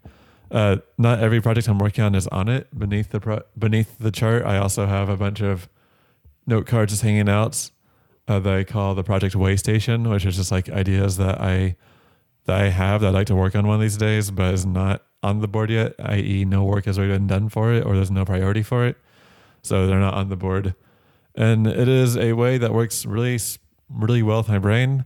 Uh, 0.49 0.77
not 0.97 1.19
every 1.19 1.41
project 1.41 1.67
I'm 1.67 1.79
working 1.79 2.03
on 2.03 2.15
is 2.15 2.27
on 2.27 2.47
it. 2.47 2.67
Beneath 2.77 3.09
the 3.09 3.19
pro- 3.19 3.43
beneath 3.57 3.97
the 3.97 4.11
chart, 4.11 4.45
I 4.45 4.57
also 4.57 4.85
have 4.85 5.09
a 5.09 5.17
bunch 5.17 5.41
of 5.41 5.67
note 6.45 6.65
cards 6.65 6.93
just 6.93 7.01
hanging 7.03 7.27
out 7.27 7.69
uh, 8.27 8.39
that 8.39 8.53
I 8.53 8.63
call 8.63 8.95
the 8.95 9.03
project 9.03 9.35
way 9.35 9.55
station, 9.55 10.09
which 10.09 10.25
is 10.25 10.37
just 10.37 10.51
like 10.51 10.69
ideas 10.69 11.17
that 11.17 11.41
I 11.41 11.75
that 12.45 12.61
I 12.61 12.69
have 12.69 13.01
that 13.01 13.07
I'd 13.07 13.13
like 13.13 13.27
to 13.27 13.35
work 13.35 13.55
on 13.55 13.67
one 13.67 13.75
of 13.75 13.81
these 13.81 13.97
days, 13.97 14.31
but 14.31 14.53
is 14.53 14.65
not 14.65 15.03
on 15.21 15.41
the 15.41 15.47
board 15.47 15.69
yet. 15.69 15.93
I.e., 15.99 16.45
no 16.45 16.63
work 16.63 16.85
has 16.85 16.97
already 16.97 17.13
been 17.13 17.27
done 17.27 17.49
for 17.49 17.73
it, 17.73 17.85
or 17.85 17.95
there's 17.95 18.11
no 18.11 18.23
priority 18.23 18.63
for 18.63 18.85
it, 18.85 18.97
so 19.61 19.85
they're 19.85 19.99
not 19.99 20.13
on 20.13 20.29
the 20.29 20.37
board. 20.37 20.73
And 21.35 21.67
it 21.67 21.87
is 21.87 22.17
a 22.17 22.33
way 22.33 22.57
that 22.57 22.73
works 22.73 23.05
really, 23.05 23.37
really 23.89 24.23
well 24.23 24.39
with 24.39 24.47
my 24.47 24.59
brain, 24.59 25.05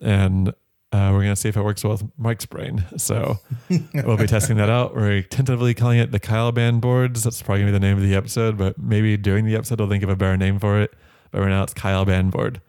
and 0.00 0.54
uh, 0.92 1.10
we're 1.12 1.22
going 1.22 1.34
to 1.34 1.36
see 1.36 1.48
if 1.48 1.56
it 1.56 1.62
works 1.62 1.84
well 1.84 1.92
with 1.92 2.04
Mike's 2.18 2.46
brain. 2.46 2.84
So 2.96 3.38
we'll 3.94 4.16
be 4.16 4.26
testing 4.26 4.56
that 4.56 4.68
out. 4.68 4.94
We're 4.94 5.22
tentatively 5.22 5.72
calling 5.72 6.00
it 6.00 6.10
the 6.10 6.18
Kyle 6.18 6.50
Band 6.50 6.80
boards. 6.80 7.22
That's 7.22 7.40
probably 7.42 7.62
going 7.62 7.72
to 7.72 7.78
be 7.78 7.86
the 7.86 7.86
name 7.86 7.96
of 7.96 8.08
the 8.08 8.16
episode, 8.16 8.58
but 8.58 8.76
maybe 8.76 9.16
during 9.16 9.44
the 9.44 9.54
episode, 9.54 9.78
we'll 9.78 9.88
think 9.88 10.02
of 10.02 10.08
a 10.08 10.16
better 10.16 10.36
name 10.36 10.58
for 10.58 10.80
it. 10.80 10.92
But 11.30 11.42
right 11.42 11.48
now, 11.48 11.62
it's 11.62 11.74
Kyle 11.74 12.04
Band 12.04 12.32
board. 12.32 12.60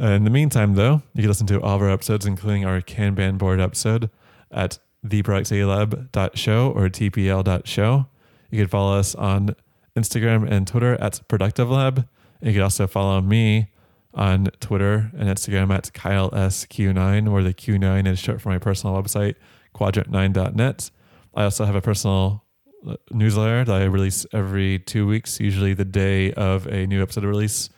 Uh, 0.00 0.08
in 0.08 0.24
the 0.24 0.30
meantime, 0.30 0.74
though, 0.74 1.02
you 1.14 1.22
can 1.22 1.28
listen 1.28 1.46
to 1.46 1.60
all 1.62 1.76
of 1.76 1.82
our 1.82 1.90
episodes, 1.90 2.26
including 2.26 2.64
our 2.64 2.80
Kanban 2.80 3.38
board 3.38 3.60
episode 3.60 4.10
at 4.50 4.78
theproductivitylab.show 5.06 6.72
or 6.72 6.88
tpl.show. 6.88 8.06
You 8.50 8.58
can 8.58 8.68
follow 8.68 8.98
us 8.98 9.14
on 9.14 9.54
Instagram 9.96 10.50
and 10.50 10.66
Twitter 10.66 10.94
at 11.00 11.20
Productive 11.28 11.70
Lab. 11.70 12.08
And 12.40 12.48
you 12.48 12.54
can 12.54 12.62
also 12.62 12.86
follow 12.86 13.20
me 13.20 13.70
on 14.16 14.46
Twitter 14.60 15.10
and 15.16 15.28
Instagram 15.28 15.72
at 15.72 15.84
KyleSQ9, 15.92 17.28
where 17.28 17.42
the 17.42 17.54
Q9 17.54 18.08
is 18.08 18.18
short 18.18 18.40
for 18.40 18.48
my 18.48 18.58
personal 18.58 19.00
website, 19.00 19.34
quadrant9.net. 19.74 20.90
I 21.34 21.44
also 21.44 21.66
have 21.66 21.74
a 21.74 21.82
personal 21.82 22.42
uh, 22.86 22.96
newsletter 23.10 23.64
that 23.64 23.82
I 23.82 23.84
release 23.84 24.24
every 24.32 24.78
two 24.78 25.06
weeks, 25.06 25.38
usually 25.38 25.74
the 25.74 25.84
day 25.84 26.32
of 26.32 26.66
a 26.66 26.86
new 26.86 27.02
episode 27.02 27.24
release 27.24 27.68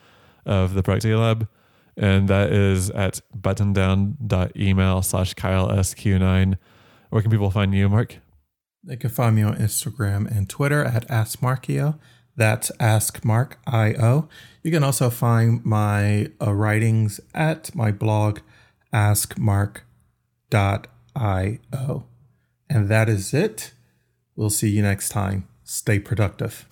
of 0.46 0.74
the 0.74 0.82
Productivity 0.82 1.20
Lab. 1.20 1.48
And 1.96 2.28
that 2.28 2.52
is 2.52 2.90
at 2.90 3.20
buttondown.email 3.36 5.02
slash 5.02 5.34
KyleSQ9. 5.34 6.56
Where 7.10 7.22
can 7.22 7.30
people 7.32 7.50
find 7.50 7.74
you, 7.74 7.88
Mark? 7.88 8.18
They 8.84 8.96
can 8.96 9.10
find 9.10 9.34
me 9.34 9.42
on 9.42 9.56
Instagram 9.56 10.30
and 10.30 10.48
Twitter 10.48 10.84
at 10.84 11.08
AskMarkio. 11.08 11.98
That's 12.38 12.70
Ask 12.78 13.24
Mark 13.24 13.58
IO. 13.66 14.28
You 14.62 14.70
can 14.70 14.84
also 14.84 15.10
find 15.10 15.64
my 15.64 16.30
uh, 16.40 16.54
writings 16.54 17.20
at 17.34 17.74
my 17.74 17.90
blog, 17.90 18.38
askmark.io. 18.94 19.82
And 22.70 22.88
that 22.88 23.08
is 23.08 23.34
it. 23.34 23.72
We'll 24.36 24.50
see 24.50 24.68
you 24.68 24.82
next 24.82 25.08
time. 25.08 25.48
Stay 25.64 25.98
productive. 25.98 26.64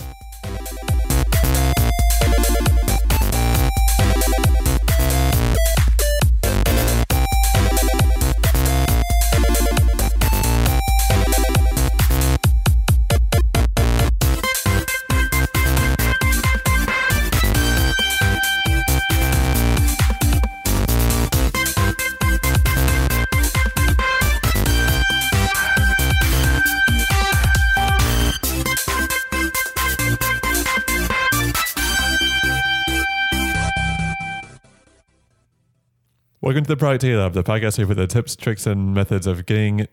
Welcome 36.56 36.68
to 36.68 36.72
the 36.72 36.78
Productivity 36.78 37.18
Lab, 37.18 37.34
the 37.34 37.44
podcast 37.44 37.76
here 37.76 37.86
with 37.86 37.98
the 37.98 38.06
tips, 38.06 38.34
tricks, 38.34 38.66
and 38.66 38.94
methods 38.94 39.26
of 39.26 39.44
getting 39.44 39.88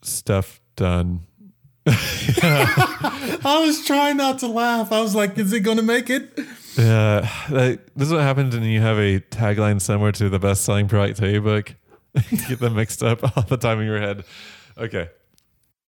stuff 0.00 0.62
done. 0.74 1.26
I 1.86 3.62
was 3.66 3.84
trying 3.84 4.16
not 4.16 4.38
to 4.38 4.46
laugh. 4.46 4.92
I 4.92 5.02
was 5.02 5.14
like, 5.14 5.36
is 5.36 5.52
it 5.52 5.60
going 5.60 5.76
to 5.76 5.82
make 5.82 6.08
it? 6.08 6.40
Yeah, 6.78 7.30
like, 7.50 7.90
this 7.94 8.08
is 8.08 8.14
what 8.14 8.22
happens 8.22 8.54
when 8.54 8.64
you 8.64 8.80
have 8.80 8.96
a 8.96 9.20
tagline 9.20 9.78
somewhere 9.78 10.10
to 10.12 10.30
the 10.30 10.38
best 10.38 10.64
selling 10.64 10.88
productivity 10.88 11.38
book. 11.38 11.74
you 12.30 12.38
get 12.48 12.60
them 12.60 12.76
mixed 12.76 13.02
up 13.02 13.22
all 13.36 13.42
the 13.42 13.58
time 13.58 13.80
in 13.80 13.86
your 13.86 14.00
head. 14.00 14.24
Okay. 14.78 15.10